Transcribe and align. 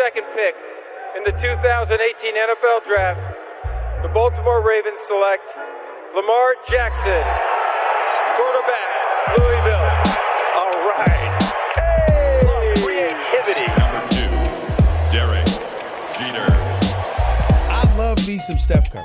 22nd 0.00 0.24
pick 0.34 0.54
in 1.16 1.24
the 1.24 1.32
2018 1.42 2.32
NFL 2.32 2.86
Draft, 2.88 3.20
the 4.02 4.08
Baltimore 4.08 4.66
Ravens 4.66 4.96
select 5.06 5.44
Lamar 6.16 6.54
Jackson, 6.70 7.20
quarterback, 8.34 8.88
Louisville. 9.36 9.90
All 10.56 10.88
right. 10.88 11.42
Hey! 11.76 12.72
Creativity. 12.82 13.68
Number 13.76 14.00
two, 14.08 14.32
Derek 15.12 15.44
Jeter. 16.16 16.48
I 17.68 17.94
love 17.98 18.26
me 18.26 18.38
some 18.38 18.58
Steph 18.58 18.90
Curry. 18.90 19.04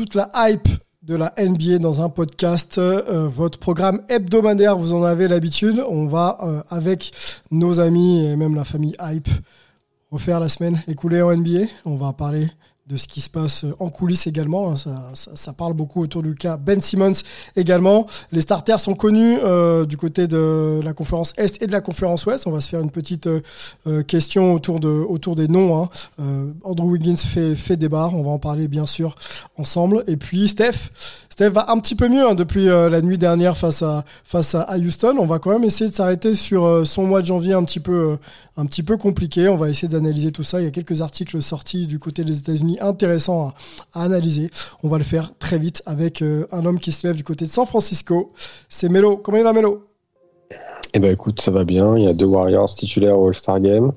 Toute 0.00 0.14
la 0.14 0.30
hype 0.34 0.66
de 1.02 1.14
la 1.14 1.34
NBA 1.38 1.76
dans 1.78 2.00
un 2.00 2.08
podcast, 2.08 2.78
euh, 2.78 3.28
votre 3.28 3.58
programme 3.58 4.00
hebdomadaire, 4.08 4.78
vous 4.78 4.94
en 4.94 5.02
avez 5.02 5.28
l'habitude. 5.28 5.84
On 5.90 6.06
va, 6.06 6.38
euh, 6.42 6.62
avec 6.70 7.10
nos 7.50 7.80
amis 7.80 8.24
et 8.24 8.34
même 8.34 8.54
la 8.54 8.64
famille 8.64 8.96
Hype, 8.98 9.28
refaire 10.10 10.40
la 10.40 10.48
semaine 10.48 10.82
écoulée 10.88 11.20
en 11.20 11.36
NBA. 11.36 11.66
On 11.84 11.96
va 11.96 12.14
parler 12.14 12.48
de 12.90 12.96
ce 12.96 13.06
qui 13.06 13.20
se 13.20 13.30
passe 13.30 13.64
en 13.78 13.88
coulisses 13.88 14.26
également. 14.26 14.74
Ça, 14.74 15.10
ça, 15.14 15.30
ça 15.34 15.52
parle 15.52 15.74
beaucoup 15.74 16.02
autour 16.02 16.22
du 16.22 16.34
cas 16.34 16.56
Ben 16.56 16.80
Simmons 16.80 17.12
également. 17.56 18.06
Les 18.32 18.40
starters 18.40 18.80
sont 18.80 18.94
connus 18.94 19.38
euh, 19.44 19.84
du 19.84 19.96
côté 19.96 20.26
de 20.26 20.80
la 20.82 20.92
conférence 20.92 21.32
Est 21.36 21.62
et 21.62 21.66
de 21.66 21.72
la 21.72 21.80
conférence 21.80 22.26
Ouest. 22.26 22.46
On 22.46 22.50
va 22.50 22.60
se 22.60 22.68
faire 22.68 22.80
une 22.80 22.90
petite 22.90 23.28
euh, 23.28 24.02
question 24.02 24.54
autour, 24.54 24.80
de, 24.80 24.88
autour 24.88 25.36
des 25.36 25.46
noms. 25.46 25.82
Hein. 25.82 25.88
Euh, 26.20 26.52
Andrew 26.64 26.90
Wiggins 26.90 27.16
fait, 27.16 27.54
fait 27.54 27.76
débat. 27.76 28.10
On 28.12 28.22
va 28.22 28.30
en 28.30 28.38
parler 28.38 28.66
bien 28.66 28.86
sûr 28.86 29.14
ensemble. 29.56 30.02
Et 30.08 30.16
puis 30.16 30.48
Steph. 30.48 30.90
Steph 31.40 31.54
va 31.54 31.70
un 31.70 31.78
petit 31.78 31.94
peu 31.94 32.10
mieux 32.10 32.28
hein, 32.28 32.34
depuis 32.34 32.68
euh, 32.68 32.90
la 32.90 33.00
nuit 33.00 33.16
dernière 33.16 33.56
face 33.56 33.82
à, 33.82 34.04
face 34.24 34.54
à 34.54 34.76
Houston. 34.76 35.14
On 35.18 35.24
va 35.24 35.38
quand 35.38 35.52
même 35.52 35.64
essayer 35.64 35.88
de 35.88 35.94
s'arrêter 35.94 36.34
sur 36.34 36.66
euh, 36.66 36.84
son 36.84 37.04
mois 37.06 37.22
de 37.22 37.26
janvier 37.26 37.54
un 37.54 37.64
petit 37.64 37.80
peu, 37.80 38.10
euh, 38.10 38.16
un 38.58 38.66
petit 38.66 38.82
peu 38.82 38.98
compliqué. 38.98 39.48
On 39.48 39.56
va 39.56 39.70
essayer 39.70 39.88
d'analyser 39.88 40.32
tout 40.32 40.42
ça. 40.42 40.60
Il 40.60 40.64
y 40.64 40.66
a 40.66 40.70
quelques 40.70 41.00
articles 41.00 41.40
sortis 41.40 41.86
du 41.86 41.98
côté 41.98 42.24
des 42.24 42.36
États-Unis 42.36 42.78
intéressants 42.80 43.48
à, 43.94 44.00
à, 44.00 44.04
analyser. 44.04 44.50
On 44.82 44.88
va 44.88 44.98
le 44.98 45.04
faire 45.04 45.32
très 45.38 45.58
vite 45.58 45.82
avec 45.86 46.22
un 46.22 46.66
homme 46.66 46.78
qui 46.78 46.92
se 46.92 47.06
lève 47.06 47.16
du 47.16 47.24
côté 47.24 47.44
de 47.44 47.50
San 47.50 47.66
Francisco. 47.66 48.32
C'est 48.68 48.88
Melo. 48.88 49.16
Comment 49.16 49.38
il 49.38 49.44
va 49.44 49.52
Melo? 49.52 49.84
Eh 50.92 50.98
ben 50.98 51.12
écoute, 51.12 51.40
ça 51.40 51.50
va 51.50 51.64
bien. 51.64 51.96
Il 51.96 52.04
y 52.04 52.08
a 52.08 52.14
deux 52.14 52.26
Warriors 52.26 52.74
titulaires 52.74 53.18
au 53.18 53.28
All-Star 53.28 53.60
Game. 53.60 53.92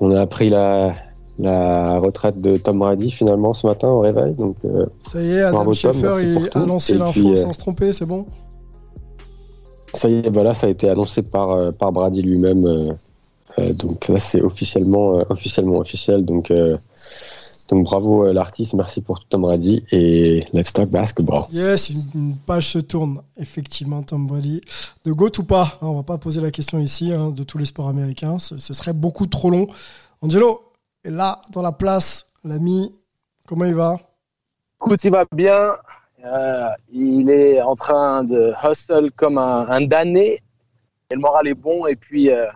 On 0.00 0.14
a 0.14 0.20
appris 0.20 0.48
la, 0.48 0.94
la 1.38 1.98
retraite 1.98 2.40
de 2.40 2.56
Tom 2.56 2.78
Brady 2.78 3.10
finalement 3.10 3.54
ce 3.54 3.66
matin 3.66 3.88
au 3.88 4.00
réveil. 4.00 4.34
Donc, 4.34 4.56
euh, 4.64 4.84
ça 5.00 5.22
y 5.22 5.32
est, 5.32 5.42
Adam 5.42 5.72
Scheffer 5.72 6.48
a 6.52 6.66
lancé 6.66 6.94
l'info 6.94 7.32
euh, 7.32 7.36
sans 7.36 7.52
se 7.52 7.60
tromper, 7.60 7.92
c'est 7.92 8.04
bon? 8.04 8.26
Ça 9.94 10.08
y 10.08 10.14
est, 10.14 10.30
bah 10.30 10.42
là 10.42 10.54
ça 10.54 10.66
a 10.66 10.70
été 10.70 10.88
annoncé 10.88 11.22
par, 11.22 11.52
euh, 11.52 11.70
par 11.70 11.92
Brady 11.92 12.22
lui-même. 12.22 12.66
Euh, 12.66 13.72
donc 13.74 14.08
là 14.08 14.18
c'est 14.18 14.42
officiellement, 14.42 15.22
officiellement 15.30 15.78
officiel. 15.78 16.24
Donc, 16.24 16.52
donc 17.72 17.84
bravo 17.84 18.30
l'artiste, 18.32 18.74
merci 18.74 19.00
pour 19.00 19.18
tout 19.18 19.26
Tom 19.30 19.42
Brady 19.42 19.82
et 19.92 20.44
let's 20.52 20.72
talk 20.74 20.90
basketball. 20.90 21.44
Yes, 21.50 21.90
une, 22.14 22.36
page 22.36 22.68
se 22.68 22.78
tourne, 22.78 23.22
effectivement 23.38 24.02
Tom 24.02 24.26
Brady. 24.26 24.60
De 25.04 25.12
GOAT 25.12 25.38
ou 25.38 25.44
pas 25.44 25.78
hein, 25.80 25.86
On 25.86 25.94
va 25.94 26.02
pas 26.02 26.18
poser 26.18 26.42
la 26.42 26.50
question 26.50 26.78
ici 26.78 27.12
hein, 27.12 27.30
de 27.30 27.42
tous 27.44 27.56
les 27.56 27.64
sports 27.64 27.88
américains, 27.88 28.38
ce, 28.38 28.58
ce 28.58 28.74
serait 28.74 28.92
beaucoup 28.92 29.26
trop 29.26 29.48
long. 29.48 29.66
Angelo, 30.20 30.72
et 31.04 31.10
là, 31.10 31.40
dans 31.52 31.62
la 31.62 31.72
place, 31.72 32.26
l'ami, 32.44 32.94
comment 33.46 33.64
il 33.64 33.74
va? 33.74 33.96
Écoute, 34.80 35.02
il 35.04 35.10
va 35.10 35.24
bien. 35.32 35.74
Euh, 36.24 36.68
il 36.92 37.30
est 37.30 37.60
en 37.62 37.74
train 37.74 38.22
de 38.22 38.52
hustle 38.62 39.10
comme 39.16 39.38
un, 39.38 39.66
un 39.68 39.80
damné. 39.80 40.42
Et 41.10 41.14
le 41.14 41.20
moral 41.20 41.48
est 41.48 41.54
bon. 41.54 41.86
Et 41.86 41.96
puis, 41.96 42.30
euh, 42.30 42.46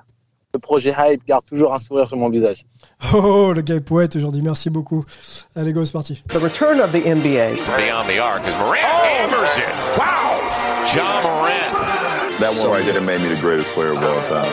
le 0.57 0.61
projet 0.61 0.95
Hype 0.99 1.23
garde 1.27 1.45
toujours 1.45 1.73
un 1.75 1.77
sourire 1.77 2.07
sur 2.09 2.17
mon 2.17 2.31
visage. 2.31 2.65
Oh, 3.13 3.53
le 3.55 3.61
gars 3.61 3.75
est 3.75 3.81
poète 3.81 4.17
aujourd'hui. 4.17 4.41
Merci 4.41 4.71
beaucoup. 4.71 5.05
Allez, 5.55 5.73
go, 5.73 5.85
c'est 5.85 5.93
parti. 5.93 6.23
The 6.29 6.37
return 6.37 6.81
of 6.81 6.93
the 6.93 7.05
NBA. 7.05 7.57
Beyond 7.77 8.07
the 8.09 8.19
arc 8.19 8.47
as 8.47 8.59
Morant 8.59 8.79
oh. 8.83 9.05
hammers 9.05 9.59
it. 9.59 9.99
Wow! 9.99 10.41
John 10.95 11.23
Morant. 11.23 12.41
That 12.41 12.49
one 12.49 12.57
so 12.57 12.71
right 12.71 12.85
there 12.85 13.01
made 13.03 13.21
me 13.21 13.29
the 13.29 13.41
greatest 13.41 13.69
player 13.75 13.93
of 13.93 14.03
all 14.03 14.23
time. 14.29 14.51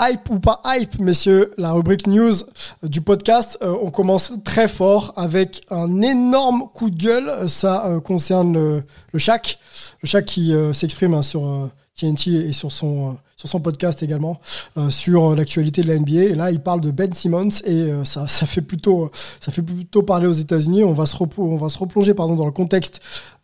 Hype 0.00 0.30
ou 0.30 0.38
pas 0.38 0.60
hype, 0.64 1.00
messieurs, 1.00 1.52
la 1.58 1.72
rubrique 1.72 2.06
news 2.06 2.44
du 2.84 3.00
podcast. 3.00 3.58
Euh, 3.62 3.74
on 3.82 3.90
commence 3.90 4.32
très 4.44 4.68
fort 4.68 5.12
avec 5.16 5.62
un 5.70 6.02
énorme 6.02 6.68
coup 6.72 6.90
de 6.90 6.96
gueule. 6.96 7.48
Ça 7.48 7.86
euh, 7.86 7.98
concerne 7.98 8.52
le, 8.52 8.84
le 9.12 9.18
Shaq, 9.18 9.58
le 10.02 10.06
Shaq 10.06 10.24
qui 10.24 10.54
euh, 10.54 10.72
s'exprime 10.72 11.14
hein, 11.14 11.22
sur 11.22 11.68
TNT 11.98 12.28
et 12.28 12.52
sur 12.52 12.72
son 12.72 13.16
sur 13.36 13.48
son 13.48 13.60
podcast 13.60 14.02
également 14.02 14.40
sur 14.88 15.36
l'actualité 15.36 15.82
de 15.82 15.88
la 15.88 15.98
NBA. 15.98 16.12
Et 16.12 16.34
là, 16.34 16.50
il 16.50 16.60
parle 16.60 16.80
de 16.80 16.90
Ben 16.90 17.12
Simmons 17.12 17.50
et 17.64 17.88
ça, 18.04 18.26
ça 18.26 18.46
fait 18.46 18.62
plutôt 18.62 19.12
ça 19.40 19.52
fait 19.52 19.62
plutôt 19.62 20.02
parler 20.02 20.26
aux 20.26 20.32
États-Unis. 20.32 20.82
On 20.82 20.92
va 20.92 21.06
se 21.06 21.16
on 21.36 21.56
va 21.56 21.68
se 21.68 21.78
replonger 21.78 22.14
pardon 22.14 22.34
dans 22.34 22.46
le 22.46 22.52
contexte 22.52 23.00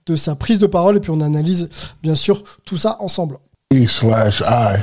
de 0.07 0.17
sa 0.17 0.35
prise 0.35 0.59
de 0.59 0.67
parole 0.67 0.97
et 0.97 1.01
puis 1.01 1.11
on 1.11 1.21
analyse 1.21 1.69
bien 2.03 2.17
sûr 2.17 2.43
tout 2.65 2.77
ça 2.77 2.97
ensemble. 3.01 3.39
E 3.73 3.87
slash 3.87 4.41
I. 4.41 4.83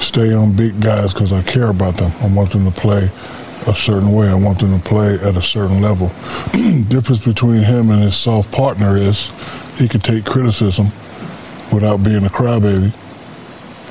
stay 0.00 0.34
on 0.34 0.52
big 0.52 0.80
guys 0.80 1.12
because 1.12 1.32
I 1.32 1.42
care 1.42 1.68
about 1.68 1.96
them. 1.96 2.12
I 2.20 2.28
want 2.28 2.52
them 2.52 2.64
to 2.64 2.70
play 2.70 3.08
a 3.66 3.74
certain 3.74 4.12
way. 4.12 4.28
I 4.28 4.34
want 4.34 4.60
them 4.60 4.78
to 4.78 4.84
play 4.84 5.14
at 5.22 5.36
a 5.36 5.42
certain 5.42 5.80
level. 5.80 6.08
Difference 6.88 7.24
between 7.24 7.62
him 7.62 7.90
and 7.90 8.02
his 8.02 8.16
soft 8.16 8.52
partner 8.52 8.96
is 8.96 9.32
he 9.76 9.88
can 9.88 10.00
take 10.00 10.24
criticism 10.24 10.88
without 11.72 12.02
being 12.02 12.24
a 12.24 12.28
crybaby, 12.28 12.94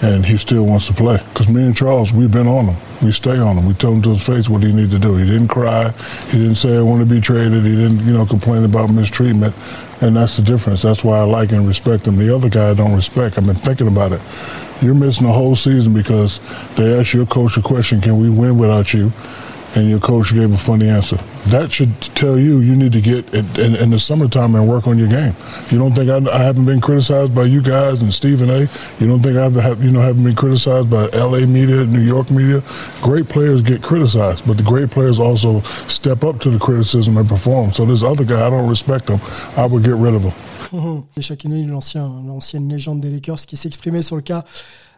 and 0.04 0.26
he 0.26 0.38
still 0.38 0.66
wants 0.66 0.88
to 0.88 0.94
play. 0.94 1.18
Because 1.34 1.50
me 1.50 1.66
and 1.66 1.76
Charles, 1.76 2.14
we've 2.14 2.32
been 2.32 2.48
on 2.48 2.66
him. 2.66 2.76
We 3.02 3.12
stay 3.12 3.38
on 3.38 3.58
him. 3.58 3.66
We 3.66 3.74
tell 3.74 3.94
him 3.94 4.02
to 4.04 4.10
his 4.10 4.26
face 4.26 4.50
what 4.50 4.64
he 4.64 4.72
needs 4.72 4.92
to 4.94 5.00
do. 5.00 5.16
He 5.16 5.26
didn't 5.26 5.50
cry. 5.50 5.92
He 6.32 6.40
didn't 6.40 6.56
say 6.56 6.78
I 6.78 6.82
want 6.82 7.08
to 7.08 7.14
be 7.14 7.22
traded. 7.22 7.64
He 7.64 7.76
didn't, 7.76 8.00
you 8.06 8.14
know, 8.14 8.26
complain 8.26 8.64
about 8.64 8.90
mistreatment. 8.90 9.54
And 10.02 10.16
that's 10.16 10.38
the 10.38 10.44
difference. 10.44 10.82
That's 10.82 11.04
why 11.04 11.20
I 11.20 11.24
like 11.24 11.52
and 11.52 11.68
respect 11.68 12.08
him. 12.08 12.16
The 12.16 12.34
other 12.34 12.50
guy 12.50 12.70
I 12.70 12.74
don't 12.74 12.96
respect. 12.96 13.38
I've 13.38 13.46
been 13.46 13.56
thinking 13.56 13.88
about 13.88 14.12
it. 14.12 14.22
You're 14.82 14.96
missing 14.96 15.28
the 15.28 15.34
whole 15.34 15.56
season 15.56 15.94
because 15.94 16.40
they 16.76 16.98
asked 17.00 17.14
your 17.14 17.26
coach 17.26 17.58
a 17.58 17.62
question, 17.62 18.02
can 18.02 18.18
we 18.18 18.30
win 18.30 18.58
without 18.58 18.94
you? 18.94 19.12
And 19.76 19.90
your 19.90 20.00
coach 20.00 20.34
gave 20.34 20.54
a 20.54 20.58
funny 20.58 20.88
answer. 20.88 21.18
That 21.48 21.72
should 21.72 22.00
tell 22.02 22.40
you 22.40 22.62
you 22.62 22.76
need 22.76 22.94
to 22.94 23.02
get 23.02 23.34
in, 23.34 23.46
in, 23.60 23.76
in 23.76 23.90
the 23.90 24.00
summertime 24.00 24.56
and 24.56 24.68
work 24.68 24.88
on 24.88 24.98
your 24.98 25.10
game. 25.10 25.36
You 25.70 25.78
don't 25.78 25.94
think 25.94 26.10
I, 26.10 26.18
I, 26.32 26.44
haven't 26.44 26.66
been 26.66 26.80
criticized 26.80 27.36
by 27.36 27.44
you 27.44 27.62
guys 27.62 28.02
and 28.02 28.14
Stephen 28.14 28.50
A. 28.50 28.62
You 29.00 29.08
don't 29.08 29.22
think 29.22 29.36
I've 29.38 29.54
have, 29.56 29.84
you 29.84 29.92
know 29.92 30.00
haven't 30.00 30.24
been 30.24 30.36
criticized 30.36 30.90
by 30.90 31.10
L.A. 31.12 31.46
media, 31.46 31.86
New 31.86 32.00
York 32.00 32.32
media. 32.32 32.64
Great 33.02 33.28
players 33.28 33.62
get 33.62 33.84
criticized, 33.84 34.48
but 34.48 34.58
the 34.58 34.64
great 34.64 34.92
players 34.92 35.20
also 35.20 35.60
step 35.88 36.24
up 36.24 36.40
to 36.40 36.50
the 36.50 36.60
criticism 36.60 37.18
and 37.18 37.28
perform. 37.28 37.72
So 37.74 37.86
this 37.86 38.02
other 38.02 38.24
guy, 38.24 38.48
I 38.48 38.50
don't 38.50 38.70
respect 38.70 39.10
him. 39.10 39.20
I 39.58 39.66
would 39.66 39.84
get 39.84 39.96
rid 39.96 40.16
of 40.16 40.24
him. 40.24 40.34
Shaquille 41.20 41.68
l'ancien, 41.68 42.10
l'ancienne 42.26 42.70
légende 42.70 43.02
des 43.02 43.10
Lakers, 43.10 43.46
qui 43.46 43.58
s'exprimait 43.58 44.02
sur 44.02 44.16
le 44.16 44.22
cas 44.22 44.44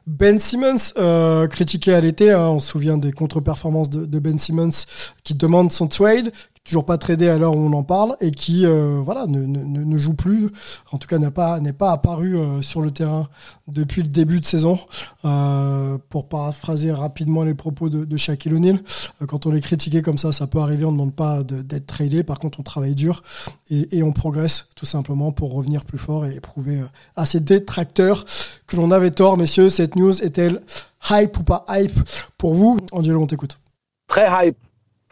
Ben 0.08 0.40
Simmons, 0.40 0.94
euh, 0.98 1.48
critiqué 1.48 1.94
à 1.94 2.00
l'été, 2.00 2.32
hein, 2.32 2.48
on 2.48 2.60
se 2.60 2.70
souvient 2.70 2.98
des 2.98 3.12
contre-performances 3.12 3.90
de, 3.90 4.06
de, 4.06 4.20
Ben 4.20 4.40
Simmons, 4.40 4.70
qui 5.26 5.36
demande 5.36 5.70
son 5.70 5.88
trade, 5.88 6.32
toujours 6.68 6.86
pas 6.86 6.98
tradé 6.98 7.30
à 7.30 7.38
l'heure 7.38 7.56
où 7.56 7.60
on 7.60 7.74
en 7.74 7.84
parle 7.84 8.16
et 8.20 8.32
qui 8.32 8.66
euh, 8.66 9.00
voilà 9.04 9.26
ne, 9.28 9.40
ne, 9.46 9.64
ne, 9.64 9.98
joue 9.98 10.14
plus 10.14 10.50
en 10.92 10.98
tout 10.98 11.08
cas 11.08 11.18
n'est 11.18 11.32
pas 11.32 11.62
n'est 11.62 11.74
pas 11.74 11.92
apparu 11.92 12.38
euh, 12.38 12.62
sur 12.62 12.82
le 12.82 12.92
terrain 12.92 13.30
depuis 13.68 14.02
le 14.02 14.10
début 14.10 14.40
de 14.40 14.46
saison. 14.46 14.78
Euh, 15.26 15.98
pour 16.10 16.28
paraphraser 16.28 16.92
rapidement 16.92 17.44
les 17.44 17.54
propos 17.54 17.90
de, 17.90 18.04
de 18.06 18.18
Shaquille 18.18 18.54
O'Neal 18.54 18.80
quand 19.28 19.46
on 19.46 19.54
est 19.54 19.62
critiqué 19.62 20.02
comme 20.02 20.18
ça 20.18 20.32
ça 20.32 20.46
peut 20.46 20.60
arriver 20.60 20.84
on 20.84 20.92
ne 20.92 20.98
demande 20.98 21.16
pas 21.16 21.44
d'être 21.44 21.88
tradé 21.88 22.24
par 22.24 22.40
contre 22.40 22.60
on 22.60 22.64
travaille 22.64 22.96
dur 22.96 23.24
et, 23.70 24.04
on 24.04 24.12
progresse 24.12 24.68
tout 24.76 24.86
simplement 24.86 25.32
pour 25.32 25.54
revenir 25.54 25.86
plus 25.86 25.98
fort 25.98 26.26
et 26.26 26.40
prouver 26.40 26.82
à 27.16 27.26
ces 27.26 27.40
détracteurs 27.40 28.26
que 28.66 28.76
l'on 28.76 28.92
avait 28.92 29.12
tort. 29.12 29.38
Messieurs 29.38 29.70
cette 29.70 29.96
news 29.96 30.22
est-elle 30.22 30.62
hype 31.10 31.38
ou 31.40 31.44
pas 31.44 31.66
hype 31.70 32.00
pour 32.38 32.54
vous? 32.54 32.78
Angelo 32.92 33.22
on 33.22 33.28
t'écoute. 33.28 33.60
Très 34.08 34.28
hype 34.48 34.58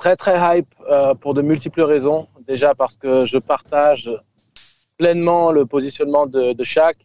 très 0.06 0.16
très 0.16 0.60
hype 0.60 0.68
euh, 0.88 1.16
pour 1.16 1.34
de 1.34 1.42
multiples 1.42 1.82
raisons. 1.82 2.28
Déjà 2.48 2.76
parce 2.76 2.96
que 2.96 3.26
je 3.26 3.40
partage 3.40 4.08
pleinement 5.00 5.52
le 5.52 5.66
positionnement 5.66 6.28
de, 6.28 6.54
de 6.54 6.64
Shaq. 6.64 6.98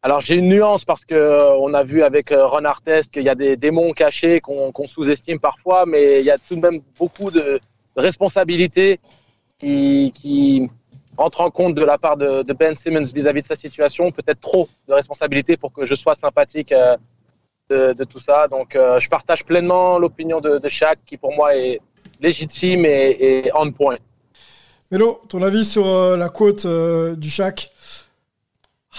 Alors 0.00 0.20
j'ai 0.20 0.36
une 0.36 0.48
nuance 0.48 0.82
parce 0.82 1.04
que 1.04 1.14
euh, 1.14 1.54
on 1.56 1.74
a 1.74 1.82
vu 1.82 2.02
avec 2.02 2.32
euh, 2.32 2.46
Ron 2.46 2.64
Artest 2.64 3.12
qu'il 3.12 3.24
y 3.24 3.28
a 3.28 3.34
des 3.34 3.58
démons 3.58 3.92
cachés 3.92 4.40
qu'on 4.40 4.72
sous-estime 4.86 5.40
parfois, 5.40 5.84
mais 5.84 6.20
il 6.20 6.24
y 6.24 6.30
a 6.30 6.38
tout 6.38 6.56
de 6.56 6.60
même 6.60 6.80
beaucoup 6.98 7.30
de 7.30 7.60
responsabilités 7.96 8.98
qui, 9.58 10.10
qui 10.14 10.70
entrent 11.18 11.42
en 11.42 11.50
compte 11.50 11.74
de 11.74 11.84
la 11.84 11.98
part 11.98 12.16
de, 12.16 12.52
Ben 12.54 12.72
Simmons 12.72 13.12
vis-à-vis 13.12 13.42
de 13.42 13.46
sa 13.46 13.54
situation, 13.54 14.10
peut-être 14.10 14.40
trop 14.40 14.70
de 14.88 14.94
responsabilités 14.94 15.58
pour 15.58 15.70
que 15.70 15.84
je 15.84 15.92
sois 15.92 16.14
sympathique 16.14 16.72
de, 17.68 18.04
tout 18.04 18.18
ça. 18.18 18.48
Donc 18.48 18.70
je 18.72 19.08
partage 19.08 19.44
pleinement 19.44 19.98
l'opinion 19.98 20.40
de, 20.40 20.58
de 20.58 20.68
Shaq 20.68 20.98
qui 21.04 21.18
pour 21.18 21.34
moi 21.34 21.54
est 21.54 21.78
légitime 22.22 22.84
et, 22.84 23.16
et 23.20 23.50
on 23.54 23.70
point. 23.72 23.96
Melo, 24.90 25.18
ton 25.28 25.42
avis 25.42 25.64
sur 25.64 25.84
la 26.16 26.28
quote 26.28 26.66
du 27.18 27.30
Shaq? 27.30 27.70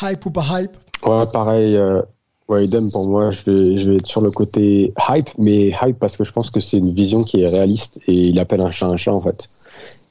Hype 0.01 0.25
ou 0.25 0.31
pas 0.31 0.45
hype? 0.59 0.75
Ouais, 1.05 1.21
pareil. 1.31 1.75
Euh, 1.75 2.01
ouais, 2.47 2.65
idem 2.65 2.89
pour 2.91 3.09
moi. 3.09 3.29
Je 3.29 3.43
vais, 3.45 3.77
je 3.77 3.91
vais 3.91 3.95
être 3.97 4.07
sur 4.07 4.21
le 4.21 4.31
côté 4.31 4.93
hype, 5.09 5.29
mais 5.37 5.71
hype 5.81 5.99
parce 5.99 6.17
que 6.17 6.23
je 6.23 6.31
pense 6.31 6.49
que 6.49 6.59
c'est 6.59 6.77
une 6.77 6.93
vision 6.93 7.23
qui 7.23 7.41
est 7.41 7.47
réaliste 7.47 7.99
et 8.07 8.13
il 8.13 8.39
appelle 8.39 8.61
un 8.61 8.71
chat 8.71 8.87
un 8.87 8.97
chat 8.97 9.11
en 9.11 9.21
fait. 9.21 9.47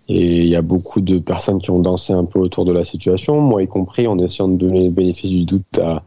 Et 0.08 0.42
il 0.42 0.48
y 0.48 0.56
a 0.56 0.62
beaucoup 0.62 1.00
de 1.00 1.18
personnes 1.18 1.60
qui 1.60 1.70
ont 1.70 1.78
dansé 1.78 2.12
un 2.12 2.24
peu 2.24 2.40
autour 2.40 2.64
de 2.64 2.72
la 2.72 2.84
situation, 2.84 3.40
moi 3.40 3.62
y 3.62 3.68
compris, 3.68 4.06
en 4.06 4.18
essayant 4.18 4.48
de 4.48 4.56
donner 4.56 4.88
le 4.88 4.94
bénéfice 4.94 5.30
du 5.30 5.44
doute 5.44 5.78
à, 5.78 6.02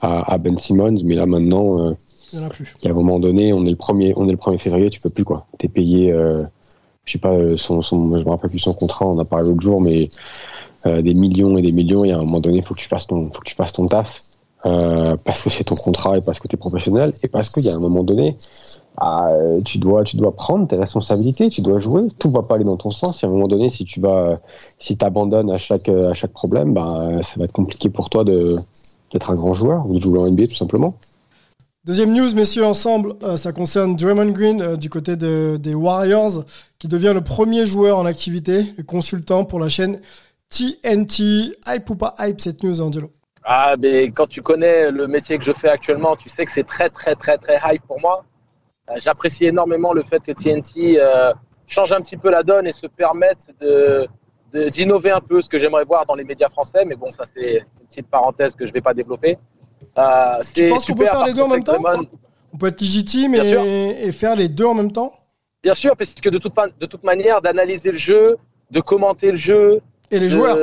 à, 0.00 0.38
Ben 0.38 0.56
Simmons. 0.58 0.96
Mais 1.04 1.14
là 1.14 1.26
maintenant, 1.26 1.86
euh, 1.86 1.94
il 2.34 2.40
y 2.40 2.44
en 2.44 2.48
a. 2.48 2.50
À 2.50 2.90
un 2.90 2.92
moment 2.92 3.18
donné, 3.18 3.52
on 3.52 3.64
est 3.64 3.70
le 3.70 3.76
premier, 3.76 4.12
on 4.16 4.28
est 4.28 4.32
le 4.32 4.38
1er 4.38 4.58
février, 4.58 4.90
tu 4.90 5.00
peux 5.00 5.10
plus 5.10 5.24
quoi. 5.24 5.46
T'es 5.58 5.68
payé, 5.68 6.12
euh, 6.12 6.44
je 7.04 7.12
sais 7.12 7.18
pas, 7.18 7.32
euh, 7.32 7.56
son, 7.56 7.80
je 7.82 7.94
me 7.94 8.28
rappelle 8.28 8.50
plus 8.50 8.58
son 8.58 8.74
contrat, 8.74 9.06
on 9.06 9.18
a 9.18 9.24
parlé 9.24 9.48
l'autre 9.48 9.60
jour, 9.60 9.80
mais 9.80 10.08
euh, 10.86 11.02
des 11.02 11.14
millions 11.14 11.56
et 11.56 11.62
des 11.62 11.72
millions. 11.72 12.04
Et 12.04 12.12
à 12.12 12.16
un 12.16 12.20
moment 12.20 12.40
donné, 12.40 12.58
il 12.58 12.64
faut 12.64 12.74
que 12.74 12.80
tu 12.80 12.88
fasses 12.88 13.06
ton, 13.06 13.26
faut 13.32 13.40
que 13.40 13.48
tu 13.48 13.54
fasses 13.54 13.72
ton 13.72 13.86
taf. 13.86 14.20
Parce 14.62 15.42
que 15.42 15.50
c'est 15.50 15.64
ton 15.64 15.74
contrat 15.74 16.16
et 16.16 16.20
parce 16.24 16.40
que 16.40 16.48
tu 16.48 16.54
es 16.54 16.56
professionnel 16.56 17.12
et 17.22 17.28
parce 17.28 17.50
qu'il 17.50 17.64
y 17.64 17.68
a 17.68 17.74
un 17.74 17.78
moment 17.78 18.02
donné, 18.02 18.34
ah, 18.96 19.28
tu 19.62 19.76
dois, 19.76 20.04
tu 20.04 20.16
dois 20.16 20.34
prendre 20.34 20.66
tes 20.66 20.76
responsabilités, 20.76 21.48
tu 21.48 21.60
dois 21.60 21.78
jouer. 21.80 22.08
Tout 22.18 22.30
va 22.30 22.40
pas 22.40 22.54
aller 22.54 22.64
dans 22.64 22.78
ton 22.78 22.90
sens. 22.90 23.22
Et 23.22 23.26
à 23.26 23.28
un 23.28 23.32
moment 23.32 23.46
donné, 23.46 23.68
si 23.68 23.84
tu 23.84 24.00
vas, 24.00 24.38
si 24.78 24.96
t'abandonnes 24.96 25.50
à 25.50 25.58
chaque, 25.58 25.90
à 25.90 26.14
chaque 26.14 26.32
problème, 26.32 26.72
bah, 26.72 27.20
ça 27.20 27.34
va 27.38 27.44
être 27.44 27.52
compliqué 27.52 27.90
pour 27.90 28.08
toi 28.08 28.24
d'être 28.24 29.30
un 29.30 29.34
grand 29.34 29.52
joueur 29.52 29.84
ou 29.86 29.96
de 29.96 29.98
jouer 29.98 30.18
en 30.18 30.30
NBA 30.30 30.46
tout 30.46 30.54
simplement. 30.54 30.94
Deuxième 31.86 32.14
news, 32.14 32.34
messieurs, 32.34 32.64
ensemble, 32.64 33.12
euh, 33.22 33.36
ça 33.36 33.52
concerne 33.52 33.94
Draymond 33.94 34.30
Green 34.30 34.76
du 34.76 34.88
côté 34.88 35.16
des 35.16 35.74
Warriors, 35.74 36.46
qui 36.78 36.88
devient 36.88 37.12
le 37.14 37.20
premier 37.20 37.66
joueur 37.66 37.98
en 37.98 38.06
activité 38.06 38.72
et 38.78 38.84
consultant 38.84 39.44
pour 39.44 39.60
la 39.60 39.68
chaîne 39.68 40.00
TNT. 40.48 41.58
Hype 41.66 41.90
ou 41.90 41.94
pas 41.94 42.14
hype 42.20 42.40
cette 42.40 42.62
news, 42.62 42.80
Angelo? 42.80 43.10
Ah, 43.44 43.74
mais 43.78 44.04
quand 44.04 44.26
tu 44.26 44.40
connais 44.40 44.90
le 44.90 45.06
métier 45.06 45.36
que 45.36 45.44
je 45.44 45.52
fais 45.52 45.68
actuellement, 45.68 46.16
tu 46.16 46.30
sais 46.30 46.46
que 46.46 46.50
c'est 46.50 46.64
très, 46.64 46.88
très, 46.88 47.14
très, 47.16 47.36
très 47.36 47.60
hype 47.66 47.82
pour 47.86 48.00
moi. 48.00 48.24
Euh, 48.88 48.94
j'apprécie 48.96 49.44
énormément 49.44 49.92
le 49.92 50.00
fait 50.00 50.20
que 50.20 50.32
TNT 50.32 50.98
euh, 50.98 51.34
change 51.66 51.92
un 51.92 52.00
petit 52.00 52.16
peu 52.16 52.30
la 52.30 52.42
donne 52.42 52.66
et 52.66 52.72
se 52.72 52.86
permette 52.86 53.50
d'innover 54.70 55.10
un 55.10 55.20
peu 55.20 55.38
ce 55.42 55.48
que 55.48 55.58
j'aimerais 55.58 55.84
voir 55.84 56.06
dans 56.06 56.14
les 56.14 56.24
médias 56.24 56.48
français. 56.48 56.86
Mais 56.86 56.94
bon, 56.94 57.10
ça, 57.10 57.24
c'est 57.24 57.58
une 57.58 57.86
petite 57.86 58.08
parenthèse 58.08 58.54
que 58.54 58.64
je 58.64 58.70
ne 58.70 58.74
vais 58.74 58.80
pas 58.80 58.94
développer. 58.94 59.36
Euh, 59.98 60.40
tu 60.54 60.68
penses 60.68 60.84
qu'on 60.84 60.94
peut 60.94 61.06
faire 61.06 61.24
les 61.26 61.32
deux 61.32 61.42
en 61.42 61.48
même 61.48 61.64
temps 61.64 61.78
On 62.52 62.56
peut 62.56 62.68
être 62.68 62.80
légitime 62.80 63.34
et, 63.34 64.06
et, 64.06 64.12
faire 64.12 64.36
les 64.36 64.48
deux 64.48 64.64
en 64.64 64.74
même 64.74 64.92
temps 64.92 65.12
Bien 65.62 65.74
sûr, 65.74 65.96
parce 65.96 66.14
que 66.14 66.28
de 66.28 66.38
toute, 66.38 66.52
de 66.78 66.86
toute 66.86 67.04
manière, 67.04 67.40
d'analyser 67.40 67.90
le 67.90 67.96
jeu, 67.96 68.36
de 68.70 68.80
commenter 68.80 69.30
le 69.30 69.36
jeu, 69.36 69.80
et 70.10 70.20
les 70.20 70.28
joueurs 70.28 70.58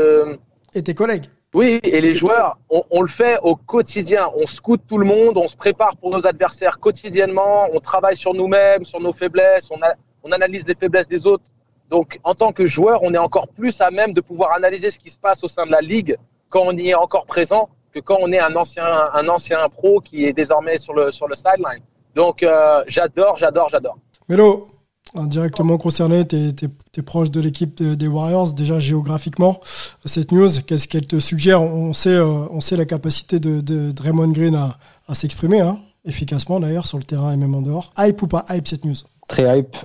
Et 0.74 0.84
tes 0.84 0.94
collègues 0.94 1.26
Oui, 1.56 1.80
et 1.84 2.02
les 2.02 2.14
joueurs, 2.14 2.58
on, 2.70 3.02
le 3.02 3.08
fait 3.08 3.40
au 3.42 3.56
quotidien. 3.56 4.30
On 4.36 4.46
scoute 4.46 4.82
tout 4.88 4.98
le 4.98 5.06
monde, 5.06 5.38
on 5.38 5.48
se 5.48 5.56
prépare 5.56 5.98
pour 5.98 6.12
nos 6.12 6.26
adversaires 6.28 6.78
quotidiennement, 6.78 7.68
on 7.74 7.80
travaille 7.80 8.16
sur 8.16 8.34
nous-mêmes, 8.34 8.84
sur 8.84 9.00
nos 9.00 9.12
faiblesses, 9.12 9.68
on, 9.72 9.80
on 10.24 10.32
analyse 10.32 10.68
les 10.68 10.76
faiblesses 10.76 11.08
des 11.08 11.26
autres. 11.26 11.46
Donc, 11.90 12.20
en 12.24 12.36
tant 12.36 12.54
que 12.54 12.66
joueur, 12.66 13.04
on 13.04 13.14
est 13.14 13.18
encore 13.18 13.48
plus 13.50 13.82
à 13.82 13.92
même 13.92 14.14
de 14.14 14.22
pouvoir 14.22 14.54
analyser 14.54 14.90
ce 14.90 14.98
qui 14.98 15.10
se 15.10 15.18
passe 15.18 15.44
au 15.44 15.48
sein 15.48 15.66
de 15.66 15.72
la 15.72 15.82
ligue 15.82 16.16
quand 16.50 16.62
on 16.66 16.78
y 16.78 16.90
est 16.90 16.94
encore 16.94 17.26
présent 17.26 17.70
que 17.94 18.00
quand 18.00 18.18
on 18.22 18.32
est 18.32 18.40
un 18.40 18.56
ancien, 18.56 18.86
un 19.14 19.28
ancien 19.28 19.68
pro 19.70 20.00
qui 20.00 20.26
est 20.26 20.34
désormais 20.34 20.78
sur 20.78 20.94
le, 20.94 21.10
sur 21.10 21.28
le 21.28 21.36
sideline. 21.36 21.84
Donc, 22.16 22.44
euh, 22.44 22.84
j'adore, 22.88 23.36
j'adore, 23.38 23.70
j'adore. 23.72 23.98
Melo, 24.28 24.68
directement 25.16 25.78
concerné, 25.78 26.26
tu 26.26 26.36
es, 26.36 27.02
proche 27.02 27.32
de 27.32 27.42
l'équipe 27.42 27.82
des 27.82 28.08
Warriors, 28.08 28.54
déjà 28.54 28.80
géographiquement. 28.80 29.60
Cette 30.06 30.32
news, 30.32 30.50
qu'est-ce 30.66 30.88
qu'elle 30.88 31.08
te 31.08 31.20
suggère? 31.20 31.62
On 31.62 31.94
sait, 31.94 32.16
euh, 32.16 32.48
on 32.52 32.62
sait 32.62 32.78
la 32.78 32.86
capacité 32.86 33.40
de, 33.40 33.92
Draymond 33.92 34.32
Green 34.32 34.56
à, 34.56 35.16
s'exprimer, 35.16 35.60
hein, 35.60 35.80
efficacement 36.06 36.60
d'ailleurs, 36.60 36.88
sur 36.88 36.98
le 36.98 37.04
terrain 37.04 37.34
et 37.34 37.38
même 37.38 37.54
en 37.54 37.62
dehors. 37.62 37.92
Hype 37.98 38.22
ou 38.22 38.28
pas 38.28 38.46
hype 38.50 38.68
cette 38.68 38.86
news? 38.86 38.96
Très 39.28 39.60
hype. 39.60 39.76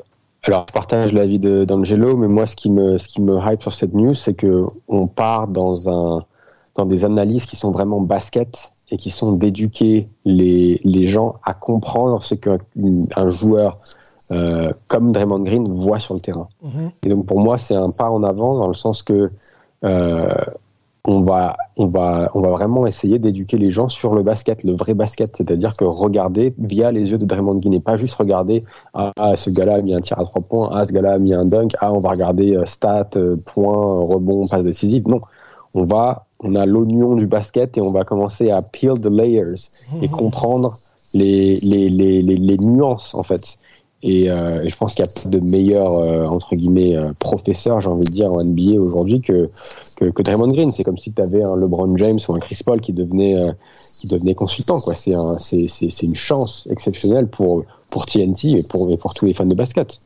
Alors, 0.44 0.66
je 0.68 0.72
partage 0.72 1.12
l'avis 1.12 1.40
d'Angelo, 1.40 2.16
mais 2.16 2.28
moi, 2.28 2.46
ce 2.46 2.54
qui, 2.54 2.70
me, 2.70 2.98
ce 2.98 3.08
qui 3.08 3.20
me 3.20 3.36
hype 3.40 3.62
sur 3.62 3.72
cette 3.72 3.94
news, 3.94 4.14
c'est 4.14 4.40
qu'on 4.40 5.08
part 5.08 5.48
dans, 5.48 5.88
un, 5.88 6.24
dans 6.76 6.86
des 6.86 7.04
analyses 7.04 7.46
qui 7.46 7.56
sont 7.56 7.70
vraiment 7.70 8.00
basket 8.00 8.72
et 8.90 8.96
qui 8.96 9.10
sont 9.10 9.32
d'éduquer 9.32 10.08
les, 10.24 10.80
les 10.84 11.06
gens 11.06 11.36
à 11.44 11.54
comprendre 11.54 12.22
ce 12.22 12.34
qu'un 12.34 13.30
joueur 13.30 13.78
euh, 14.30 14.72
comme 14.88 15.12
Draymond 15.12 15.40
Green 15.40 15.72
voit 15.72 15.98
sur 15.98 16.14
le 16.14 16.20
terrain. 16.20 16.48
Mhm. 16.62 16.90
Et 17.04 17.08
donc 17.08 17.26
pour 17.26 17.40
moi, 17.40 17.58
c'est 17.58 17.74
un 17.74 17.90
pas 17.90 18.10
en 18.10 18.22
avant 18.22 18.58
dans 18.58 18.68
le 18.68 18.74
sens 18.74 19.02
que 19.02 19.30
euh, 19.84 20.34
on 21.04 21.20
va, 21.20 21.56
on 21.76 21.86
va, 21.86 22.30
on 22.34 22.40
va 22.40 22.50
vraiment 22.50 22.86
essayer 22.86 23.20
d'éduquer 23.20 23.58
les 23.58 23.70
gens 23.70 23.88
sur 23.88 24.14
le 24.14 24.24
basket, 24.24 24.64
le 24.64 24.72
vrai 24.72 24.94
basket, 24.94 25.36
c'est-à-dire 25.36 25.76
que 25.76 25.84
regarder 25.84 26.52
via 26.58 26.90
les 26.90 27.12
yeux 27.12 27.18
de 27.18 27.24
Draymond 27.24 27.56
Green 27.56 27.74
et 27.74 27.80
pas 27.80 27.96
juste 27.96 28.16
regarder 28.16 28.64
ah, 28.94 29.12
ah 29.16 29.36
ce 29.36 29.50
gars-là 29.50 29.76
a 29.76 29.80
mis 29.82 29.94
un 29.94 30.00
tir 30.00 30.18
à 30.18 30.24
trois 30.24 30.42
points, 30.42 30.70
ah 30.72 30.84
ce 30.84 30.92
gars-là 30.92 31.12
a 31.12 31.18
mis 31.18 31.32
un 31.32 31.44
dunk, 31.44 31.76
ah 31.78 31.92
on 31.92 32.00
va 32.00 32.10
regarder 32.10 32.56
euh, 32.56 32.66
stats, 32.66 33.10
points, 33.46 34.06
rebond, 34.12 34.42
passe 34.48 34.64
décisive. 34.64 35.06
Non, 35.06 35.20
on 35.74 35.84
va, 35.84 36.25
on 36.40 36.54
a 36.54 36.66
l'oignon 36.66 37.16
du 37.16 37.26
basket 37.26 37.78
et 37.78 37.80
on 37.80 37.90
va 37.90 38.04
commencer 38.04 38.50
à 38.50 38.60
peel 38.62 39.00
the 39.00 39.10
layers 39.10 39.70
et 40.02 40.08
mhm. 40.08 40.10
comprendre 40.10 40.76
les, 41.14 41.54
les, 41.56 41.88
les, 41.88 42.22
les, 42.22 42.56
nuances 42.56 43.14
en 43.14 43.22
fait. 43.22 43.58
Euh, 44.04 44.62
et, 44.62 44.68
je 44.68 44.76
pense 44.76 44.94
qu'il 44.94 45.04
y 45.04 45.08
a 45.08 45.10
pas 45.10 45.28
de 45.28 45.40
meilleur, 45.40 45.98
euh, 45.98 46.26
entre 46.26 46.54
guillemets, 46.54 46.96
euh, 46.96 47.12
professeur, 47.18 47.80
j'ai 47.80 47.88
envie 47.88 48.04
de 48.04 48.12
dire, 48.12 48.32
en 48.32 48.44
NBA 48.44 48.78
aujourd'hui 48.78 49.20
que, 49.20 49.48
que, 49.96 50.22
Draymond 50.22 50.52
Green. 50.52 50.70
C'est 50.70 50.84
comme 50.84 50.98
si 50.98 51.12
tu 51.12 51.22
avais 51.22 51.42
un 51.42 51.56
LeBron 51.56 51.96
James 51.96 52.18
ou 52.28 52.34
un 52.34 52.38
Chris 52.38 52.60
Paul 52.64 52.80
qui 52.80 52.92
devenait, 52.92 53.34
qui 53.98 54.06
devenait 54.06 54.34
consultant. 54.34 54.80
Quoi. 54.80 54.94
C'est, 54.94 55.14
un, 55.14 55.38
c'est, 55.38 55.66
c'est, 55.68 56.02
une 56.02 56.14
chance 56.14 56.68
exceptionnelle 56.70 57.28
pour, 57.28 57.64
pour 57.90 58.06
TNT 58.06 58.52
et 58.52 58.62
pour, 58.68 58.90
et 58.90 58.96
pour 58.96 59.14
tous 59.14 59.24
les 59.24 59.34
fans 59.34 59.46
de 59.46 59.54
basket. 59.54 59.98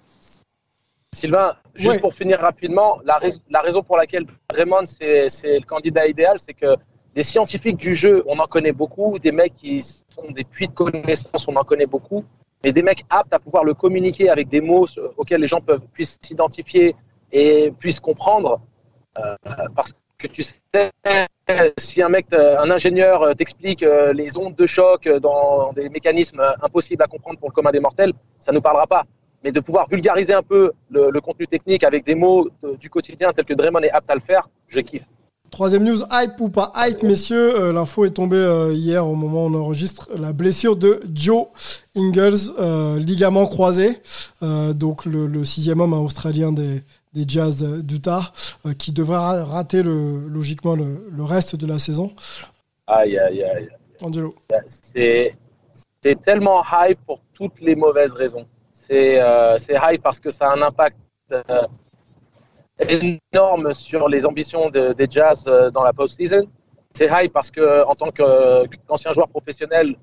Sylvain, 1.12 1.56
juste 1.74 2.00
pour 2.00 2.14
finir 2.14 2.40
rapidement, 2.40 3.00
la, 3.04 3.18
la, 3.48 3.60
raison 3.60 3.82
pour 3.82 3.96
laquelle 3.96 4.24
Draymond 4.48 4.84
c'est, 4.84 5.26
le 5.42 5.66
candidat 5.66 6.06
idéal, 6.06 6.38
c'est 6.38 6.54
que 6.54 6.76
des 7.14 7.22
scientifiques 7.22 7.76
du 7.76 7.94
jeu, 7.94 8.22
on 8.26 8.38
en 8.38 8.46
connaît 8.46 8.72
beaucoup, 8.72 9.18
des 9.18 9.32
mecs 9.32 9.54
qui 9.54 9.80
sont 9.80 10.30
des 10.30 10.44
puits 10.44 10.68
de 10.68 10.72
connaissances, 10.72 11.46
on 11.48 11.56
en 11.56 11.64
connaît 11.64 11.86
beaucoup 11.86 12.24
mais 12.64 12.72
des 12.72 12.82
mecs 12.82 13.04
aptes 13.08 13.32
à 13.32 13.38
pouvoir 13.38 13.64
le 13.64 13.74
communiquer 13.74 14.28
avec 14.28 14.48
des 14.48 14.60
mots 14.60 14.86
auxquels 15.16 15.40
les 15.40 15.46
gens 15.46 15.60
peuvent, 15.60 15.82
puissent 15.92 16.18
s'identifier 16.20 16.94
et 17.32 17.72
puissent 17.78 18.00
comprendre. 18.00 18.60
Euh, 19.18 19.34
parce 19.74 19.92
que 20.18 20.26
tu 20.26 20.42
sais, 20.42 20.90
si 21.78 22.02
un 22.02 22.08
mec, 22.08 22.26
un 22.32 22.70
ingénieur 22.70 23.34
t'explique 23.34 23.82
euh, 23.82 24.12
les 24.12 24.36
ondes 24.36 24.54
de 24.54 24.66
choc 24.66 25.08
dans 25.08 25.72
des 25.72 25.88
mécanismes 25.88 26.42
impossibles 26.62 27.02
à 27.02 27.06
comprendre 27.06 27.38
pour 27.38 27.48
le 27.48 27.54
commun 27.54 27.70
des 27.70 27.80
mortels, 27.80 28.12
ça 28.38 28.52
ne 28.52 28.56
nous 28.56 28.62
parlera 28.62 28.86
pas. 28.86 29.04
Mais 29.42 29.52
de 29.52 29.60
pouvoir 29.60 29.86
vulgariser 29.88 30.34
un 30.34 30.42
peu 30.42 30.72
le, 30.90 31.18
contenu 31.20 31.46
technique 31.46 31.84
avec 31.84 32.04
des 32.04 32.14
mots 32.14 32.48
du 32.78 32.90
quotidien 32.90 33.32
tels 33.32 33.44
que 33.44 33.54
Draymond 33.54 33.80
est 33.80 33.90
apte 33.90 34.10
à 34.10 34.14
le 34.14 34.20
faire, 34.20 34.48
je 34.68 34.80
kiffe. 34.80 35.06
Troisième 35.50 35.82
news, 35.82 35.98
hype 36.12 36.40
ou 36.40 36.48
pas 36.48 36.70
hype, 36.76 37.02
messieurs. 37.02 37.58
Euh, 37.58 37.72
l'info 37.72 38.04
est 38.04 38.10
tombée 38.10 38.36
euh, 38.36 38.72
hier 38.72 39.04
au 39.04 39.16
moment 39.16 39.46
où 39.46 39.48
on 39.48 39.54
enregistre 39.54 40.08
la 40.16 40.32
blessure 40.32 40.76
de 40.76 41.00
Joe 41.12 41.48
Ingles, 41.96 42.52
euh, 42.60 43.00
ligament 43.00 43.46
croisé. 43.46 43.98
donc 44.40 45.04
le, 45.06 45.44
sixième 45.44 45.80
homme 45.80 45.92
australien 45.92 46.52
des, 46.52 46.82
des 47.12 47.24
Jazz 47.26 47.82
d'Utah, 47.82 48.32
qui 48.78 48.92
devrait 48.92 49.42
rater 49.42 49.82
le, 49.82 50.28
logiquement 50.28 50.76
le, 50.76 51.22
reste 51.24 51.56
de 51.56 51.66
la 51.66 51.80
saison. 51.80 52.12
Aïe, 52.86 53.18
aïe, 53.18 53.42
aïe. 53.42 53.68
Angelo. 54.02 54.34
C'est 54.68 55.34
tellement 56.24 56.62
hype 56.72 56.98
pour 57.06 57.20
toutes 57.34 57.60
les 57.60 57.74
mauvaises 57.74 58.12
raisons. 58.12 58.46
C'est 58.90 59.76
hype 59.82 60.02
parce 60.02 60.18
que 60.18 60.30
ça 60.30 60.50
a 60.50 60.56
un 60.56 60.62
impact 60.62 60.96
énorme 62.88 63.72
sur 63.72 64.08
les 64.08 64.24
ambitions 64.24 64.70
des 64.70 65.06
Jazz 65.08 65.44
euh, 65.46 65.70
dans 65.70 65.84
la 65.84 65.92
post-season. 65.92 66.46
C'est 66.92 67.08
high 67.10 67.30
parce 67.30 67.50
que 67.50 67.84
en 67.84 67.94
tant 67.94 68.10
qu'ancien 68.10 69.12
joueur 69.12 69.28
professionnel, 69.28 69.94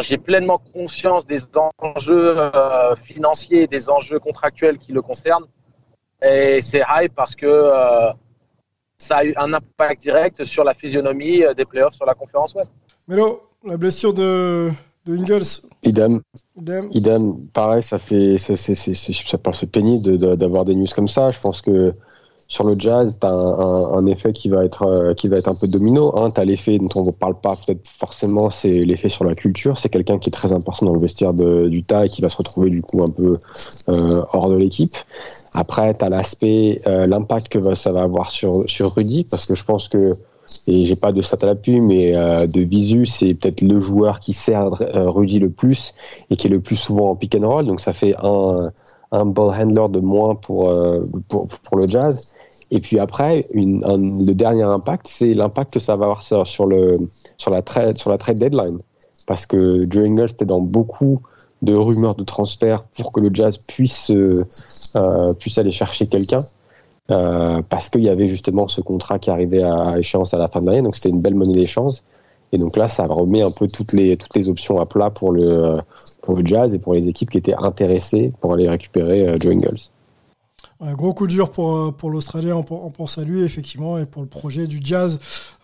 j'ai 0.00 0.18
pleinement 0.18 0.60
conscience 0.72 1.24
des 1.24 1.40
enjeux 1.78 2.38
euh, 2.38 2.94
financiers, 2.94 3.66
des 3.66 3.88
enjeux 3.88 4.18
contractuels 4.18 4.78
qui 4.78 4.92
le 4.92 5.02
concernent. 5.02 5.46
Et 6.22 6.60
c'est 6.60 6.82
high 6.88 7.10
parce 7.14 7.34
que 7.34 7.46
euh, 7.46 8.12
ça 8.98 9.18
a 9.18 9.24
eu 9.24 9.34
un 9.36 9.52
impact 9.52 10.00
direct 10.00 10.42
sur 10.44 10.64
la 10.64 10.74
physionomie 10.74 11.42
euh, 11.42 11.54
des 11.54 11.64
playoffs 11.64 11.94
sur 11.94 12.06
la 12.06 12.14
conférence 12.14 12.54
Ouest. 12.54 12.72
Melo, 13.08 13.42
la 13.64 13.76
blessure 13.76 14.14
de, 14.14 14.70
de 15.06 15.16
Ingles. 15.16 15.62
Idem. 15.82 16.20
Idem. 16.56 16.88
Idem. 16.92 17.46
Pareil, 17.52 17.82
ça 17.82 17.98
fait, 17.98 18.36
c'est, 18.38 18.56
c'est, 18.56 18.74
c'est, 18.74 18.94
ça 18.94 19.38
peut 19.38 19.52
se 19.52 19.66
pénible 19.66 20.16
de, 20.16 20.34
d'avoir 20.34 20.64
des 20.64 20.74
news 20.74 20.86
comme 20.94 21.08
ça. 21.08 21.28
Je 21.28 21.40
pense 21.40 21.60
que 21.60 21.92
sur 22.48 22.64
le 22.64 22.78
jazz, 22.78 23.18
tu 23.20 23.26
as 23.26 23.30
un, 23.30 23.98
un, 23.98 24.06
effet 24.06 24.32
qui 24.32 24.48
va 24.48 24.64
être, 24.64 24.82
euh, 24.84 25.14
qui 25.14 25.28
va 25.28 25.38
être 25.38 25.48
un 25.48 25.54
peu 25.54 25.66
domino. 25.66 26.16
Hein. 26.16 26.30
Tu 26.30 26.40
as 26.40 26.44
l'effet 26.44 26.78
dont 26.78 26.88
on 26.94 27.04
ne 27.04 27.10
parle 27.10 27.40
pas 27.40 27.56
peut-être 27.56 27.86
forcément, 27.88 28.50
c'est 28.50 28.84
l'effet 28.84 29.08
sur 29.08 29.24
la 29.24 29.34
culture. 29.34 29.78
C'est 29.78 29.88
quelqu'un 29.88 30.18
qui 30.18 30.28
est 30.28 30.32
très 30.32 30.52
important 30.52 30.86
dans 30.86 30.94
le 30.94 31.00
vestiaire 31.00 31.32
de, 31.32 31.68
du 31.68 31.82
tas 31.82 32.06
et 32.06 32.08
qui 32.08 32.22
va 32.22 32.28
se 32.28 32.36
retrouver 32.36 32.70
du 32.70 32.82
coup 32.82 33.00
un 33.02 33.10
peu 33.10 33.38
euh, 33.88 34.22
hors 34.32 34.50
de 34.50 34.56
l'équipe. 34.56 34.94
Après, 35.52 35.94
tu 35.94 36.04
as 36.04 36.08
l'aspect, 36.08 36.82
euh, 36.86 37.06
l'impact 37.06 37.48
que 37.48 37.74
ça 37.74 37.92
va 37.92 38.02
avoir 38.02 38.30
sur, 38.30 38.64
sur 38.68 38.94
Rudy, 38.94 39.24
parce 39.30 39.46
que 39.46 39.54
je 39.54 39.64
pense 39.64 39.88
que, 39.88 40.14
et 40.66 40.84
j'ai 40.84 40.96
pas 40.96 41.12
de 41.12 41.22
stat 41.22 41.38
à 41.42 41.46
l'appui, 41.46 41.80
mais 41.80 42.14
euh, 42.14 42.46
de 42.46 42.60
visu, 42.60 43.06
c'est 43.06 43.34
peut-être 43.34 43.62
le 43.62 43.78
joueur 43.78 44.20
qui 44.20 44.32
sert 44.32 44.80
euh, 44.82 45.08
Rudy 45.08 45.38
le 45.38 45.50
plus 45.50 45.94
et 46.30 46.36
qui 46.36 46.48
est 46.48 46.50
le 46.50 46.60
plus 46.60 46.76
souvent 46.76 47.10
en 47.10 47.16
pick 47.16 47.34
and 47.34 47.48
roll. 47.48 47.66
Donc 47.66 47.80
ça 47.80 47.92
fait 47.92 48.14
un, 48.22 48.70
ball 49.12 49.54
handler 49.54 49.88
de 49.90 50.00
moins 50.00 50.34
pour, 50.34 50.70
euh, 50.70 51.00
pour, 51.28 51.48
pour 51.48 51.76
le 51.76 51.86
jazz. 51.88 52.34
Et 52.70 52.80
puis 52.80 52.98
après, 52.98 53.46
le 53.52 54.32
dernier 54.32 54.64
impact, 54.64 55.06
c'est 55.06 55.32
l'impact 55.34 55.74
que 55.74 55.80
ça 55.80 55.96
va 55.96 56.06
avoir 56.06 56.22
sur, 56.22 56.66
le, 56.66 56.98
sur, 57.38 57.50
la 57.50 57.62
trade, 57.62 57.98
sur 57.98 58.10
la 58.10 58.18
trade 58.18 58.38
deadline. 58.38 58.78
Parce 59.26 59.46
que 59.46 59.86
Joe 59.88 60.04
Ingles 60.06 60.30
était 60.30 60.44
dans 60.44 60.60
beaucoup 60.60 61.22
de 61.62 61.74
rumeurs 61.74 62.14
de 62.14 62.24
transfert 62.24 62.84
pour 62.96 63.12
que 63.12 63.20
le 63.20 63.30
Jazz 63.32 63.58
puisse, 63.58 64.10
puisse 65.38 65.58
aller 65.58 65.70
chercher 65.70 66.08
quelqu'un. 66.08 66.42
Euh, 67.10 67.60
parce 67.68 67.90
qu'il 67.90 68.02
y 68.02 68.08
avait 68.08 68.28
justement 68.28 68.66
ce 68.66 68.80
contrat 68.80 69.18
qui 69.18 69.30
arrivait 69.30 69.62
à 69.62 69.98
échéance 69.98 70.32
à 70.32 70.38
la 70.38 70.48
fin 70.48 70.62
de 70.62 70.66
l'année, 70.66 70.82
donc 70.82 70.96
c'était 70.96 71.10
une 71.10 71.20
belle 71.20 71.34
monnaie 71.34 71.52
d'échange. 71.52 71.96
Et 72.52 72.58
donc 72.58 72.76
là, 72.76 72.88
ça 72.88 73.06
remet 73.06 73.42
un 73.42 73.50
peu 73.50 73.66
toutes 73.66 73.92
les, 73.92 74.16
options 74.48 74.80
à 74.80 74.86
plat 74.86 75.10
pour 75.10 75.32
le, 75.32 75.78
pour 76.22 76.36
le 76.36 76.46
Jazz 76.46 76.72
et 76.72 76.78
pour 76.78 76.94
les 76.94 77.08
équipes 77.08 77.30
qui 77.30 77.38
étaient 77.38 77.54
intéressées 77.54 78.32
pour 78.40 78.54
aller 78.54 78.68
récupérer 78.68 79.26
euh, 79.26 79.36
Joe 79.38 79.52
Ingles. 79.52 79.80
Un 80.80 80.94
gros 80.94 81.12
coup 81.14 81.26
dur 81.26 81.50
pour, 81.50 81.94
pour 81.94 82.10
l'Australien, 82.10 82.56
on, 82.56 82.64
on 82.74 82.90
pense 82.90 83.18
à 83.18 83.24
lui 83.24 83.42
effectivement, 83.42 83.98
et 83.98 84.06
pour 84.06 84.22
le 84.22 84.28
projet 84.28 84.66
du 84.66 84.78
Jazz. 84.82 85.18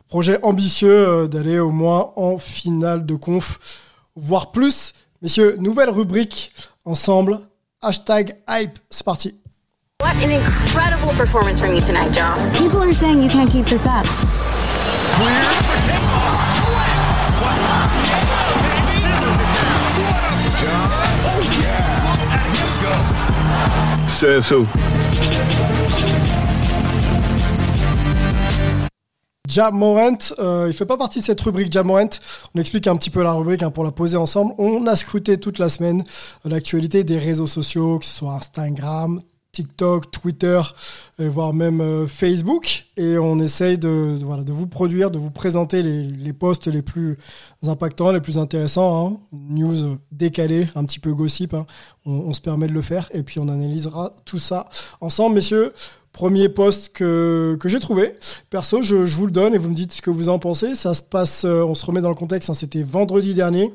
Projet 0.09 0.43
ambitieux 0.43 1.09
euh, 1.09 1.27
d'aller 1.29 1.59
au 1.61 1.71
moins 1.71 2.13
en 2.17 2.37
finale 2.37 3.07
de 3.07 3.15
conf, 3.15 3.87
voire 4.17 4.51
plus. 4.51 4.93
Messieurs, 5.23 5.57
nouvelle 5.61 5.91
rubrique 5.91 6.53
ensemble. 6.85 7.39
Hashtag 7.81 8.37
hype, 8.49 8.79
c'est 8.91 9.05
parti. 9.05 9.41
What 10.11 10.25
an 10.25 10.33
incredible 10.33 11.13
performance 11.13 11.61
from 11.61 11.73
you 11.73 11.81
tonight, 11.81 12.11
John. 12.11 12.37
People 12.55 12.83
are 12.83 12.93
saying 12.93 13.23
you 13.23 13.29
can't 13.29 13.49
keep 13.49 13.67
this 13.67 13.87
up. 13.87 14.05
Says 24.09 24.49
who? 24.49 24.67
Jamorant, 29.47 30.33
euh, 30.39 30.67
il 30.69 30.75
fait 30.75 30.87
pas 30.87 30.97
partie 30.97 31.21
de 31.21 31.25
cette 31.25 31.41
rubrique 31.41 31.73
Jamorant. 31.73 32.09
On 32.55 32.61
explique 32.61 32.89
un 32.89 32.97
petit 32.97 33.11
peu 33.11 33.23
la 33.23 33.33
rubrique 33.33 33.63
hein, 33.63 33.71
pour 33.71 33.85
la 33.85 33.93
poser 33.93 34.17
ensemble. 34.17 34.55
On 34.59 34.89
a 34.89 34.97
scruté 34.97 35.39
toute 35.39 35.61
la 35.61 35.69
semaine 35.69 36.03
l'actualité 36.45 37.05
des 37.05 37.19
réseaux 37.19 37.47
sociaux, 37.47 38.01
que 38.01 38.05
ce 38.07 38.15
soit 38.19 38.35
Instagram, 38.35 39.21
TikTok, 39.53 40.11
Twitter, 40.11 40.61
voire 41.19 41.53
même 41.53 41.81
euh, 41.81 42.07
Facebook. 42.07 42.87
Et 42.97 43.19
on 43.19 43.39
essaye 43.39 43.79
de, 43.79 44.19
vous 44.53 44.67
produire, 44.67 45.11
de 45.11 45.19
vous 45.19 45.31
présenter 45.31 45.83
les, 45.83 46.33
posts 46.33 46.67
les 46.67 46.83
plus 46.83 47.17
impactants, 47.67 48.13
les 48.13 48.21
plus 48.21 48.39
intéressants. 48.39 49.07
Hein. 49.07 49.17
News 49.33 49.99
décalées, 50.13 50.69
un 50.75 50.85
petit 50.85 50.99
peu 50.99 51.15
gossip. 51.15 51.55
Hein. 51.55 51.67
On, 52.07 52.33
se 52.33 52.41
permet 52.41 52.67
de 52.67 52.73
le 52.73 52.83
faire. 52.83 53.09
Et 53.13 53.23
puis 53.23 53.41
on 53.41 53.49
analysera 53.49 54.15
tout 54.25 54.39
ça 54.39 54.69
ensemble, 55.01 55.35
messieurs. 55.37 55.73
Premier 56.13 56.49
post 56.49 56.91
que, 56.93 57.57
que 57.61 57.69
j'ai 57.69 57.79
trouvé. 57.79 58.15
Perso, 58.51 58.83
je, 58.83 59.07
je, 59.07 59.17
vous 59.17 59.27
le 59.27 59.33
donne 59.33 59.55
et 59.55 59.59
vous 59.59 59.71
me 59.71 59.75
dites 59.75 59.93
ce 59.93 60.03
que 60.03 60.11
vous 60.11 60.29
en 60.29 60.39
pensez. 60.39 60.75
Ça 60.75 60.93
se 60.93 61.03
passe, 61.03 61.45
euh, 61.45 61.65
on 61.65 61.75
se 61.75 61.87
remet 61.87 62.01
dans 62.01 62.09
le 62.09 62.17
contexte, 62.17 62.51
hein, 62.51 62.55
c'était 62.55 62.83
vendredi 62.83 63.33
dernier. 63.33 63.73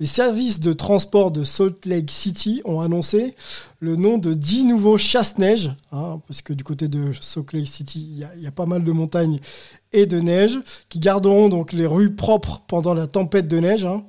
Les 0.00 0.06
services 0.06 0.58
de 0.58 0.72
transport 0.72 1.30
de 1.30 1.44
Salt 1.44 1.86
Lake 1.86 2.10
City 2.10 2.60
ont 2.64 2.80
annoncé 2.80 3.36
le 3.78 3.94
nom 3.94 4.18
de 4.18 4.34
10 4.34 4.64
nouveaux 4.64 4.98
chasse-neige, 4.98 5.70
hein, 5.92 6.20
parce 6.26 6.42
que 6.42 6.52
du 6.52 6.64
côté 6.64 6.88
de 6.88 7.12
Salt 7.20 7.52
Lake 7.52 7.68
City, 7.68 8.24
il 8.36 8.42
y, 8.42 8.46
a 8.46 8.50
pas 8.50 8.66
mal 8.66 8.82
de 8.82 8.90
montagnes 8.90 9.38
et 9.92 10.06
de 10.06 10.18
neige, 10.18 10.58
qui 10.88 10.98
garderont 10.98 11.48
donc 11.48 11.72
les 11.72 11.86
rues 11.86 12.14
propres 12.14 12.62
pendant 12.66 12.92
la 12.92 13.06
tempête 13.06 13.46
de 13.46 13.60
neige. 13.60 13.84
Hein. 13.84 14.04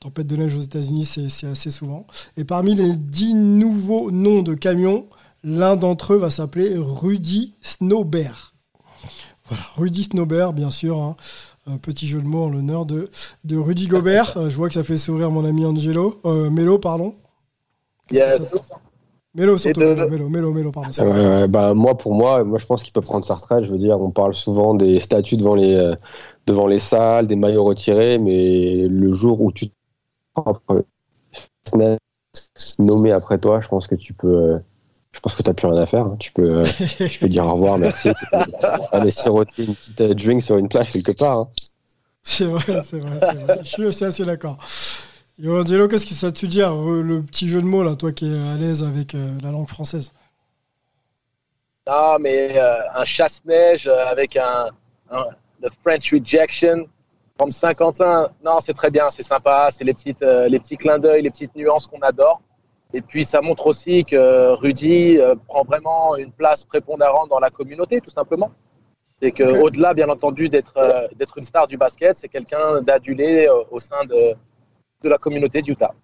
Tempête 0.00 0.26
de 0.26 0.36
neige 0.36 0.56
aux 0.56 0.62
États-Unis, 0.62 1.04
c'est 1.04 1.46
assez 1.46 1.70
souvent. 1.70 2.06
Et 2.36 2.44
parmi 2.44 2.74
les 2.74 2.96
10 2.96 3.34
nouveaux 3.34 4.10
noms 4.10 4.42
de 4.42 4.54
camions, 4.54 5.06
l'un 5.44 5.76
d'entre 5.76 6.14
eux 6.14 6.18
va 6.18 6.30
s'appeler 6.30 6.74
Rudy 6.76 7.54
Snowbear. 7.62 8.54
Voilà, 9.44 9.62
Rudy 9.76 10.02
Snowbear, 10.04 10.52
bien 10.52 10.72
sûr. 10.72 11.00
Hein 11.00 11.16
petit 11.80 12.06
jeu 12.06 12.20
de 12.20 12.26
mots 12.26 12.44
en 12.44 12.48
l'honneur 12.48 12.86
de, 12.86 13.10
de 13.44 13.56
Rudy 13.56 13.86
Gobert. 13.86 14.34
je 14.48 14.56
vois 14.56 14.68
que 14.68 14.74
ça 14.74 14.84
fait 14.84 14.96
sourire 14.96 15.30
mon 15.30 15.44
ami 15.44 15.64
Angelo. 15.64 16.20
Euh, 16.24 16.50
Melo, 16.50 16.78
pardon. 16.78 17.14
Yes. 18.10 18.54
Mélo, 19.34 19.56
surtout. 19.56 19.80
Mélo, 19.80 20.08
Mélo, 20.08 20.28
Mélo, 20.28 20.52
Mélo, 20.52 20.72
pardon. 20.72 20.90
Euh, 21.00 21.46
bah, 21.46 21.72
moi, 21.72 21.96
pour 21.96 22.14
moi, 22.14 22.44
moi, 22.44 22.58
je 22.58 22.66
pense 22.66 22.82
qu'il 22.82 22.92
peut 22.92 23.00
prendre 23.00 23.24
sa 23.24 23.34
retraite. 23.34 23.64
Je 23.64 23.70
veux 23.70 23.78
dire, 23.78 23.98
on 24.00 24.10
parle 24.10 24.34
souvent 24.34 24.74
des 24.74 25.00
statues 25.00 25.36
devant 25.36 25.54
les, 25.54 25.74
euh, 25.74 25.94
devant 26.46 26.66
les 26.66 26.78
salles, 26.78 27.26
des 27.26 27.36
maillots 27.36 27.64
retirés, 27.64 28.18
mais 28.18 28.86
le 28.88 29.10
jour 29.10 29.40
où 29.40 29.52
tu 29.52 29.68
nommé 32.78 33.12
après 33.12 33.38
toi, 33.38 33.60
je 33.60 33.68
pense 33.68 33.86
que 33.86 33.94
tu 33.94 34.12
peux 34.12 34.58
je 35.12 35.20
pense 35.20 35.34
que 35.34 35.42
tu 35.42 35.48
n'as 35.48 35.54
plus 35.54 35.68
rien 35.68 35.80
à 35.80 35.86
faire. 35.86 36.06
Hein. 36.06 36.16
Tu, 36.18 36.32
peux, 36.32 36.60
euh, 36.60 36.64
tu 37.08 37.18
peux 37.18 37.28
dire 37.28 37.46
au 37.46 37.52
revoir, 37.52 37.78
merci. 37.78 38.10
aller 38.92 39.10
siroter 39.10 39.64
une 39.64 39.74
petite 39.74 40.00
euh, 40.00 40.14
drink 40.14 40.42
sur 40.42 40.56
une 40.56 40.68
plage 40.68 40.90
quelque 40.90 41.12
part. 41.12 41.38
Hein. 41.38 41.48
C'est 42.22 42.44
vrai, 42.44 42.82
c'est 42.84 42.98
vrai, 42.98 43.18
vrai, 43.18 43.58
Je 43.62 43.68
suis 43.68 43.84
aussi 43.84 44.04
assez 44.04 44.24
d'accord. 44.24 44.58
Yo, 45.38 45.60
Angelo, 45.60 45.88
qu'est-ce 45.88 46.06
que 46.06 46.14
ça 46.14 46.30
te 46.30 46.46
dit 46.46 46.60
le 46.60 47.22
petit 47.22 47.48
jeu 47.48 47.60
de 47.60 47.66
mots, 47.66 47.82
là, 47.82 47.96
toi 47.96 48.12
qui 48.12 48.32
es 48.32 48.38
à 48.38 48.56
l'aise 48.56 48.84
avec 48.84 49.14
euh, 49.14 49.38
la 49.42 49.50
langue 49.50 49.68
française? 49.68 50.12
Non, 51.88 52.18
mais 52.20 52.56
euh, 52.56 52.78
un 52.94 53.02
chasse-neige 53.02 53.88
avec 53.88 54.36
un, 54.36 54.68
un, 55.10 55.24
le 55.60 55.68
French 55.82 56.12
Rejection 56.12 56.86
comme 57.38 57.50
Saint-Quentin, 57.50 58.30
non, 58.44 58.58
c'est 58.60 58.72
très 58.72 58.90
bien, 58.90 59.08
c'est 59.08 59.22
sympa, 59.22 59.66
c'est 59.70 59.84
les, 59.84 59.94
petites, 59.94 60.22
euh, 60.22 60.48
les 60.48 60.60
petits 60.60 60.76
clins 60.76 60.98
d'œil, 60.98 61.22
les 61.22 61.30
petites 61.30 61.54
nuances 61.56 61.86
qu'on 61.86 62.00
adore. 62.00 62.40
Et 62.94 63.00
puis 63.00 63.24
ça 63.24 63.40
montre 63.40 63.66
aussi 63.66 64.04
que 64.04 64.52
Rudy 64.54 65.18
euh, 65.18 65.34
prend 65.48 65.62
vraiment 65.62 66.16
une 66.16 66.32
place 66.32 66.62
prépondérante 66.62 67.30
dans 67.30 67.38
la 67.38 67.50
communauté, 67.50 68.00
tout 68.00 68.10
simplement. 68.10 68.50
C'est 69.20 69.32
qu'au-delà, 69.32 69.94
bien 69.94 70.08
entendu, 70.08 70.48
d'être 70.48 70.76
euh, 70.76 71.06
d'être 71.16 71.38
une 71.38 71.44
star 71.44 71.66
du 71.66 71.76
basket, 71.76 72.16
c'est 72.16 72.28
quelqu'un 72.28 72.82
d'adulé 72.82 73.46
euh, 73.46 73.62
au 73.70 73.78
sein 73.78 74.04
de, 74.08 74.34
de 75.02 75.08
la 75.08 75.16
communauté 75.16 75.62
d'Utah. 75.62 75.94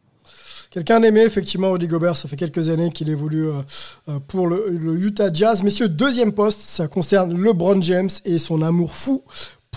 Quelqu'un 0.70 1.02
aimé, 1.02 1.22
effectivement, 1.22 1.72
Rudy 1.72 1.88
Gobert. 1.88 2.16
Ça 2.16 2.28
fait 2.28 2.36
quelques 2.36 2.68
années 2.68 2.90
qu'il 2.90 3.08
évolue 3.08 3.48
pour 4.28 4.46
le, 4.46 4.66
le, 4.68 4.98
Utah 5.00 5.32
Jazz. 5.32 5.62
Messieurs, 5.62 5.88
deuxième 5.88 6.32
poste, 6.32 6.60
ça 6.60 6.88
concerne 6.88 7.42
LeBron 7.42 7.80
James 7.80 8.10
et 8.26 8.36
son 8.36 8.60
amour 8.60 8.94
fou 8.94 9.24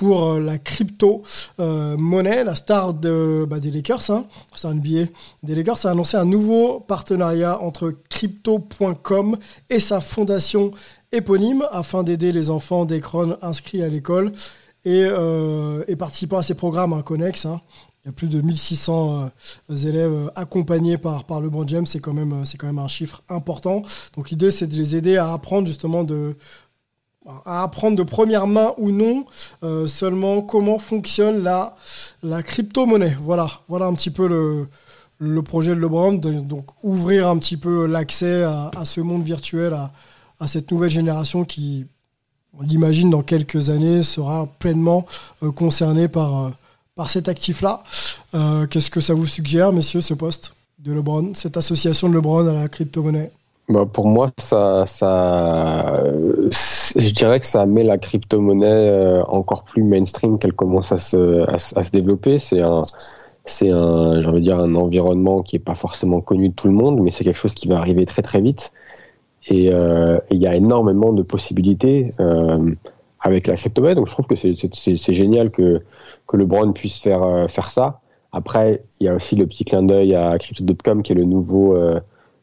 pour 0.01 0.39
la 0.39 0.57
crypto 0.57 1.21
euh, 1.59 1.95
monnaie, 1.95 2.43
la 2.43 2.55
star 2.55 2.95
de, 2.95 3.45
bah, 3.47 3.59
des 3.59 3.69
Lakers, 3.69 4.09
hein, 4.09 4.25
c'est 4.55 4.67
un 4.67 4.73
NBA 4.73 5.11
des 5.43 5.53
Lakers, 5.53 5.85
a 5.85 5.91
annoncé 5.91 6.17
un 6.17 6.25
nouveau 6.25 6.79
partenariat 6.79 7.61
entre 7.61 7.93
crypto.com 8.09 9.37
et 9.69 9.79
sa 9.79 10.01
fondation 10.01 10.71
éponyme 11.11 11.67
afin 11.69 12.01
d'aider 12.01 12.31
les 12.31 12.49
enfants 12.49 12.85
d'Ekron 12.85 13.37
inscrits 13.43 13.83
à 13.83 13.89
l'école 13.89 14.31
et, 14.85 15.05
euh, 15.05 15.83
et, 15.87 15.95
participant 15.95 16.39
à 16.39 16.43
ces 16.43 16.55
programmes 16.55 16.93
hein, 16.93 17.03
connexes. 17.03 17.45
Hein. 17.45 17.61
Il 18.03 18.07
y 18.07 18.09
a 18.09 18.13
plus 18.13 18.27
de 18.27 18.41
1600 18.41 19.29
euh, 19.69 19.75
élèves 19.75 20.31
accompagnés 20.35 20.97
par, 20.97 21.25
par 21.25 21.41
LeBron 21.41 21.67
James, 21.67 21.85
c'est 21.85 21.99
quand, 21.99 22.15
quand 22.15 22.65
même 22.65 22.79
un 22.79 22.87
chiffre 22.87 23.21
important. 23.29 23.83
Donc 24.15 24.31
l'idée, 24.31 24.49
c'est 24.49 24.65
de 24.65 24.73
les 24.73 24.95
aider 24.95 25.17
à 25.17 25.31
apprendre 25.31 25.67
justement 25.67 26.03
de, 26.03 26.35
à 27.45 27.63
apprendre 27.63 27.97
de 27.97 28.03
première 28.03 28.47
main 28.47 28.73
ou 28.77 28.91
non 28.91 29.25
euh, 29.63 29.85
seulement 29.87 30.41
comment 30.41 30.79
fonctionne 30.79 31.43
la, 31.43 31.75
la 32.23 32.41
crypto-monnaie. 32.41 33.15
Voilà, 33.21 33.49
voilà 33.67 33.85
un 33.85 33.93
petit 33.93 34.09
peu 34.09 34.27
le, 34.27 34.67
le 35.19 35.41
projet 35.43 35.75
de 35.75 35.79
LeBron, 35.79 36.13
donc 36.13 36.65
ouvrir 36.83 37.29
un 37.29 37.37
petit 37.37 37.57
peu 37.57 37.85
l'accès 37.85 38.43
à, 38.43 38.71
ce 38.85 39.01
monde 39.01 39.23
virtuel, 39.23 39.73
à, 40.39 40.47
cette 40.47 40.71
nouvelle 40.71 40.89
génération 40.89 41.45
qui, 41.45 41.85
on 42.57 42.63
l'imagine, 42.63 43.11
dans 43.11 43.21
quelques 43.21 43.69
années 43.69 44.01
sera 44.01 44.47
pleinement 44.59 45.05
euh, 45.43 45.51
concernée 45.51 46.07
par, 46.07 46.45
euh, 46.45 46.49
par 46.95 47.11
cet 47.11 47.29
actif-là. 47.29 47.83
Qu'est-ce 48.69 48.89
que 48.89 49.01
ça 49.01 49.13
vous 49.13 49.27
suggère, 49.27 49.71
messieurs, 49.73 50.01
ce 50.01 50.13
poste 50.13 50.53
de 50.79 50.93
LeBron, 50.93 51.33
cette 51.35 51.57
association 51.57 52.09
de 52.09 52.15
LeBron 52.15 52.47
à 52.47 52.53
la 52.53 52.67
crypto-monnaie? 52.67 53.31
Bah, 53.69 53.85
pour 53.85 54.07
moi, 54.07 54.31
ça, 54.37 54.83
je 56.95 57.13
dirais 57.13 57.39
que 57.39 57.45
ça 57.45 57.65
met 57.65 57.83
la 57.83 57.97
crypto-monnaie 57.97 58.87
euh, 58.87 59.23
encore 59.25 59.63
plus 59.63 59.83
mainstream 59.83 60.39
qu'elle 60.39 60.53
commence 60.53 60.91
à 60.91 60.97
se, 60.97 61.89
développer. 61.91 62.37
C'est 62.37 62.61
un, 62.61 62.81
c'est 63.45 63.69
un, 63.69 64.19
j'ai 64.19 64.41
dire, 64.41 64.59
un 64.59 64.75
environnement 64.75 65.41
qui 65.41 65.55
est 65.55 65.59
pas 65.59 65.75
forcément 65.75 66.21
connu 66.21 66.49
de 66.49 66.53
tout 66.53 66.67
le 66.67 66.73
monde, 66.73 66.99
mais 67.01 67.11
c'est 67.11 67.23
quelque 67.23 67.37
chose 67.37 67.53
qui 67.53 67.67
va 67.67 67.77
arriver 67.77 68.05
très 68.05 68.21
très 68.21 68.41
vite. 68.41 68.73
Et 69.47 69.71
euh, 69.71 70.19
il 70.29 70.39
y 70.39 70.47
a 70.47 70.55
énormément 70.55 71.13
de 71.13 71.23
possibilités 71.23 72.09
euh, 72.19 72.75
avec 73.21 73.47
la 73.47 73.55
crypto-monnaie. 73.55 73.95
Donc 73.95 74.07
je 74.07 74.11
trouve 74.11 74.27
que 74.27 74.35
c'est, 74.35 75.13
génial 75.13 75.51
que 75.51 75.81
que 76.27 76.37
LeBron 76.37 76.73
puisse 76.73 76.99
faire 76.99 77.49
faire 77.49 77.69
ça. 77.69 78.01
Après, 78.33 78.81
il 78.99 79.07
y 79.07 79.09
a 79.09 79.15
aussi 79.15 79.35
le 79.35 79.45
petit 79.47 79.65
clin 79.65 79.83
d'œil 79.83 80.15
à 80.15 80.37
Crypto.com 80.37 81.03
qui 81.03 81.11
est 81.11 81.15
le 81.15 81.25
nouveau 81.25 81.75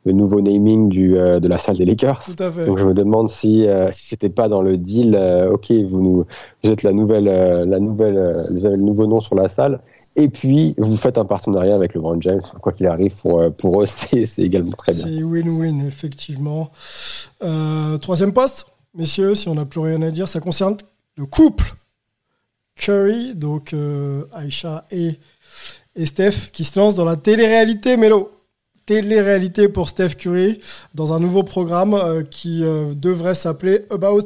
le 0.05 0.13
nouveau 0.13 0.41
naming 0.41 0.89
du, 0.89 1.17
euh, 1.17 1.41
de 1.41 1.49
la 1.49 1.59
salle 1.59 1.77
des 1.77 1.85
Lakers. 1.85 2.25
Tout 2.25 2.43
à 2.43 2.51
fait. 2.51 2.67
Donc 2.67 2.79
je 2.79 2.85
me 2.85 2.95
demande 2.95 3.29
si, 3.29 3.67
euh, 3.67 3.91
si 3.93 4.09
c'était 4.09 4.29
pas 4.29 4.49
dans 4.49 4.63
le 4.63 4.77
deal, 4.77 5.15
euh, 5.15 5.53
ok, 5.53 5.71
vous, 5.71 6.01
nous, 6.01 6.27
vous 6.63 6.71
êtes 6.71 6.83
la 6.83 6.93
nouvelle, 6.93 7.25
la 7.25 7.79
nouvelle, 7.79 8.35
vous 8.53 8.67
avez 8.67 8.77
le 8.77 8.85
nouveau 8.85 9.07
nom 9.07 9.21
sur 9.21 9.35
la 9.35 9.49
salle, 9.49 9.81
et 10.17 10.29
puis 10.29 10.75
vous 10.79 10.97
faites 10.97 11.19
un 11.19 11.25
partenariat 11.25 11.75
avec 11.75 11.95
le 11.95 12.01
LeBron 12.01 12.21
James. 12.21 12.41
Quoi 12.63 12.73
qu'il 12.73 12.87
arrive, 12.87 13.15
pour, 13.21 13.43
pour 13.55 13.83
eux, 13.83 13.87
c'est 14.27 14.39
également 14.39 14.73
très 14.73 14.93
bien. 14.93 15.07
C'est 15.07 15.23
win-win, 15.23 15.87
effectivement. 15.87 16.71
troisième 18.01 18.33
poste, 18.33 18.67
messieurs, 18.95 19.35
si 19.35 19.49
on 19.49 19.55
n'a 19.55 19.67
plus 19.67 19.81
rien 19.81 20.01
à 20.03 20.11
dire, 20.11 20.29
ça 20.29 20.41
concerne 20.41 20.77
le 21.17 21.27
couple 21.27 21.75
Curry, 22.77 23.35
donc 23.35 23.75
Aisha 24.41 24.87
et, 24.93 25.19
et 25.97 26.07
Steph, 26.07 26.51
qui 26.53 26.63
se 26.63 26.79
lancent 26.79 26.95
dans 26.95 27.05
la 27.05 27.17
télé-réalité 27.17 27.97
Melo 27.97 28.31
télé-réalité 28.89 29.69
pour 29.69 29.91
Steph 29.91 30.15
Curry 30.17 30.61
dans 30.95 31.13
un 31.13 31.21
nouveau 31.21 31.43
programme 31.43 31.93
euh, 31.93 32.23
qui 32.23 32.65
euh, 32.65 32.95
devrait 32.95 33.35
s'appeler 33.35 33.85
About 33.91 34.25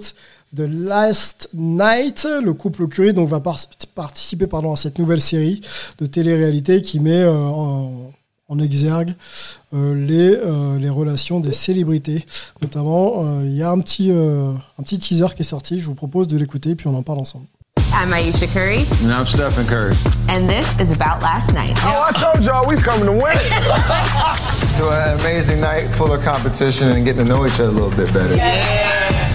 the 0.55 0.69
Last 0.69 1.49
Night. 1.53 2.29
Le 2.41 2.55
couple 2.55 2.87
Curry 2.87 3.13
donc 3.13 3.29
va 3.29 3.41
participer 3.41 4.47
pardon, 4.47 4.73
à 4.73 4.77
cette 4.77 5.01
nouvelle 5.01 5.21
série 5.21 5.61
de 5.99 6.07
télé-réalité 6.07 6.81
qui 6.81 7.01
met 7.01 7.23
euh, 7.23 7.35
en, 7.37 8.59
exergue 8.61 9.15
les, 9.73 10.39
les 10.79 10.91
relations 10.91 11.41
des 11.41 11.53
célébrités. 11.53 12.23
Notamment, 12.61 13.41
il 13.41 13.57
y 13.57 13.63
a 13.63 13.71
un 13.71 13.81
petit, 13.81 14.11
un 14.11 14.83
petit 14.83 14.99
teaser 14.99 15.29
qui 15.35 15.41
est 15.41 15.47
sorti. 15.47 15.81
Je 15.81 15.87
vous 15.87 15.95
propose 15.95 16.29
de 16.29 16.37
l'écouter 16.37 16.75
puis 16.75 16.87
on 16.87 16.95
en 16.95 17.03
parle 17.03 17.21
ensemble. 17.21 17.47
I'm 17.93 18.11
Aisha 18.11 18.53
Curry. 18.53 18.85
And 19.03 19.13
I'm 19.13 19.27
Stephen 19.27 19.67
Curry. 19.67 19.95
And 20.29 20.49
this 20.49 20.67
is 20.81 20.91
about 20.91 21.23
last 21.23 21.53
night. 21.53 21.75
Oh, 21.83 22.03
I 22.09 22.13
told 22.13 22.45
y'all 22.45 22.67
we 22.67 22.77
coming 22.77 23.07
to 23.07 23.13
win. 23.13 23.37
to 24.77 24.89
an 25.13 25.21
amazing 25.21 25.61
night 25.61 25.89
full 25.89 26.13
of 26.13 26.23
competition 26.23 26.89
and 26.89 27.05
getting 27.05 27.25
to 27.25 27.29
know 27.29 27.47
each 27.47 27.55
other 27.55 27.65
a 27.65 27.71
little 27.71 27.91
bit 27.91 28.13
better. 28.13 28.35
Yeah. 28.35 29.29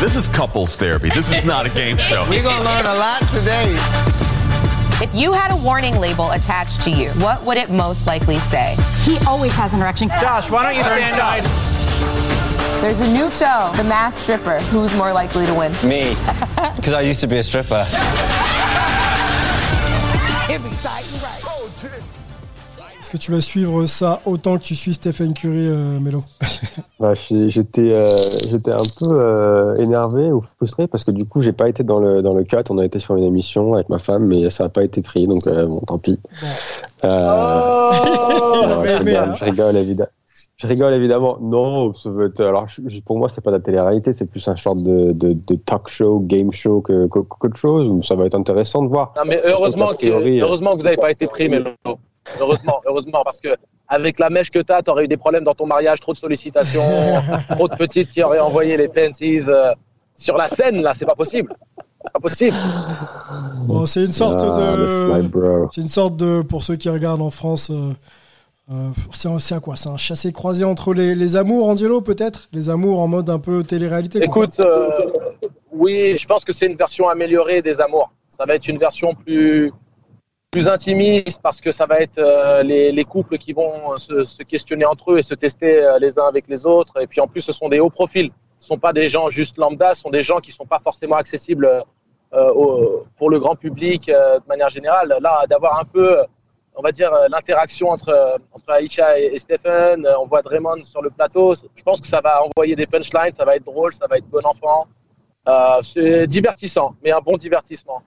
This 0.00 0.16
is 0.16 0.28
couples 0.28 0.76
therapy. 0.76 1.08
This 1.10 1.32
is 1.32 1.44
not 1.44 1.66
a 1.66 1.70
game 1.70 1.96
show. 1.96 2.26
We're 2.28 2.42
going 2.42 2.58
to 2.58 2.64
learn 2.64 2.84
a 2.84 2.94
lot 2.94 3.22
today. 3.32 3.74
If 5.02 5.14
you 5.14 5.32
had 5.32 5.52
a 5.52 5.56
warning 5.56 5.96
label 5.96 6.32
attached 6.32 6.82
to 6.82 6.90
you, 6.90 7.10
what 7.12 7.42
would 7.44 7.56
it 7.56 7.70
most 7.70 8.06
likely 8.06 8.36
say? 8.36 8.76
He 9.02 9.18
always 9.26 9.52
has 9.52 9.72
an 9.72 9.80
erection. 9.80 10.08
Josh, 10.08 10.50
why 10.50 10.64
don't 10.64 10.76
you 10.76 10.82
stand 10.82 11.20
up? 11.20 12.65
There's 12.80 13.00
a 13.00 13.06
new 13.06 13.30
show, 13.30 13.72
The 13.76 13.84
Masked 13.84 14.20
Stripper. 14.22 14.58
Who's 14.70 14.94
more 14.94 15.12
likely 15.12 15.46
to 15.46 15.54
win? 15.54 15.72
Me, 15.82 16.14
because 16.76 16.92
I 16.92 17.00
used 17.02 17.20
to 17.22 17.26
be 17.26 17.38
a 17.38 17.42
stripper. 17.42 17.84
Est-ce 23.00 23.10
que 23.10 23.16
tu 23.18 23.30
vas 23.32 23.40
suivre 23.40 23.86
ça 23.86 24.20
autant 24.24 24.58
que 24.58 24.62
tu 24.64 24.74
suis 24.74 24.94
Stephen 24.94 25.32
Curry, 25.32 25.68
euh, 25.68 26.00
Melo? 26.00 26.24
Bah, 26.98 27.12
J'étais 27.14 27.92
euh, 27.92 28.16
j'étais 28.48 28.72
un 28.72 28.86
peu 28.98 29.10
euh, 29.10 29.74
énervé 29.76 30.32
ou 30.32 30.40
frustré 30.40 30.86
parce 30.86 31.04
que 31.04 31.10
du 31.10 31.26
coup, 31.26 31.42
j'ai 31.42 31.52
pas 31.52 31.68
été 31.68 31.84
dans 31.84 31.98
le, 31.98 32.22
dans 32.22 32.32
le 32.32 32.44
cut. 32.44 32.56
On 32.70 32.78
a 32.78 32.84
été 32.86 32.98
sur 32.98 33.16
une 33.16 33.24
émission 33.24 33.74
avec 33.74 33.90
ma 33.90 33.98
femme, 33.98 34.24
mais 34.26 34.48
ça 34.48 34.64
n'a 34.64 34.70
pas 34.70 34.82
été 34.82 35.02
pris, 35.02 35.26
donc 35.26 35.46
euh, 35.46 35.66
bon, 35.66 35.80
tant 35.80 35.98
pis. 35.98 36.18
Euh, 37.04 37.90
oh, 37.92 38.82
je 38.84 39.44
rigole, 39.44 39.76
évidemment. 39.76 40.08
Je 40.56 40.66
rigole 40.66 40.94
évidemment. 40.94 41.38
Non, 41.40 41.92
ça 41.92 42.10
veut 42.10 42.28
être, 42.28 42.40
alors 42.40 42.66
pour 43.04 43.18
moi, 43.18 43.28
c'est 43.28 43.42
pas 43.42 43.50
de 43.50 43.56
la 43.56 43.62
télé-réalité, 43.62 44.14
c'est 44.14 44.30
plus 44.30 44.46
un 44.48 44.56
genre 44.56 44.74
de, 44.74 45.12
de, 45.12 45.34
de, 45.34 45.54
talk 45.54 45.88
show, 45.88 46.18
game 46.20 46.50
show 46.50 46.80
que 46.80 47.06
qu'autre 47.08 47.56
chose. 47.56 48.00
Ça 48.02 48.14
va 48.14 48.24
être 48.24 48.34
intéressant 48.34 48.82
de 48.82 48.88
voir. 48.88 49.12
Non, 49.18 49.24
mais 49.26 49.38
heureusement, 49.44 49.92
que, 49.92 50.06
euh, 50.06 50.40
heureusement 50.40 50.72
que 50.72 50.78
vous 50.78 50.84
n'avez 50.84 50.96
pas 50.96 51.10
été 51.10 51.26
pris, 51.26 51.50
mais 51.50 51.62
heureusement, 52.40 52.80
heureusement, 52.86 53.22
parce 53.22 53.38
que 53.38 53.54
avec 53.88 54.18
la 54.18 54.30
mèche 54.30 54.48
que 54.48 54.60
tu 54.60 54.72
as, 54.72 54.82
tu 54.82 54.90
aurais 54.90 55.04
eu 55.04 55.08
des 55.08 55.18
problèmes 55.18 55.44
dans 55.44 55.54
ton 55.54 55.66
mariage, 55.66 56.00
trop 56.00 56.12
de 56.12 56.16
sollicitations, 56.16 56.82
trop 57.50 57.68
de 57.68 57.76
petites 57.76 58.08
qui 58.08 58.22
auraient 58.22 58.40
envoyé 58.40 58.78
les 58.78 58.88
panties 58.88 59.42
euh, 59.48 59.74
sur 60.14 60.38
la 60.38 60.46
scène. 60.46 60.80
Là, 60.80 60.92
c'est 60.92 61.04
pas 61.04 61.14
possible. 61.14 61.52
Pas 62.14 62.18
possible. 62.18 62.56
Bon, 63.66 63.84
c'est 63.84 64.06
une 64.06 64.12
sorte 64.12 64.40
ah, 64.42 65.20
de, 65.20 65.66
c'est 65.70 65.82
une 65.82 65.88
sorte 65.88 66.16
de, 66.16 66.40
pour 66.40 66.62
ceux 66.62 66.76
qui 66.76 66.88
regardent 66.88 67.20
en 67.20 67.30
France. 67.30 67.70
Euh, 67.70 67.92
euh, 68.68 68.90
c'est 69.12 69.54
un, 69.54 69.60
quoi? 69.60 69.76
C'est 69.76 69.90
un 69.90 69.96
chassé-croisé 69.96 70.64
entre 70.64 70.92
les, 70.92 71.14
les 71.14 71.36
amours, 71.36 71.68
Angelo, 71.68 72.00
peut-être? 72.00 72.48
Les 72.52 72.68
amours 72.68 72.98
en 72.98 73.06
mode 73.06 73.30
un 73.30 73.38
peu 73.38 73.62
télé-réalité 73.62 74.20
Écoute, 74.24 74.58
euh, 74.64 75.12
oui, 75.70 76.16
je 76.16 76.26
pense 76.26 76.42
que 76.42 76.52
c'est 76.52 76.66
une 76.66 76.74
version 76.74 77.08
améliorée 77.08 77.62
des 77.62 77.80
amours. 77.80 78.10
Ça 78.26 78.44
va 78.44 78.56
être 78.56 78.66
une 78.66 78.78
version 78.78 79.14
plus, 79.14 79.72
plus 80.50 80.66
intimiste 80.66 81.38
parce 81.40 81.60
que 81.60 81.70
ça 81.70 81.86
va 81.86 82.00
être 82.00 82.18
euh, 82.18 82.64
les, 82.64 82.90
les, 82.90 83.04
couples 83.04 83.38
qui 83.38 83.52
vont 83.52 83.94
se, 83.94 84.24
se, 84.24 84.42
questionner 84.42 84.84
entre 84.84 85.12
eux 85.12 85.18
et 85.18 85.22
se 85.22 85.34
tester 85.34 85.88
les 86.00 86.18
uns 86.18 86.26
avec 86.26 86.48
les 86.48 86.66
autres. 86.66 87.00
Et 87.00 87.06
puis 87.06 87.20
en 87.20 87.28
plus, 87.28 87.42
ce 87.42 87.52
sont 87.52 87.68
des 87.68 87.78
hauts 87.78 87.90
profils. 87.90 88.32
Ce 88.58 88.64
ne 88.64 88.68
sont 88.68 88.78
pas 88.78 88.92
des 88.92 89.06
gens 89.06 89.28
juste 89.28 89.58
lambda, 89.58 89.92
ce 89.92 90.00
sont 90.00 90.10
des 90.10 90.22
gens 90.22 90.38
qui 90.38 90.50
ne 90.50 90.54
sont 90.54 90.66
pas 90.66 90.80
forcément 90.80 91.16
accessibles 91.16 91.84
au, 92.32 93.04
pour 93.16 93.30
le 93.30 93.38
grand 93.38 93.54
public 93.54 94.08
de 94.08 94.48
manière 94.48 94.68
générale. 94.70 95.16
Là, 95.20 95.44
d'avoir 95.48 95.78
un 95.78 95.84
peu 95.84 96.18
on 96.76 96.82
va 96.82 96.92
dire, 96.92 97.12
euh, 97.12 97.26
l'interaction 97.30 97.88
entre, 97.88 98.10
euh, 98.10 98.36
entre 98.52 98.70
Aisha 98.80 99.18
et, 99.18 99.36
Stephen. 99.36 100.04
Euh, 100.04 100.18
on 100.20 100.24
voit 100.24 100.42
Draymond 100.42 100.82
sur 100.82 101.02
le 101.02 101.10
plateau. 101.10 101.54
Je 101.54 101.82
pense 101.82 101.98
que 102.00 102.06
ça 102.06 102.20
va 102.20 102.42
envoyer 102.44 102.76
des 102.76 102.86
punchlines, 102.86 103.32
ça 103.32 103.44
va 103.44 103.56
être 103.56 103.64
drôle, 103.64 103.92
ça 103.92 104.06
va 104.08 104.18
être 104.18 104.28
bon 104.28 104.44
enfant. 104.44 104.86
c'est 105.80 106.26
divertissant, 106.26 106.94
mais 107.02 107.10
un 107.10 107.20
bon 107.20 107.36
divertissement. 107.36 108.02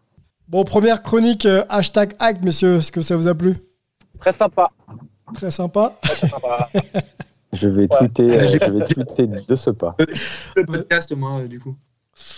Bon, 0.48 0.64
première 0.64 1.02
chronique, 1.02 1.48
hashtag 1.70 2.14
hack, 2.20 2.42
messieurs. 2.42 2.78
Est-ce 2.78 2.92
que 2.92 3.02
ça 3.02 3.16
vous 3.16 3.28
a 3.28 3.36
plu? 3.36 3.56
Très 4.20 4.32
sympa. 4.32 4.70
Très 5.34 5.52
sympa. 5.52 5.96
Très 6.02 6.28
sympa. 6.28 6.70
je 7.54 7.70
vais 7.70 7.88
tweeter, 7.88 8.48
je 8.48 8.58
vais 8.58 8.86
tweeter 8.86 9.28
de 9.48 9.56
ce 9.56 9.70
pas. 9.72 9.96
Le 10.56 10.66
podcast, 10.66 11.16
moi, 11.16 11.42
du 11.44 11.60
coup. 11.60 11.76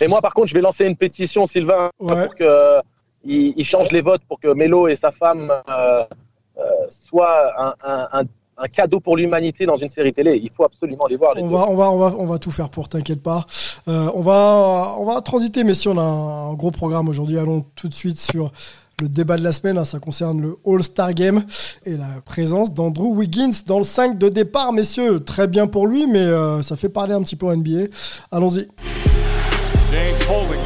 Et 0.00 0.08
moi, 0.08 0.20
par 0.20 0.32
contre, 0.32 0.48
je 0.48 0.54
vais 0.54 0.60
lancer 0.60 0.84
une 0.84 0.96
pétition, 0.96 1.44
Sylvain, 1.44 1.90
pour 1.98 2.34
que 2.36 2.80
il, 3.24 3.64
change 3.64 3.90
les 3.90 4.00
votes 4.00 4.22
pour 4.28 4.40
que 4.40 4.52
Melo 4.52 4.88
et 4.88 4.94
sa 4.94 5.10
femme 5.10 5.50
euh, 5.68 6.04
euh, 6.58 6.62
soient 6.88 7.76
un, 7.84 8.24
cadeau 8.68 9.00
pour 9.00 9.16
l'humanité 9.16 9.66
dans 9.66 9.74
une 9.74 9.88
série 9.88 10.12
télé. 10.12 10.40
Il 10.42 10.50
faut 10.50 10.64
absolument 10.64 11.06
les 11.08 11.16
voir. 11.16 11.34
on, 11.36 11.48
va, 11.48 11.68
on, 11.68 11.74
va, 11.74 11.90
on, 11.90 11.98
va, 11.98 12.14
on 12.16 12.26
va 12.26 12.38
tout 12.38 12.52
faire 12.52 12.68
pour, 12.68 12.88
t'inquiète 12.88 13.22
pas. 13.22 13.44
Euh, 13.88 14.08
on, 14.14 14.20
va, 14.20 14.94
on 14.98 15.04
va 15.04 15.20
transiter, 15.20 15.64
mais 15.64 15.74
si 15.74 15.88
on 15.88 15.98
a 15.98 16.02
un 16.02 16.54
gros 16.54 16.70
programme 16.70 17.08
aujourd'hui, 17.08 17.38
allons 17.38 17.64
tout 17.74 17.88
de 17.88 17.94
suite 17.94 18.20
sur 18.20 18.52
le 19.00 19.08
débat 19.08 19.36
de 19.36 19.42
la 19.42 19.50
semaine. 19.50 19.78
Hein. 19.78 19.84
ça 19.84 19.98
concerne 19.98 20.40
le 20.40 20.56
All-Star 20.64 21.12
Game 21.12 21.44
et 21.84 21.96
la 21.96 22.20
présence 22.24 22.72
d'Andrew 22.72 23.16
Wiggins 23.16 23.50
dans 23.66 23.78
le 23.78 23.84
5 23.84 24.16
de 24.16 24.28
départ, 24.28 24.72
messieurs. 24.72 25.24
Très 25.24 25.48
bien 25.48 25.66
pour 25.66 25.88
lui, 25.88 26.06
mais 26.06 26.24
ça 26.62 26.76
fait 26.76 26.88
parler 26.88 27.14
un 27.14 27.22
petit 27.22 27.36
peu 27.36 27.46
en 27.46 27.56
NBA. 27.56 27.86
Allons-y. 28.30 28.68
James 29.90 30.14
Holding 30.30 30.61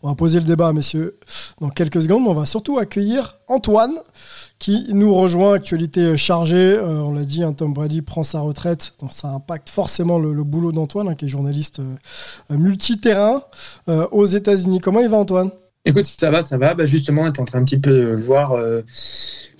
On 0.00 0.08
va 0.10 0.14
poser 0.14 0.38
le 0.38 0.46
débat, 0.46 0.72
messieurs, 0.72 1.18
dans 1.60 1.70
quelques 1.70 2.02
secondes. 2.02 2.22
On 2.28 2.34
va 2.34 2.46
surtout 2.46 2.78
accueillir 2.78 3.34
Antoine, 3.48 3.94
qui 4.60 4.86
nous 4.90 5.12
rejoint. 5.12 5.54
Actualité 5.54 6.16
chargée. 6.16 6.76
Euh, 6.76 7.02
on 7.02 7.12
l'a 7.14 7.24
dit, 7.24 7.42
hein, 7.42 7.52
Tom 7.52 7.72
Brady 7.72 8.00
prend 8.00 8.22
sa 8.22 8.38
retraite. 8.38 8.92
Donc 9.00 9.12
ça 9.12 9.26
impacte 9.26 9.70
forcément 9.70 10.20
le, 10.20 10.44
boulot 10.44 10.70
d'Antoine, 10.70 11.08
hein, 11.08 11.14
qui 11.16 11.24
est 11.24 11.28
journaliste 11.28 11.80
euh, 11.80 12.56
multiterrain 12.56 13.42
euh, 13.88 14.06
aux 14.12 14.26
États-Unis. 14.26 14.78
Comment 14.78 15.00
il 15.00 15.08
va, 15.08 15.16
Antoine? 15.16 15.50
Écoute, 15.88 16.04
ça 16.04 16.30
va, 16.30 16.42
ça 16.44 16.58
va. 16.58 16.74
Bah, 16.74 16.84
justement, 16.84 17.22
on 17.22 17.26
est 17.28 17.40
en 17.40 17.46
train 17.46 17.60
un 17.60 17.64
petit 17.64 17.78
peu 17.78 17.90
de 17.90 18.14
voir 18.14 18.52
euh, 18.52 18.82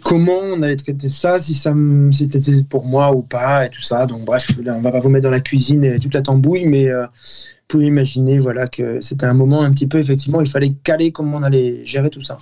comment 0.04 0.40
on 0.42 0.60
allait 0.60 0.76
traiter 0.76 1.08
ça, 1.08 1.38
si 1.38 1.54
c'était 1.54 2.62
pour 2.68 2.84
moi 2.84 3.14
ou 3.14 3.22
pas, 3.22 3.64
et 3.64 3.70
tout 3.70 3.80
ça. 3.80 4.04
Donc, 4.04 4.26
bref, 4.26 4.50
là, 4.62 4.74
on 4.76 4.82
va 4.82 4.92
pas 4.92 5.00
vous 5.00 5.08
mettre 5.08 5.24
dans 5.24 5.30
la 5.30 5.40
cuisine 5.40 5.84
et 5.84 5.98
toute 5.98 6.12
la 6.12 6.20
tambouille, 6.20 6.66
mais 6.66 6.86
euh, 6.86 7.04
vous 7.04 7.66
pouvez 7.66 7.86
imaginer 7.86 8.38
voilà, 8.38 8.66
que 8.66 9.00
c'était 9.00 9.24
un 9.24 9.32
moment 9.32 9.62
un 9.62 9.72
petit 9.72 9.86
peu, 9.86 9.98
effectivement, 10.00 10.42
il 10.42 10.48
fallait 10.48 10.74
caler 10.84 11.12
comment 11.12 11.38
on 11.38 11.42
allait 11.42 11.82
gérer 11.86 12.10
tout 12.10 12.22
ça. 12.22 12.36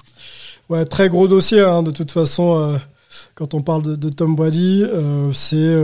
Ouais, 0.68 0.84
très 0.84 1.08
gros 1.08 1.28
dossier, 1.28 1.60
hein, 1.60 1.84
de 1.84 1.92
toute 1.92 2.10
façon. 2.10 2.60
Euh, 2.60 2.76
quand 3.36 3.54
on 3.54 3.62
parle 3.62 3.96
de, 3.96 4.08
Tom 4.08 4.34
Brady, 4.34 4.84
c'est 5.32 5.76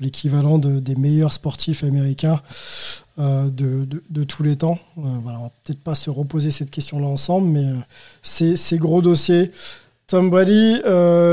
l'équivalent 0.00 0.58
des 0.58 0.96
meilleurs 0.96 1.32
sportifs 1.32 1.84
américains. 1.84 2.40
Euh, 3.18 3.48
de, 3.50 4.24
tous 4.24 4.42
les 4.42 4.56
temps. 4.56 4.78
Euh, 4.98 5.00
voilà, 5.22 5.38
on 5.38 5.44
va 5.44 5.52
peut-être 5.64 5.80
pas 5.82 5.94
se 5.94 6.10
reposer 6.10 6.50
cette 6.50 6.70
question-là 6.70 7.06
ensemble, 7.06 7.48
mais 7.48 7.64
euh, 7.64 7.76
c'est 8.22 8.76
gros 8.76 9.00
dossier. 9.00 9.52
Tom 10.06 10.28
Brady, 10.28 10.82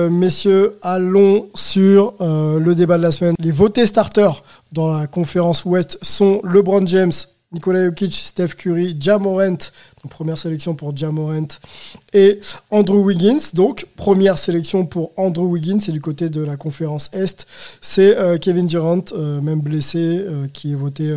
messieurs, 0.10 0.78
allons 0.82 1.50
sur 1.54 2.16
le 2.20 2.74
débat 2.74 2.98
de 2.98 3.04
la 3.04 3.12
semaine. 3.12 3.36
Les 3.38 3.52
votés 3.52 3.86
starters 3.86 4.44
dans 4.72 4.92
la 4.92 5.08
conférence 5.08 5.66
Ouest 5.66 6.00
sont 6.02 6.42
LeBron 6.44 6.88
James, 6.88 7.12
Nikola 7.54 7.86
Jokic, 7.86 8.14
Steph 8.14 8.56
Curry, 8.58 8.98
Jamorant, 9.00 9.58
première 10.10 10.40
sélection 10.40 10.74
pour 10.74 10.96
Jamorant, 10.96 11.48
et 12.12 12.40
Andrew 12.72 13.06
Wiggins. 13.06 13.52
Donc, 13.54 13.86
première 13.96 14.40
sélection 14.40 14.88
pour 14.88 15.12
Andrew 15.18 15.46
Wiggins, 15.46 15.80
c'est 15.80 15.92
du 15.92 16.02
côté 16.02 16.30
de 16.30 16.42
la 16.42 16.58
conférence 16.58 17.12
Est. 17.14 17.46
C'est 17.80 18.18
euh, 18.18 18.38
Kevin 18.40 18.66
Durant, 18.66 19.04
euh, 19.12 19.40
même 19.40 19.62
blessé, 19.62 20.00
euh, 20.00 20.48
qui 20.52 20.72
est 20.72 20.76
voté 20.76 21.16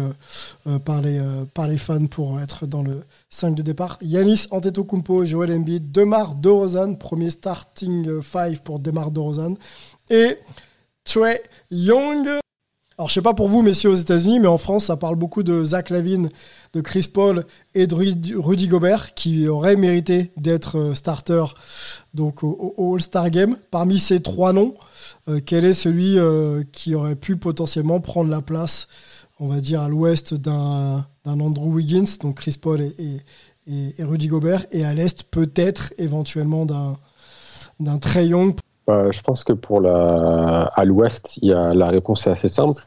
par, 0.84 1.00
les, 1.00 1.20
par 1.54 1.68
les 1.68 1.78
fans 1.78 2.06
pour 2.06 2.38
être 2.40 2.66
dans 2.66 2.82
le 2.82 3.02
5 3.30 3.54
de 3.54 3.62
départ. 3.62 3.98
Yanis 4.02 4.46
Antetokounmpo, 4.50 5.24
Joel 5.24 5.52
Embiid, 5.52 5.90
Demar 5.90 6.34
DeRozan, 6.34 6.94
premier 6.94 7.30
starting 7.30 8.20
5 8.22 8.60
pour 8.60 8.78
Demar 8.78 9.10
DeRozan, 9.10 9.54
et 10.10 10.38
Trey 11.04 11.40
Young. 11.70 12.40
Alors, 12.98 13.10
je 13.10 13.14
sais 13.14 13.22
pas 13.22 13.34
pour 13.34 13.48
vous, 13.48 13.60
messieurs, 13.60 13.90
aux 13.90 13.94
États-Unis, 13.94 14.40
mais 14.40 14.46
en 14.46 14.56
France, 14.56 14.86
ça 14.86 14.96
parle 14.96 15.16
beaucoup 15.16 15.42
de 15.42 15.62
Zach 15.62 15.90
Lavine, 15.90 16.30
de 16.72 16.80
Chris 16.80 17.06
Paul 17.12 17.44
et 17.74 17.86
de 17.86 17.94
Rudy- 17.94 18.68
Gobert, 18.68 19.12
qui 19.12 19.48
auraient 19.48 19.76
mérité 19.76 20.30
d'être 20.38 20.78
euh, 20.78 20.94
starter 20.94 21.44
donc, 22.14 22.42
au, 22.42 22.94
All-Star 22.94 23.28
Game. 23.28 23.58
Parmi 23.70 23.98
ces 23.98 24.20
trois 24.22 24.54
noms, 24.54 24.72
euh, 25.28 25.40
quel 25.44 25.66
est 25.66 25.74
celui 25.74 26.18
euh, 26.18 26.62
qui 26.72 26.94
aurait 26.94 27.16
pu 27.16 27.36
potentiellement 27.36 28.00
prendre 28.00 28.30
la 28.30 28.40
place, 28.40 28.88
on 29.40 29.48
va 29.48 29.60
dire, 29.60 29.82
à 29.82 29.90
l'ouest 29.90 30.32
d'un 30.32 31.04
Andrew 31.26 31.74
Wiggins, 31.74 32.16
donc 32.22 32.36
Chris 32.36 32.56
Paul 32.58 32.80
et 32.80 34.02
Rudy 34.02 34.28
Gobert, 34.28 34.64
et 34.72 34.86
à 34.86 34.94
l'est, 34.94 35.22
peut-être, 35.24 35.92
éventuellement, 35.98 36.64
d'un 36.64 36.96
d'un 37.78 37.98
Trey 37.98 38.28
Young. 38.28 38.54
Euh, 38.88 39.10
je 39.10 39.20
pense 39.22 39.42
que 39.42 39.52
pour 39.52 39.80
la 39.80 40.62
à 40.74 40.84
l'Ouest, 40.84 41.38
il 41.42 41.48
y 41.48 41.52
a 41.52 41.74
la 41.74 41.88
réponse 41.88 42.26
est 42.26 42.30
assez 42.30 42.48
simple. 42.48 42.80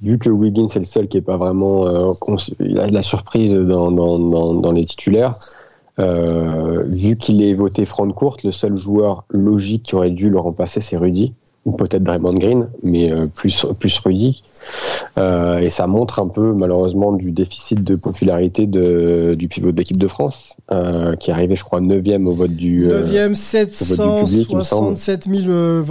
Vu 0.00 0.18
que 0.18 0.30
Wiggins 0.30 0.66
est 0.66 0.80
le 0.80 0.84
seul 0.84 1.06
qui 1.06 1.18
est 1.18 1.22
pas 1.22 1.36
vraiment 1.36 1.86
euh, 1.86 2.12
la 2.58 3.02
surprise 3.02 3.54
dans, 3.54 4.72
les 4.72 4.84
titulaires, 4.84 5.38
euh, 6.00 6.82
vu 6.88 7.16
qu'il 7.16 7.40
est 7.44 7.54
voté 7.54 7.84
front 7.84 8.10
courte, 8.10 8.42
le 8.42 8.50
seul 8.50 8.76
joueur 8.76 9.24
logique 9.30 9.84
qui 9.84 9.94
aurait 9.94 10.10
dû 10.10 10.28
le 10.28 10.40
remplacer, 10.40 10.80
c'est 10.80 10.96
Rudy, 10.96 11.34
ou 11.64 11.72
peut-être 11.72 12.02
Draymond 12.02 12.34
Green, 12.34 12.68
mais 12.82 13.12
euh, 13.12 13.28
plus, 13.28 13.66
plus 13.78 13.98
Rudy. 13.98 14.42
Euh, 15.18 15.58
et 15.58 15.68
ça 15.68 15.86
montre 15.86 16.18
un 16.18 16.28
peu, 16.28 16.52
malheureusement, 16.52 17.12
du 17.12 17.32
déficit 17.32 17.82
de 17.82 17.96
popularité 17.96 18.66
de, 18.66 19.34
du 19.38 19.48
pivot 19.48 19.72
de 19.72 19.76
l'équipe 19.76 19.96
de 19.96 20.08
France, 20.08 20.56
euh, 20.70 21.16
qui 21.16 21.30
est 21.30 21.32
arrivé, 21.32 21.56
je 21.56 21.64
crois, 21.64 21.80
9e 21.80 22.26
au 22.26 22.32
vote 22.32 22.52
du, 22.52 22.90
euh, 22.90 23.06
9e, 23.06 23.34
au 23.80 23.84
vote 23.84 24.24
du 24.24 24.30
public, 24.30 24.46
il 24.50 24.56
me 24.56 24.62
semble. 24.62 24.96
767 24.96 25.28
000 25.28 25.50
euh, 25.50 25.82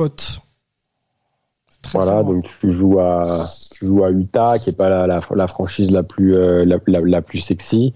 Voilà, 1.93 2.23
donc 2.23 2.45
tu 2.59 2.71
joues 2.71 2.99
à 2.99 3.23
tu 3.71 3.87
joues 3.87 4.03
à 4.03 4.11
Utah, 4.11 4.59
qui 4.59 4.69
est 4.69 4.77
pas 4.77 4.87
la, 4.87 5.07
la, 5.07 5.19
la 5.31 5.47
franchise 5.47 5.91
la 5.91 6.03
plus 6.03 6.35
euh, 6.35 6.63
la, 6.65 7.21
plus 7.21 7.39
sexy. 7.39 7.93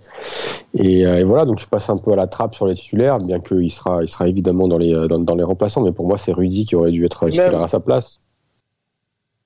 Et, 0.74 1.06
euh, 1.06 1.20
et 1.20 1.24
voilà, 1.24 1.46
donc 1.46 1.60
tu 1.60 1.68
passes 1.68 1.90
un 1.90 1.98
peu 1.98 2.12
à 2.12 2.16
la 2.16 2.28
trappe 2.28 2.56
sur 2.56 2.66
les 2.66 2.74
titulaires, 2.74 3.20
bien 3.20 3.40
qu'il 3.40 3.72
sera 3.72 4.02
il 4.02 4.08
sera 4.10 4.28
évidemment 4.28 4.68
dans 4.68 4.80
les 4.80 4.94
euh, 4.94 5.08
dans, 5.08 5.20
dans 5.20 5.36
les 5.36 5.44
remplaçants, 5.44 5.82
mais 5.82 5.92
pour 5.92 6.08
moi 6.08 6.18
c'est 6.18 6.34
Rudy 6.34 6.66
qui 6.66 6.76
aurait 6.76 6.92
dû 6.92 7.06
être 7.06 7.30
titulaire 7.30 7.62
à 7.62 7.68
sa 7.68 7.80
place. 7.80 8.20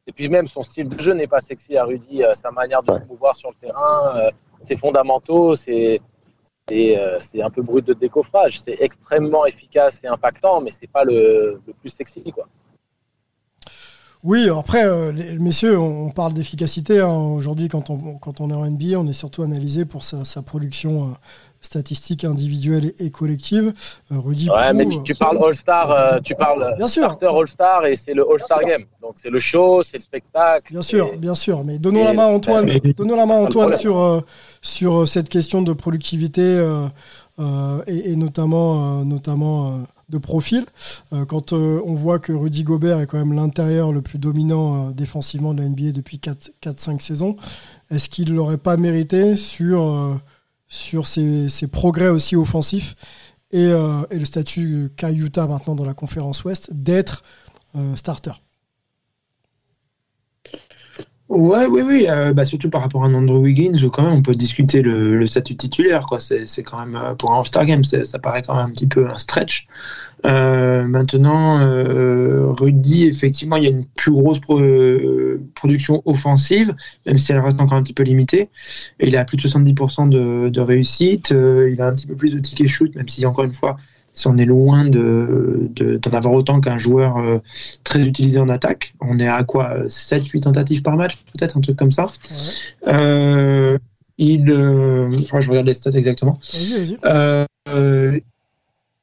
Et 0.08 0.13
puis 0.13 0.30
même 0.30 0.45
son 0.45 0.62
style 0.62 0.88
de 0.88 0.97
jeu 0.97 1.13
n'est 1.13 1.28
pas 1.28 1.39
sexy 1.39 1.78
à 1.78 1.84
Rudy, 1.84 2.23
sa 2.32 2.49
manière 2.49 2.82
de 2.82 2.93
se 2.93 2.99
mouvoir 3.08 3.36
sur 3.36 3.49
le 3.49 3.67
terrain, 3.67 4.32
ses 4.58 4.75
fondamentaux, 4.75 5.54
c'est 5.54 6.02
c'est 6.67 6.97
c'est 7.19 7.41
un 7.41 7.49
peu 7.52 7.62
brut 7.62 7.86
de 7.86 7.93
décoffrage. 7.93 8.62
C'est 8.62 8.78
extrêmement 8.80 9.45
efficace 9.45 9.99
et 10.04 10.08
impactant, 10.08 10.62
mais 10.62 10.69
c'est 10.69 10.89
pas 10.89 11.04
le, 11.04 11.62
le 11.67 11.73
plus 11.73 11.89
sexy 11.89 12.23
quoi. 12.32 12.47
Oui, 14.23 14.49
après, 14.49 14.84
euh, 14.86 15.13
les, 15.13 15.39
messieurs, 15.39 15.79
on, 15.79 16.10
parle 16.10 16.34
d'efficacité. 16.34 16.99
hein. 16.99 17.08
Aujourd'hui, 17.13 17.69
quand 17.69 17.89
on, 17.89 18.15
quand 18.15 18.41
on 18.41 18.49
est 18.49 18.53
en 18.53 18.65
NBA, 18.69 18.97
on 18.99 19.08
est 19.08 19.13
surtout 19.13 19.43
analysé 19.43 19.86
pour 19.86 20.03
sa, 20.03 20.25
sa 20.25 20.41
production 20.41 21.03
euh, 21.03 21.13
statistique 21.62 22.25
individuelle 22.25 22.91
et, 22.99 23.05
et 23.05 23.12
collective. 23.12 23.71
Euh, 24.12 24.15
Rudy 24.19 24.49
Ouais, 24.49 24.73
mais 24.73 24.84
prouve- 24.86 25.03
tu, 25.03 25.13
tu 25.13 25.15
parles 25.15 25.41
All-Star, 25.41 26.19
tu 26.21 26.36
parles 26.36 26.75
Bien 26.77 26.89
sûr. 26.89 27.17
All-Star 27.21 27.86
et 27.86 27.95
c'est 27.95 28.13
le 28.13 28.29
All-Star 28.29 28.60
Game. 28.65 28.84
Donc 29.01 29.13
c'est 29.21 29.29
le 29.29 29.39
show, 29.39 29.82
c'est 29.84 29.93
le 29.97 30.01
spectacle. 30.01 30.69
Bien 30.69 30.82
sûr, 30.82 31.15
bien 31.17 31.36
sûr. 31.36 31.63
Mais 31.63 31.79
donnons 31.79 32.03
la 32.03 32.13
main 32.13 32.25
à 32.25 32.29
Antoine, 32.29 32.65
Mais- 32.65 32.93
donnons 32.93 33.15
la 33.15 33.25
main 33.25 33.36
à 33.36 33.39
Antoine 33.39 33.73
sur, 33.77 34.21
sur 34.62 35.08
cette 35.08 35.29
question 35.29 35.62
de 35.62 35.71
productivité 35.71 36.62
et, 37.88 38.12
et 38.12 38.15
notamment, 38.17 39.05
notamment 39.05 39.79
de 40.09 40.17
profil. 40.17 40.65
Euh, 41.13 41.25
quand 41.25 41.53
euh, 41.53 41.81
on 41.85 41.93
voit 41.93 42.19
que 42.19 42.31
Rudy 42.31 42.63
Gobert 42.63 42.99
est 42.99 43.07
quand 43.07 43.17
même 43.17 43.33
l'intérieur 43.33 43.91
le 43.91 44.01
plus 44.01 44.19
dominant 44.19 44.89
euh, 44.89 44.91
défensivement 44.91 45.53
de 45.53 45.61
la 45.61 45.69
NBA 45.69 45.91
depuis 45.91 46.17
4-5 46.17 46.99
saisons, 46.99 47.35
est-ce 47.91 48.09
qu'il 48.09 48.31
ne 48.31 48.35
l'aurait 48.35 48.57
pas 48.57 48.77
mérité 48.77 49.35
sur, 49.35 50.19
sur 50.67 51.07
ses, 51.07 51.49
progrès 51.71 52.09
aussi 52.09 52.35
offensifs 52.35 52.95
et, 53.51 53.69
et 54.11 54.19
le 54.19 54.25
statut 54.25 54.91
qu'a 54.95 55.11
Utah 55.11 55.47
maintenant 55.47 55.73
dans 55.73 55.85
la 55.85 55.95
conférence 55.95 56.43
Ouest 56.43 56.71
d'être 56.71 57.23
starter? 57.95 58.33
Ouais, 61.29 61.67
oui, 61.67 61.83
oui, 61.85 62.05
euh, 62.09 62.33
bah, 62.33 62.43
surtout 62.43 62.71
par 62.71 62.81
rapport 62.81 63.03
à 63.03 63.07
un 63.07 63.13
Andrew 63.13 63.37
Wiggins, 63.37 63.83
où 63.83 63.91
quand 63.91 64.01
même 64.01 64.13
on 64.13 64.23
peut 64.23 64.33
discuter 64.33 64.81
le, 64.81 65.27
statut 65.27 65.55
titulaire, 65.55 66.07
quoi. 66.07 66.19
C'est, 66.19 66.63
quand 66.63 66.79
même, 66.83 66.95
euh, 66.95 67.13
pour 67.13 67.31
un 67.31 67.37
All-Star 67.39 67.67
Game, 67.67 67.83
ça 67.83 68.17
paraît 68.17 68.41
quand 68.41 68.55
même 68.55 68.65
un 68.65 68.69
petit 68.71 68.87
peu 68.87 69.07
un 69.07 69.17
stretch. 69.19 69.67
Euh, 70.25 70.85
maintenant, 70.87 71.59
euh, 71.61 72.47
Rudy, 72.49 73.05
effectivement, 73.07 73.57
il 73.57 73.63
y 73.63 73.67
a 73.67 73.69
une 73.69 73.85
plus 73.85 74.11
grosse 74.11 74.39
pro- 74.39 74.59
production 75.53 76.01
offensive, 76.05 76.73
même 77.05 77.19
si 77.19 77.31
elle 77.31 77.39
reste 77.39 77.61
encore 77.61 77.77
un 77.77 77.83
petit 77.83 77.93
peu 77.93 78.03
limitée. 78.03 78.49
Et 78.99 79.07
il 79.07 79.15
a 79.15 79.23
plus 79.23 79.37
de 79.37 79.41
70% 79.43 80.09
de, 80.09 80.49
de 80.49 80.61
réussite, 80.61 81.29
il 81.29 81.79
a 81.79 81.87
un 81.87 81.93
petit 81.93 82.07
peu 82.07 82.15
plus 82.15 82.31
de 82.31 82.39
tickets 82.39 82.67
shoot, 82.67 82.95
même 82.95 83.07
si, 83.07 83.23
encore 83.27 83.45
une 83.45 83.53
fois, 83.53 83.77
si 84.19 84.27
on 84.27 84.36
est 84.38 84.45
loin 84.45 84.84
de, 84.86 85.69
de- 85.75 85.95
d'en 85.97 86.12
avoir 86.12 86.34
autant 86.34 86.60
qu'un 86.60 86.77
joueur 86.77 87.17
euh, 87.17 87.38
très 87.86 88.01
utilisé 88.05 88.38
en 88.39 88.49
attaque. 88.49 88.93
On 88.99 89.17
est 89.17 89.27
à 89.29 89.43
quoi 89.43 89.86
7-8 89.88 90.41
tentatives 90.41 90.82
par 90.82 90.97
match, 90.97 91.17
peut-être, 91.34 91.58
un 91.58 91.62
truc 91.62 91.77
comme 91.77 91.93
ça. 91.93 92.05
Euh, 92.88 93.77
il, 94.17 94.51
euh, 94.51 95.10
je 95.39 95.49
regarde 95.49 95.67
les 95.67 95.73
stats 95.73 95.91
exactement. 95.91 96.38
Vas-y, 96.53 96.97
vas-y. 96.97 96.97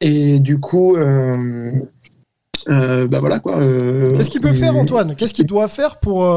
Et 0.02 0.38
du 0.38 0.58
coup, 0.60 0.96
bah 2.66 3.20
voilà 3.20 3.38
quoi. 3.38 3.58
Qu'est-ce 4.16 4.28
qu'il 4.28 4.42
peut 4.42 4.52
faire, 4.52 4.76
Antoine? 4.76 5.14
Qu'est-ce 5.16 5.32
qu'il 5.32 5.46
doit 5.46 5.68
faire 5.68 5.98
pour 5.98 6.28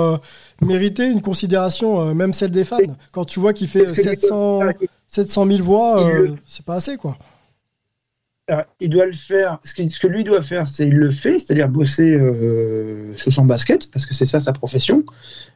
mériter 0.62 1.12
une 1.12 1.22
considération, 1.22 2.16
même 2.16 2.32
celle 2.32 2.52
des 2.52 2.64
fans? 2.64 2.78
Quand 3.12 3.26
tu 3.26 3.42
vois 3.42 3.52
qu'il 3.52 3.68
fait 3.68 3.80
Qu'est-ce 3.80 3.94
que 3.94 4.02
lui 4.10 4.16
700, 4.16 4.60
700 5.08 5.46
000 5.48 5.64
voix, 5.64 6.10
c'est 6.46 6.64
pas 6.66 6.76
assez, 6.76 6.96
quoi. 6.96 7.18
Il 8.80 8.90
doit 8.90 9.06
le 9.06 9.14
faire. 9.14 9.60
Ce, 9.64 9.74
que 10.00 10.08
lui 10.08 10.24
doit 10.24 10.42
faire, 10.42 10.68
c'est 10.68 10.88
il 10.88 10.96
le 10.96 11.12
fait, 11.12 11.40
c'est-à-dire 11.40 11.70
bosser 11.70 12.16
euh, 12.16 13.16
sur 13.16 13.32
son 13.32 13.46
basket, 13.46 13.92
parce 13.92 14.06
que 14.06 14.14
c'est 14.14 14.26
ça 14.26 14.40
sa 14.40 14.54
profession. 14.54 15.04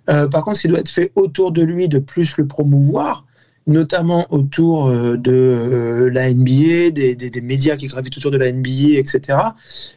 Euh, 0.10 0.28
par 0.28 0.44
contre, 0.44 0.58
ce 0.58 0.62
qui 0.64 0.68
doit 0.68 0.80
être 0.80 0.90
fait 0.90 1.12
autour 1.16 1.52
de 1.52 1.64
lui, 1.64 1.90
de 1.90 2.00
plus 2.00 2.38
le 2.38 2.46
promouvoir, 2.46 3.26
notamment 3.66 4.28
autour 4.32 4.88
euh, 4.88 5.18
de 5.18 5.32
euh, 5.32 6.10
la 6.12 6.34
NBA, 6.34 6.92
des, 6.92 7.16
des- 7.16 7.42
médias 7.42 7.78
qui 7.78 7.88
gravitent 7.88 8.18
autour 8.18 8.32
de 8.32 8.38
la 8.38 8.52
NBA, 8.52 8.98
etc. 8.98 9.38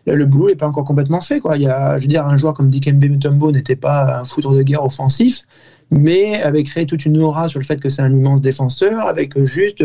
Le 0.07 0.25
boulot 0.25 0.49
n'est 0.49 0.57
pas 0.57 0.69
encore 0.69 0.85
complètement 0.85 1.21
fait. 1.21 1.41
Quoi. 1.41 1.57
Il 1.57 1.63
y 1.65 1.69
a, 1.69 1.97
je 1.99 2.03
veux 2.03 2.09
dire, 2.09 2.27
un 2.27 2.37
joueur 2.37 2.55
comme 2.55 2.71
Dikembe 2.71 3.05
Mutombo 3.05 3.51
n'était 3.51 3.77
pas 3.77 4.21
un 4.21 4.25
foudre 4.25 4.55
de 4.55 4.63
guerre 4.63 4.85
offensif, 4.85 5.43
mais 5.91 6.41
avait 6.43 6.63
créé 6.63 6.87
toute 6.87 7.05
une 7.05 7.21
aura 7.21 7.49
sur 7.49 7.59
le 7.59 7.65
fait 7.65 7.81
que 7.81 7.89
c'est 7.89 8.03
un 8.03 8.13
immense 8.13 8.41
défenseur, 8.41 9.07
avec 9.07 9.43
juste 9.45 9.85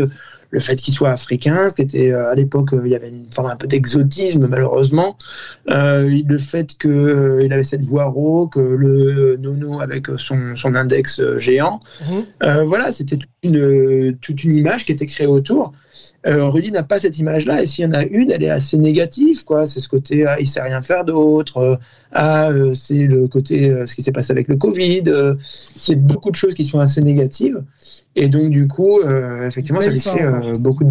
le 0.52 0.60
fait 0.60 0.76
qu'il 0.76 0.94
soit 0.94 1.10
africain, 1.10 1.68
ce 1.70 1.74
qui 1.74 1.82
était 1.82 2.12
euh, 2.12 2.30
à 2.30 2.34
l'époque, 2.34 2.72
euh, 2.74 2.82
il 2.84 2.92
y 2.92 2.94
avait 2.94 3.08
une 3.08 3.32
forme 3.32 3.48
un 3.48 3.56
peu 3.56 3.66
d'exotisme 3.66 4.46
malheureusement, 4.46 5.16
Euh, 5.70 6.22
le 6.26 6.38
fait 6.38 6.76
qu'il 6.78 7.52
avait 7.52 7.64
cette 7.64 7.86
voix 7.86 8.04
rauque, 8.04 8.56
le 8.56 9.36
nono 9.36 9.80
avec 9.80 10.08
son, 10.18 10.54
son 10.56 10.74
index 10.74 11.20
géant. 11.38 11.80
Euh, 12.42 12.64
voilà, 12.64 12.92
c'était 12.92 13.16
toute 13.16 13.30
une, 13.42 14.16
toute 14.20 14.44
une 14.44 14.52
image 14.52 14.84
qui 14.84 14.92
était 14.92 15.06
créée 15.06 15.26
autour. 15.26 15.72
Euh, 16.26 16.48
Rudy 16.48 16.70
n'a 16.70 16.82
pas 16.82 17.00
cette 17.00 17.18
image-là, 17.18 17.62
et 17.62 17.66
s'il 17.66 17.84
y 17.84 17.88
en 17.88 17.92
a 17.92 18.04
une, 18.04 18.30
elle 18.30 18.44
est 18.44 18.50
assez 18.50 18.78
négative, 18.78 19.44
quoi. 19.44 19.66
C'est 19.66 19.80
ce 19.80 19.88
côté, 19.88 20.24
ah, 20.26 20.38
il 20.38 20.46
sait 20.46 20.62
rien 20.62 20.80
faire 20.82 21.04
d'autre, 21.04 21.56
euh, 21.58 21.76
ah, 22.12 22.50
euh, 22.50 22.74
c'est 22.74 23.04
le 23.04 23.26
côté, 23.28 23.70
euh, 23.70 23.86
ce 23.86 23.94
qui 23.94 24.02
s'est 24.02 24.12
passé 24.12 24.30
avec 24.30 24.48
le 24.48 24.56
Covid, 24.56 25.02
c'est 25.44 25.96
beaucoup 25.96 26.30
de 26.30 26.36
choses 26.36 26.54
qui 26.54 26.64
sont 26.64 26.78
assez 26.78 27.02
négatives, 27.02 27.62
et 28.14 28.28
donc 28.28 28.50
du 28.50 28.68
coup, 28.68 29.00
effectivement, 29.46 29.80
ça 29.80 29.90
lui 29.90 30.00
fait 30.00 30.58
beaucoup 30.58 30.84
de 30.84 30.90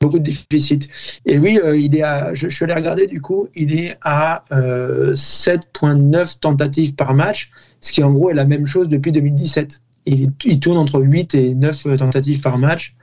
beaucoup 0.00 0.18
de 0.18 0.24
déficit. 0.24 0.88
Et 1.26 1.38
oui, 1.38 1.58
euh, 1.62 1.76
il 1.76 1.96
est 1.96 2.02
à, 2.02 2.34
je, 2.34 2.64
allé 2.64 2.74
regarder 2.74 3.06
du 3.06 3.20
coup, 3.20 3.48
il 3.54 3.78
est 3.78 3.96
à 4.02 4.44
euh, 4.52 5.14
7,9 5.14 6.38
tentatives 6.40 6.94
par 6.94 7.14
match, 7.14 7.50
ce 7.80 7.92
qui 7.92 8.02
en 8.02 8.12
gros 8.12 8.30
est 8.30 8.34
la 8.34 8.44
même 8.44 8.66
chose 8.66 8.88
depuis 8.88 9.12
2017. 9.12 9.80
il, 10.06 10.30
il 10.44 10.60
tourne 10.60 10.78
entre 10.78 11.00
8 11.00 11.34
et 11.34 11.54
9 11.54 11.96
tentatives 11.98 12.40
par 12.40 12.58
match. 12.58 12.94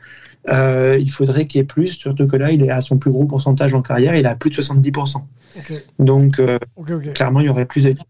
Euh, 0.49 0.97
il 0.99 1.09
faudrait 1.09 1.47
qu'il 1.47 1.59
y 1.59 1.61
ait 1.61 1.65
plus, 1.65 1.89
surtout 1.89 2.27
que 2.27 2.35
là, 2.35 2.51
il 2.51 2.63
est 2.63 2.69
à 2.69 2.81
son 2.81 2.97
plus 2.97 3.11
gros 3.11 3.25
pourcentage 3.25 3.73
en 3.73 3.81
carrière, 3.81 4.15
il 4.15 4.25
est 4.25 4.29
à 4.29 4.35
plus 4.35 4.49
de 4.49 4.55
70%. 4.55 5.21
Donc, 5.99 6.39
euh, 6.39 6.57
clairement, 7.13 7.39
il 7.39 7.47
y 7.47 7.49
aurait 7.49 7.65
plus 7.65 7.87
à 7.87 7.93
dire. 7.93 8.03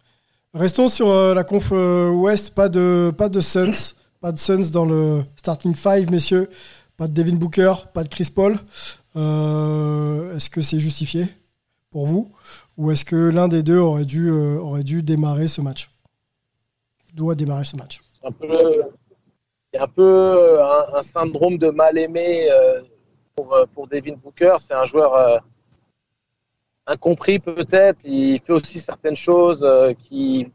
Restons 0.53 0.87
sur 0.87 1.09
euh, 1.09 1.33
la 1.33 1.43
conf 1.43 1.71
Ouest, 1.71 2.53
pas 2.53 2.69
de, 2.69 3.13
pas 3.17 3.29
de 3.29 3.39
Suns, 3.39 3.93
pas 4.21 4.31
de 4.31 4.37
Suns 4.37 4.71
dans 4.71 4.85
le 4.85 5.23
starting 5.35 5.75
five, 5.75 6.09
messieurs, 6.11 6.49
pas 6.97 7.07
de 7.07 7.13
Devin 7.13 7.35
Booker, 7.35 7.73
pas 7.93 8.03
de 8.03 8.09
Chris 8.09 8.29
Paul. 8.33 8.53
est-ce 9.15 10.49
que 10.49 10.61
c'est 10.61 10.79
justifié 10.79 11.27
pour 11.91 12.05
vous? 12.05 12.31
Ou 12.77 12.91
est-ce 12.91 13.05
que 13.05 13.15
l'un 13.15 13.47
des 13.47 13.63
deux 13.63 13.77
aurait 13.77 14.05
dû, 14.05 14.29
aurait 14.29 14.83
dû 14.83 15.01
démarrer 15.03 15.47
ce 15.47 15.61
match? 15.61 15.89
Doit 17.13 17.35
démarrer 17.35 17.63
ce 17.63 17.77
match 17.77 18.01
un 18.25 18.31
peu 18.31 18.47
c'est 19.75 19.81
un 19.81 19.87
peu 19.87 20.03
euh, 20.03 20.63
un, 20.93 21.01
syndrome 21.01 21.57
de 21.57 21.69
mal 21.69 21.97
aimé 21.97 22.47
euh, 22.49 22.81
pour, 23.35 23.53
euh, 23.53 23.65
pour 23.73 23.87
Devin 23.87 24.15
Booker. 24.15 24.55
C'est 24.57 24.73
un 24.73 24.85
joueur 24.85 25.41
incompris 26.87 27.39
peut-être. 27.39 27.99
Il 28.05 28.39
fait 28.39 28.53
aussi 28.53 28.79
certaines 28.79 29.15
choses 29.15 29.65
qui 30.03 30.49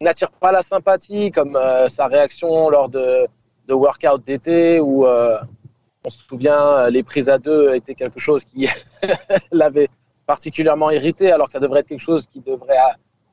n'attirent 0.00 0.30
pas 0.30 0.52
la 0.52 0.62
sympathie, 0.62 1.30
comme 1.30 1.58
sa 1.86 2.06
réaction 2.06 2.70
lors 2.70 2.88
de, 2.88 3.26
de 3.68 3.74
workout 3.74 4.24
d'été 4.24 4.80
où 4.80 5.04
on 5.06 6.08
se 6.08 6.22
souvient, 6.22 6.88
les 6.88 7.02
prises 7.02 7.28
à 7.28 7.36
deux 7.36 7.74
étaient 7.74 7.94
quelque 7.94 8.18
chose 8.18 8.42
qui 8.42 8.68
l'avait 9.52 9.90
particulièrement 10.26 10.90
irrité, 10.90 11.30
alors 11.30 11.46
que 11.48 11.52
ça 11.52 11.60
devrait 11.60 11.80
être 11.80 11.88
quelque 11.88 12.00
chose 12.00 12.24
qui 12.32 12.40
devrait 12.40 12.78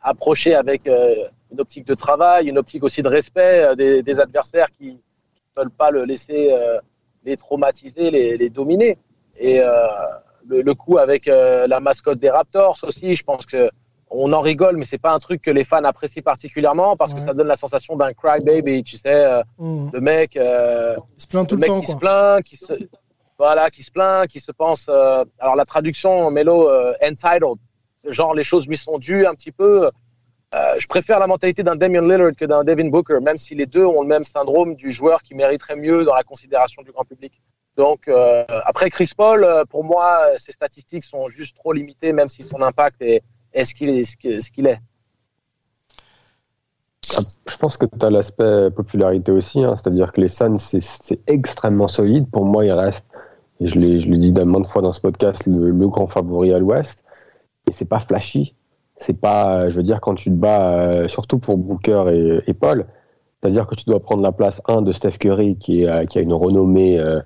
approcher 0.07 0.55
avec 0.55 0.87
une 1.51 1.59
optique 1.59 1.85
de 1.85 1.95
travail, 1.95 2.47
une 2.47 2.57
optique 2.57 2.83
aussi 2.83 3.01
de 3.01 3.07
respect 3.07 3.63
euh, 3.63 3.75
des, 3.75 4.19
adversaires 4.19 4.67
qui 4.77 4.93
ne 4.93 5.61
veulent 5.61 5.71
pas 5.71 5.91
le 5.91 6.05
laisser 6.05 6.49
euh, 6.51 6.79
les 7.25 7.35
traumatiser, 7.35 8.11
les, 8.11 8.49
dominer. 8.49 8.97
Et 9.37 9.59
euh, 9.61 9.69
le, 10.47 10.73
coup 10.73 10.97
avec 10.97 11.25
la 11.25 11.79
mascotte 11.79 12.19
des 12.19 12.29
Raptors 12.29 12.77
aussi, 12.83 13.13
je 13.13 13.23
pense 13.23 13.45
que 13.45 13.69
on 14.09 14.31
en 14.31 14.39
rigole, 14.39 14.77
mais 14.77 14.85
c'est 14.85 14.97
pas 14.97 15.11
un 15.11 15.17
truc 15.17 15.41
que 15.41 15.51
les 15.51 15.65
fans 15.65 15.83
apprécient 15.83 16.23
particulièrement 16.23 16.95
parce 16.95 17.11
que 17.11 17.19
ça 17.19 17.33
donne 17.33 17.47
la 17.47 17.57
sensation 17.57 17.97
d'un 17.97 18.13
crybaby, 18.13 18.81
tu 18.81 18.95
sais, 18.95 19.41
mmh. 19.57 19.89
le 19.91 19.99
mec, 19.99 20.35
il 20.35 21.21
se 21.21 21.27
plaint 21.27 21.45
tout 21.45 21.57
le, 21.57 21.67
temps, 21.67 21.81
qui 21.81 21.87
se 21.87 21.95
plaint, 21.97 22.41
qui 22.41 22.55
se, 22.55 22.71
voilà, 23.37 23.69
qui 23.69 23.83
se 23.83 23.91
plaint, 23.91 24.25
qui 24.29 24.39
se 24.39 24.53
pense. 24.53 24.87
alors 24.87 25.57
la 25.57 25.65
traduction, 25.65 26.31
Melo, 26.31 26.69
entitled, 27.03 27.57
genre 28.09 28.33
les 28.33 28.43
choses 28.43 28.67
lui 28.67 28.77
sont 28.77 28.97
dues 28.97 29.25
un 29.25 29.33
petit 29.33 29.51
peu. 29.51 29.89
Euh, 30.55 30.73
je 30.79 30.87
préfère 30.87 31.19
la 31.19 31.27
mentalité 31.27 31.61
d'un 31.61 31.75
Damian 31.75 32.01
Lillard 32.01 32.31
que 32.37 32.45
d'un 32.45 32.63
Devin 32.63 32.89
Booker, 32.89 33.19
même 33.21 33.35
si 33.35 33.53
les 33.53 33.65
deux 33.65 33.85
ont 33.85 34.01
le 34.01 34.07
même 34.07 34.23
syndrome 34.23 34.75
du 34.75 34.91
joueur 34.91 35.21
qui 35.21 35.35
mériterait 35.35 35.75
mieux 35.75 36.05
dans 36.05 36.15
la 36.15 36.23
considération 36.23 36.81
du 36.83 36.91
grand 36.91 37.03
public. 37.03 37.33
Donc, 37.75 38.07
euh, 38.07 38.45
après 38.65 38.89
Chris 38.89 39.09
Paul, 39.15 39.43
euh, 39.43 39.65
pour 39.65 39.83
moi, 39.83 40.21
ses 40.35 40.53
statistiques 40.53 41.03
sont 41.03 41.27
juste 41.27 41.55
trop 41.57 41.73
limitées, 41.73 42.13
même 42.13 42.27
si 42.27 42.43
son 42.43 42.61
impact 42.61 43.01
est, 43.01 43.21
ce 43.61 43.73
qu'il 43.73 43.89
est. 43.89 44.79
Ah, 47.15 47.21
je 47.47 47.57
pense 47.57 47.77
que 47.77 47.85
tu 47.85 48.05
as 48.05 48.09
l'aspect 48.09 48.71
popularité 48.71 49.31
aussi, 49.31 49.63
hein. 49.63 49.75
c'est-à-dire 49.75 50.11
que 50.11 50.21
les 50.21 50.27
Suns, 50.27 50.57
c'est 50.57 51.19
extrêmement 51.27 51.87
solide. 51.87 52.29
Pour 52.31 52.45
moi, 52.45 52.65
il 52.65 52.71
reste, 52.71 53.05
et 53.59 53.67
je, 53.67 53.75
le 53.75 54.17
dis 54.17 54.33
maintes 54.33 54.67
fois 54.67 54.81
dans 54.81 54.93
ce 54.93 55.01
podcast, 55.01 55.45
le 55.45 55.87
grand 55.87 56.07
favori 56.07 56.53
à 56.53 56.59
l'Ouest. 56.59 57.03
Et 57.67 57.71
c'est 57.71 57.85
pas 57.85 57.99
flashy 57.99 58.53
c'est 58.97 59.13
pas, 59.13 59.69
je 59.69 59.75
veux 59.75 59.83
dire, 59.83 60.01
quand 60.01 60.15
tu 60.15 60.29
te 60.29 60.35
bats, 60.35 60.71
euh, 60.71 61.07
surtout 61.07 61.37
pour 61.37 61.57
Booker 61.57 62.41
et, 62.45 62.53
Paul, 62.53 62.85
c'est-à-dire 63.39 63.67
que 63.67 63.75
tu 63.75 63.85
dois 63.85 63.99
prendre 63.99 64.23
la 64.23 64.31
place, 64.31 64.61
un, 64.67 64.81
de 64.81 64.91
Steph 64.91 65.17
Curry, 65.19 65.55
qui, 65.57 65.85
qui 66.09 66.17
a 66.17 66.21
une 66.21 66.33
renommée 66.33 66.99
euh, 66.99 67.19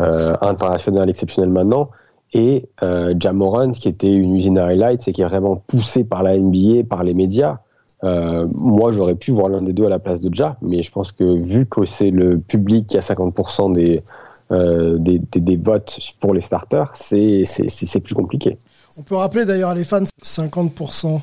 euh, 0.00 0.34
internationale 0.40 1.10
exceptionnelle 1.10 1.50
maintenant, 1.50 1.90
et 2.32 2.68
euh, 2.82 3.14
Jamorant, 3.18 3.72
qui 3.72 3.88
était 3.88 4.12
une 4.12 4.36
usine 4.36 4.58
à 4.58 4.66
highlights 4.66 5.08
et 5.08 5.12
qui 5.12 5.22
est 5.22 5.26
vraiment 5.26 5.56
poussé 5.56 6.04
par 6.04 6.22
la 6.22 6.38
NBA, 6.38 6.84
par 6.88 7.02
les 7.02 7.14
médias. 7.14 7.58
moi, 8.02 8.92
j'aurais 8.92 9.16
pu 9.16 9.32
voir 9.32 9.48
l'un 9.48 9.58
des 9.58 9.72
deux 9.72 9.86
à 9.86 9.88
la 9.88 9.98
place 9.98 10.20
de 10.20 10.32
Ja, 10.32 10.56
mais 10.62 10.82
je 10.82 10.92
pense 10.92 11.10
que 11.10 11.24
vu 11.24 11.66
que 11.66 11.84
c'est 11.84 12.10
le 12.10 12.38
public 12.38 12.86
qui 12.86 12.96
a 12.96 13.00
50% 13.00 13.72
des, 13.72 14.02
des, 14.50 15.18
des, 15.18 15.40
des, 15.40 15.56
votes 15.56 15.98
pour 16.20 16.32
les 16.32 16.40
starters, 16.40 16.94
c'est 16.94 18.00
plus 18.04 18.14
compliqué. 18.14 18.56
On 18.98 19.04
peut 19.04 19.14
rappeler 19.14 19.44
d'ailleurs 19.44 19.70
à 19.70 19.74
les 19.76 19.84
fans 19.84 20.02
50% 20.24 21.20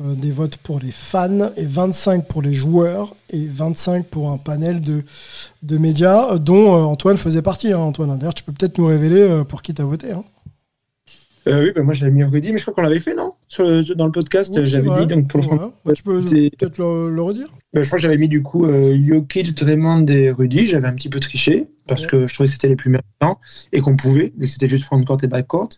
euh, 0.00 0.14
des 0.14 0.30
votes 0.30 0.56
pour 0.56 0.80
les 0.80 0.90
fans 0.90 1.50
et 1.58 1.66
25% 1.66 2.24
pour 2.24 2.40
les 2.40 2.54
joueurs 2.54 3.14
et 3.28 3.46
25% 3.46 4.04
pour 4.04 4.30
un 4.30 4.38
panel 4.38 4.80
de, 4.80 5.02
de 5.62 5.76
médias 5.76 6.38
dont 6.38 6.74
euh, 6.74 6.78
Antoine 6.78 7.18
faisait 7.18 7.42
partie. 7.42 7.70
Hein, 7.70 7.80
Antoine, 7.80 8.16
d'ailleurs, 8.16 8.32
tu 8.32 8.42
peux 8.42 8.52
peut-être 8.52 8.78
nous 8.78 8.86
révéler 8.86 9.20
euh, 9.20 9.44
pour 9.44 9.60
qui 9.60 9.74
tu 9.74 9.82
as 9.82 9.84
voté. 9.84 10.12
Hein. 10.12 10.24
oui, 11.48 11.72
bah, 11.76 11.82
moi 11.82 11.92
j'avais 11.92 12.12
mis 12.12 12.24
Rudy, 12.24 12.50
mais 12.50 12.56
je 12.56 12.62
crois 12.62 12.72
qu'on 12.72 12.82
l'avait 12.82 12.98
fait, 12.98 13.14
non? 13.14 13.34
Dans 13.58 14.06
le 14.06 14.12
podcast, 14.12 14.50
j'avais 14.64 15.00
dit. 15.00 15.06
Donc 15.06 15.28
pour 15.28 15.42
bah, 15.84 15.92
tu 15.92 16.02
peux 16.02 16.22
peut-être 16.22 16.78
le, 16.78 17.20
redire 17.20 17.48
bah, 17.74 17.82
Je 17.82 17.88
crois 17.88 17.98
que 17.98 18.02
j'avais 18.02 18.16
mis 18.16 18.28
du 18.28 18.42
coup 18.42 18.66
Jokic, 18.66 19.54
Draymond 19.54 20.06
et 20.06 20.30
Rudy. 20.30 20.66
J'avais 20.66 20.88
un 20.88 20.94
petit 20.94 21.10
peu 21.10 21.20
triché 21.20 21.68
parce 21.86 22.06
que 22.06 22.26
je 22.26 22.32
trouvais 22.32 22.46
que 22.46 22.52
c'était 22.52 22.68
les 22.68 22.76
plus 22.76 22.88
méritants 22.88 23.38
et 23.72 23.82
qu'on 23.82 23.98
pouvait, 23.98 24.32
vu 24.38 24.46
que 24.46 24.52
c'était 24.52 24.68
juste 24.68 24.84
front 24.84 25.04
court 25.04 25.18
et 25.22 25.26
back 25.26 25.46
court. 25.46 25.68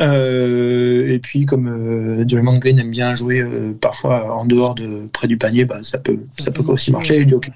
Euh, 0.00 1.08
et 1.08 1.18
puis, 1.18 1.46
comme 1.46 1.68
euh, 1.68 2.24
Draymond 2.24 2.58
Green 2.58 2.78
aime 2.78 2.90
bien 2.90 3.14
jouer 3.14 3.40
euh, 3.40 3.72
parfois 3.74 4.34
en 4.34 4.44
dehors 4.44 4.74
de 4.74 5.06
près 5.12 5.28
du 5.28 5.36
panier, 5.36 5.64
bah, 5.64 5.80
ça 5.82 5.98
peut, 5.98 6.18
ça, 6.38 6.50
peut 6.50 6.62
aussi 6.66 6.90
marcher. 6.90 7.26
Jokic 7.28 7.54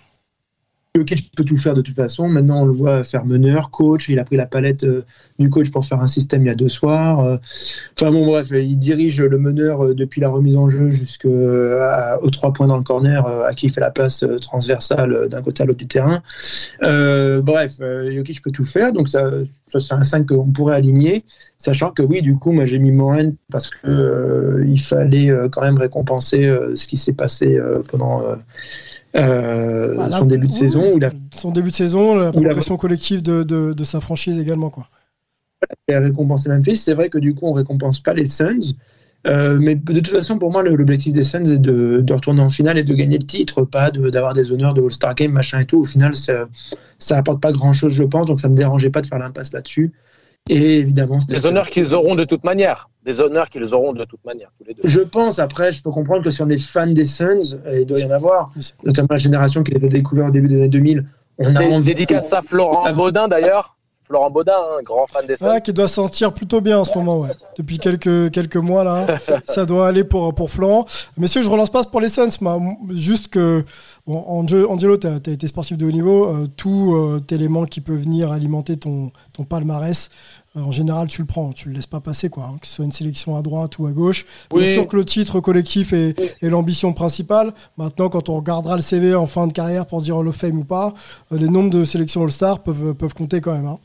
peut 0.95 1.45
tout 1.45 1.57
faire 1.57 1.75
de 1.75 1.83
toute 1.83 1.95
façon. 1.95 2.29
Maintenant, 2.29 2.63
on 2.63 2.67
le 2.67 2.73
voit 2.73 3.05
faire 3.05 3.25
meneur, 3.25 3.71
coach. 3.71 4.09
Il 4.09 4.19
a 4.19 4.25
pris 4.25 4.37
la 4.37 4.47
palette 4.47 4.85
euh, 4.85 5.05
du 5.39 5.51
coach 5.51 5.71
pour 5.71 5.85
faire 5.85 6.01
un 6.01 6.07
système 6.07 6.43
il 6.43 6.47
y 6.47 6.51
a 6.51 6.55
deux 6.55 6.69
soirs. 6.69 7.21
Euh. 7.21 7.37
Enfin 7.99 8.11
bon, 8.11 8.27
bref, 8.27 8.49
il 8.51 8.79
dirige 8.79 9.21
le 9.21 9.39
meneur 9.39 9.85
euh, 9.85 9.95
depuis 9.95 10.21
la 10.21 10.29
remise 10.29 10.57
en 10.57 10.69
jeu 10.69 10.91
jusqu'aux 10.91 11.31
trois 12.33 12.53
points 12.53 12.67
dans 12.67 12.77
le 12.77 12.83
corner, 12.83 13.27
à 13.27 13.55
qui 13.55 13.67
il 13.67 13.73
fait 13.73 13.81
la 13.81 13.91
passe 13.91 14.25
transversale 14.41 15.29
d'un 15.29 15.43
côté 15.43 15.63
à 15.63 15.67
l'autre 15.67 15.79
du 15.79 15.87
terrain. 15.87 16.23
bref, 16.81 17.77
Jokic 17.79 18.43
peut 18.43 18.51
tout 18.51 18.65
faire. 18.65 18.93
Donc 18.93 19.09
ça, 19.09 19.31
c'est 19.67 19.93
un 19.93 20.03
5 20.03 20.27
qu'on 20.27 20.51
pourrait 20.51 20.77
aligner, 20.77 21.25
sachant 21.59 21.91
que 21.91 22.03
oui, 22.03 22.23
du 22.23 22.37
coup, 22.37 22.53
moi 22.53 22.65
j'ai 22.65 22.79
mis 22.79 22.93
Morin 22.93 23.33
parce 23.51 23.71
que 23.71 24.65
il 24.67 24.81
fallait 24.81 25.31
quand 25.51 25.63
même 25.63 25.79
récompenser 25.79 26.51
ce 26.75 26.87
qui 26.87 26.97
s'est 26.97 27.13
passé 27.13 27.59
pendant 27.91 28.23
euh, 29.17 29.97
bah, 29.97 30.11
son 30.11 30.27
début 30.27 30.47
de 30.47 30.53
saison. 30.53 30.99
Son 31.33 31.51
début 31.51 31.71
de 31.71 31.75
saison, 31.75 32.17
la 32.17 32.33
progression 32.33 32.77
collective 32.77 33.23
de, 33.23 33.43
de, 33.43 33.85
sa 33.85 34.01
franchise 34.01 34.39
également. 34.39 34.71
Quoi. 34.71 34.89
Et 35.89 35.97
récompenser 35.97 36.49
Memphis, 36.49 36.77
c'est 36.77 36.95
vrai 36.95 37.09
que 37.09 37.19
du 37.19 37.35
coup 37.35 37.47
on 37.47 37.53
récompense 37.53 38.01
pas 38.01 38.15
les 38.15 38.27
Suns. 38.27 38.75
Euh, 39.27 39.59
mais 39.61 39.75
de 39.75 39.95
toute 39.95 40.09
façon, 40.09 40.39
pour 40.39 40.53
moi, 40.53 40.63
l'objectif 40.63 41.13
des 41.13 41.25
Suns 41.25 41.45
est 41.45 41.59
de, 41.59 42.01
de, 42.03 42.13
retourner 42.13 42.41
en 42.41 42.49
finale 42.49 42.79
et 42.79 42.85
de 42.85 42.95
gagner 42.95 43.19
le 43.19 43.27
titre, 43.27 43.65
pas 43.65 43.91
d'avoir 43.91 44.33
des 44.33 44.53
honneurs 44.53 44.75
de 44.75 44.83
All-Star 44.83 45.15
Game, 45.17 45.33
machin 45.33 45.59
et 45.59 45.65
tout. 45.65 45.79
Au 45.81 45.85
final, 45.85 46.15
ça, 46.15 46.47
ça 46.99 47.19
apporte 47.19 47.41
pas 47.41 47.51
grand-chose, 47.51 47.93
je 47.93 48.05
pense, 48.05 48.27
donc 48.27 48.41
ça 48.41 48.49
me 48.49 48.55
dérangeait 48.55 48.91
pas 48.91 49.01
de 49.01 49.07
faire 49.07 49.19
l'impasse 49.19 49.53
là-dessus. 49.53 49.93
Et 50.49 50.79
évidemment, 50.79 51.19
des 51.29 51.47
honneurs 51.47 51.69
qu'ils 51.69 51.95
auront 51.95 52.15
de 52.15 52.25
toute 52.25 52.45
manière. 52.45 52.89
Des 53.05 53.21
honneurs 53.21 53.49
qu'ils 53.49 53.73
auront 53.75 53.93
de 53.93 54.05
toute 54.05 54.25
manière, 54.25 54.51
tous 54.59 54.65
les 54.65 54.75
deux. 54.75 54.83
Je 54.85 55.01
pense, 55.01 55.39
après, 55.39 55.73
je 55.73 55.83
peux 55.83 55.91
comprendre 55.91 56.23
que 56.23 56.31
si 56.31 56.43
on 56.43 56.49
est 56.49 56.59
fan 56.59 56.95
des 56.95 57.07
Suns, 57.07 57.59
il 57.73 57.87
doit 57.87 57.99
y 57.99 58.05
en 58.05 58.11
avoir, 58.11 58.53
notamment 58.85 59.09
la 59.11 59.19
génération 59.19 59.63
qui 59.63 59.73
les 59.73 59.85
a 59.85 59.89
découverts 59.89 60.27
au 60.27 60.31
début 60.31 60.49
des 60.49 60.57
années 60.57 60.69
2000. 60.69 61.05
On 61.39 61.55
a 61.55 61.65
envie 61.65 61.93
Dédicace 61.93 62.33
à 62.33 62.43
Florent 62.43 62.93
Baudin 62.93 63.29
d'ailleurs. 63.29 63.79
Florent 64.09 64.31
Baudin, 64.31 64.57
un 64.79 64.83
grand 64.83 65.05
fan 65.07 65.27
des 65.27 65.35
Suns. 65.35 65.61
qui 65.63 65.73
doit 65.75 65.87
sentir 65.87 66.33
plutôt 66.33 66.63
bien 66.63 66.79
en 66.79 66.85
ce 66.85 66.97
moment, 66.97 67.21
ouais. 67.21 67.29
Depuis 67.59 67.79
quelques, 67.79 68.31
quelques 68.31 68.57
mois, 68.57 68.83
là. 68.83 69.07
ça 69.45 69.67
doit 69.67 69.87
aller 69.87 70.03
pour, 70.03 70.35
pour 70.35 70.51
Florent. 70.51 70.87
Messieurs, 71.19 71.43
je 71.43 71.51
relance 71.51 71.69
pas 71.69 71.85
pour 71.85 72.01
les 72.01 72.09
Suns, 72.09 72.31
mais 72.41 72.95
juste 72.95 73.29
que, 73.29 73.63
bon, 74.07 74.19
Angelo, 74.27 74.97
tu 74.97 75.07
as, 75.07 75.17
été 75.17 75.47
sportif 75.47 75.77
de 75.77 75.87
haut 75.87 75.93
niveau. 75.93 76.27
Euh, 76.27 76.47
tout 76.57 76.95
euh, 76.95 77.21
élément 77.31 77.67
qui 77.67 77.83
peut 77.83 77.95
venir 77.95 78.33
alimenter 78.33 78.79
ton, 78.79 79.13
ton 79.35 79.45
palmarès, 79.45 80.09
euh, 80.09 80.38
en 80.65 80.71
général, 80.71 81.09
tu 81.09 81.23
le 81.23 81.27
prends, 81.27 81.53
tu 81.53 81.69
le 81.69 81.75
laisses 81.75 81.87
pas 81.87 82.01
passer, 82.01 82.29
quoi. 82.29 82.45
Hein, 82.45 82.59
que 82.61 82.67
ce 82.67 82.75
soit 82.75 82.85
une 82.85 82.93
sélection 82.93 83.37
à 83.37 83.43
droite 83.43 83.79
ou 83.79 83.87
à 83.87 83.93
gauche. 83.93 84.27
Bien 84.55 84.67
sûr 84.67 84.87
que 84.87 84.97
le 84.97 85.05
titre 85.05 85.41
collectif 85.41 85.93
est, 85.93 86.15
l'ambition 86.43 86.93
principale. 86.93 87.53
Maintenant, 87.77 88.09
quand 88.09 88.29
on 88.29 88.37
regardera 88.37 88.77
le 88.77 88.83
CV 88.83 89.15
en 89.15 89.27
fin 89.27 89.47
de 89.47 89.53
carrière 89.53 89.87
pour 89.87 90.03
dire 90.03 90.17
Hall 90.17 90.29
of 90.29 90.37
Fame 90.37 90.59
ou 90.59 90.65
pas, 90.65 90.95
euh, 91.33 91.39
les 91.39 91.49
nombres 91.49 91.71
de 91.71 91.85
sélections 91.85 92.23
All-Star 92.23 92.63
peuvent, 92.63 92.95
peuvent 92.95 93.15
compter 93.15 93.41
quand 93.41 93.53
même. 93.53 93.67
Hein. 93.67 93.79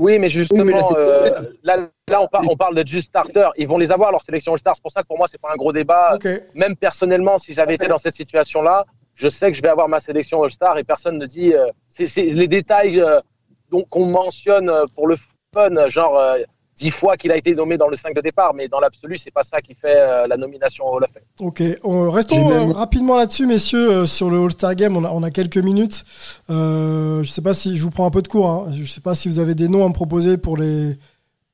Oui, 0.00 0.18
mais 0.18 0.28
justement, 0.28 0.80
euh, 0.96 1.24
là, 1.62 1.88
là, 2.08 2.22
on, 2.22 2.56
parle 2.56 2.74
d'être 2.74 2.86
juste 2.86 3.08
starter. 3.08 3.48
Ils 3.58 3.68
vont 3.68 3.76
les 3.76 3.90
avoir, 3.90 4.10
leur 4.10 4.22
sélection 4.22 4.52
All-Star. 4.52 4.74
C'est 4.74 4.82
pour 4.82 4.90
ça 4.90 5.02
que 5.02 5.06
pour 5.06 5.18
moi, 5.18 5.26
c'est 5.30 5.40
pas 5.40 5.52
un 5.52 5.56
gros 5.56 5.72
débat. 5.72 6.18
Même 6.54 6.74
personnellement, 6.74 7.36
si 7.36 7.52
j'avais 7.52 7.74
été 7.74 7.86
dans 7.86 7.98
cette 7.98 8.14
situation-là, 8.14 8.86
je 9.14 9.28
sais 9.28 9.50
que 9.50 9.56
je 9.56 9.60
vais 9.60 9.68
avoir 9.68 9.88
ma 9.88 9.98
sélection 9.98 10.42
All-Star 10.42 10.78
et 10.78 10.84
personne 10.84 11.18
ne 11.18 11.26
dit. 11.26 11.52
c'est 11.88 12.22
les 12.22 12.48
détails 12.48 13.02
qu'on 13.88 14.06
mentionne 14.06 14.70
pour 14.94 15.06
le 15.06 15.16
fun, 15.54 15.86
genre 15.88 16.16
euh, 16.18 16.38
dix 16.76 16.90
fois 16.90 17.16
qu'il 17.16 17.30
a 17.30 17.36
été 17.36 17.54
nommé 17.54 17.76
dans 17.76 17.88
le 17.88 17.94
5 17.96 18.14
de 18.14 18.20
départ, 18.22 18.54
mais 18.54 18.66
dans 18.68 18.80
l'absolu, 18.80 19.16
c'est 19.16 19.30
pas 19.30 19.42
ça 19.42 19.60
qui 19.60 19.74
fait 19.74 19.96
euh, 19.96 20.26
la 20.26 20.36
nomination 20.36 20.86
au 20.86 20.96
Hall 20.96 21.04
of 21.04 21.10
Fame. 21.12 21.22
Ok, 21.40 21.62
on- 21.84 22.10
restons 22.10 22.36
J'ai 22.36 22.42
même- 22.54 22.70
euh, 22.70 22.72
rapidement 22.74 23.16
là-dessus, 23.16 23.46
messieurs, 23.46 23.90
euh, 23.90 24.06
sur 24.06 24.30
le 24.30 24.38
All-Star 24.42 24.74
Game. 24.74 24.96
On 24.96 25.04
a, 25.04 25.10
on 25.10 25.22
a 25.22 25.30
quelques 25.30 25.58
minutes. 25.58 26.04
Euh, 26.48 27.22
je 27.22 27.28
sais 27.30 27.42
pas 27.42 27.52
si 27.52 27.76
je 27.76 27.82
vous 27.82 27.90
prends 27.90 28.06
un 28.06 28.10
peu 28.10 28.22
de 28.22 28.28
cours. 28.28 28.48
Hein. 28.48 28.66
Je 28.72 28.84
sais 28.84 29.00
pas 29.02 29.14
si 29.14 29.28
vous 29.28 29.38
avez 29.40 29.54
des 29.54 29.68
noms 29.68 29.84
à 29.84 29.88
me 29.88 29.92
proposer 29.94 30.38
pour 30.38 30.56
les 30.56 30.96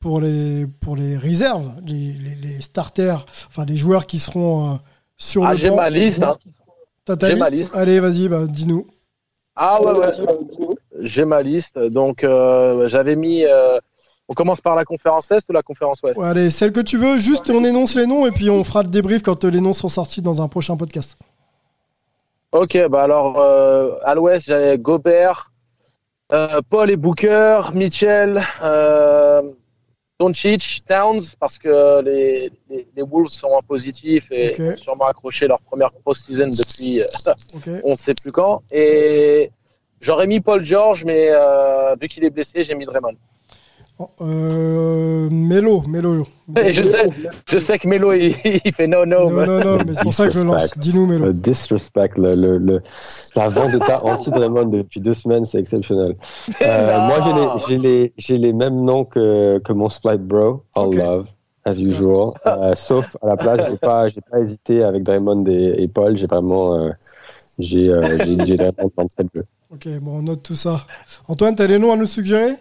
pour 0.00 0.20
les 0.20 0.66
pour 0.80 0.94
les 0.94 1.16
réserves, 1.16 1.72
les, 1.86 2.12
les- 2.12 2.34
les 2.40 2.60
starters, 2.60 3.24
enfin 3.48 3.64
les 3.64 3.76
joueurs 3.76 4.06
qui 4.06 4.18
seront 4.18 4.74
euh, 4.74 4.76
sur 5.16 5.44
Ah, 5.44 5.52
le 5.52 5.58
j'ai 5.58 5.68
banc. 5.70 5.76
ma 5.76 5.90
liste. 5.90 6.22
hein. 6.22 6.36
T'as 7.04 7.16
ta 7.16 7.28
J'ai 7.30 7.34
ma 7.36 7.50
liste 7.50 7.62
liste. 7.64 7.74
Allez, 7.74 7.98
vas-y, 7.98 8.28
bah, 8.28 8.46
dis-nous. 8.46 8.86
Ah 9.56 9.82
ouais, 9.82 9.92
ouais. 9.92 10.12
J'ai 11.00 11.24
ma 11.24 11.42
liste. 11.42 11.78
Donc, 11.78 12.24
euh, 12.24 12.86
j'avais 12.86 13.16
mis. 13.16 13.44
euh, 13.44 13.78
on 14.28 14.34
commence 14.34 14.60
par 14.60 14.74
la 14.74 14.84
conférence 14.84 15.30
Est 15.30 15.48
ou 15.48 15.52
la 15.52 15.62
conférence 15.62 16.02
Ouest? 16.02 16.18
Ouais, 16.18 16.26
allez, 16.26 16.50
celle 16.50 16.72
que 16.72 16.80
tu 16.80 16.96
veux. 16.98 17.16
Juste, 17.16 17.48
on 17.50 17.62
énonce 17.64 17.94
les 17.94 18.06
noms 18.06 18.26
et 18.26 18.32
puis 18.32 18.50
on 18.50 18.64
fera 18.64 18.82
le 18.82 18.88
débrief 18.88 19.22
quand 19.22 19.44
euh, 19.44 19.50
les 19.50 19.60
noms 19.60 19.72
seront 19.72 19.88
sortis 19.88 20.20
dans 20.22 20.42
un 20.42 20.48
prochain 20.48 20.76
podcast. 20.76 21.16
Ok, 22.52 22.78
bah 22.88 23.02
alors, 23.02 23.38
euh, 23.38 23.92
à 24.04 24.14
l'Ouest, 24.14 24.46
j'avais 24.46 24.78
Gobert, 24.78 25.50
Paul 26.70 26.90
et 26.90 26.96
Booker, 26.96 27.60
Mitchell, 27.74 28.42
Doncic, 30.18 30.82
Towns, 30.88 31.20
parce 31.38 31.58
que 31.58 32.00
les, 32.02 32.50
les, 32.70 32.88
les 32.96 33.02
Wolves 33.02 33.28
sont 33.28 33.48
en 33.48 33.60
positif 33.60 34.28
et 34.30 34.58
ont 34.60 34.74
sûrement 34.74 35.06
accroché 35.06 35.46
leur 35.46 35.60
première 35.60 35.92
post-season 35.92 36.48
depuis 36.48 37.02
on 37.84 37.90
ne 37.90 37.94
sait 37.94 38.14
plus 38.14 38.32
quand. 38.32 38.62
Et 38.70 39.50
j'aurais 40.00 40.26
mis 40.26 40.40
Paul 40.40 40.62
George, 40.62 41.04
mais 41.04 41.28
euh, 41.30 41.94
vu 42.00 42.06
qu'il 42.08 42.24
est 42.24 42.30
blessé, 42.30 42.62
j'ai 42.62 42.74
mis 42.74 42.84
Draymond. 42.84 43.14
Euh, 44.20 45.28
Melo, 45.30 45.82
Melo. 45.88 46.26
Je 46.68 46.82
sais, 46.82 47.08
je 47.50 47.56
sais 47.56 47.78
que 47.78 47.88
Melo, 47.88 48.12
il, 48.12 48.34
il 48.64 48.72
fait 48.72 48.86
no, 48.86 49.06
no. 49.06 49.30
Non, 49.30 49.46
non, 49.46 49.64
non, 49.64 49.78
mais 49.86 49.94
c'est 49.94 50.02
pour 50.02 50.12
ça 50.12 50.26
que 50.28 50.34
je 50.34 50.40
le 50.40 50.44
lance. 50.44 50.56
Disrespect. 50.74 50.80
Dis-nous, 50.82 51.06
Melo. 51.06 51.24
Le 51.24 51.32
disrespect, 51.32 52.10
le, 52.18 52.34
le, 52.34 52.58
le- 52.58 52.82
la 53.34 53.48
vendetta 53.48 54.04
anti-Draymond 54.04 54.66
depuis 54.66 55.00
deux 55.00 55.14
semaines, 55.14 55.46
c'est 55.46 55.58
exceptionnel. 55.58 56.14
Euh, 56.62 56.98
moi, 57.00 57.20
j'ai 57.24 57.32
les, 57.32 57.48
j'ai 57.66 57.78
les, 57.78 58.12
j'ai 58.18 58.38
les 58.38 58.52
mêmes 58.52 58.84
noms 58.84 59.04
que, 59.04 59.58
que 59.60 59.72
mon 59.72 59.88
Splight 59.88 60.20
Bro, 60.20 60.62
All. 60.74 60.94
Love, 60.94 61.28
as 61.64 61.80
usual. 61.80 62.30
Euh, 62.46 62.74
sauf 62.74 63.16
à 63.22 63.28
la 63.28 63.36
place, 63.36 63.66
j'ai 63.70 63.76
pas, 63.78 64.08
j'ai 64.08 64.20
pas 64.20 64.38
hésité 64.40 64.82
avec 64.84 65.02
Draymond 65.04 65.44
et, 65.46 65.82
et 65.82 65.88
Paul. 65.88 66.16
J'ai 66.16 66.26
vraiment, 66.26 66.74
euh, 66.78 66.90
j'ai, 67.58 67.88
euh, 67.88 68.02
j'ai, 68.24 68.44
j'ai 68.44 68.56
Draymond 68.56 68.90
d'entrée 68.96 69.24
de 69.24 69.30
jeu. 69.34 69.44
Ok, 69.70 69.88
bon, 70.00 70.18
on 70.18 70.22
note 70.22 70.42
tout 70.42 70.54
ça. 70.54 70.86
Antoine, 71.28 71.54
t'as 71.54 71.66
des 71.66 71.78
noms 71.78 71.92
à 71.92 71.96
nous 71.96 72.06
suggérer? 72.06 72.54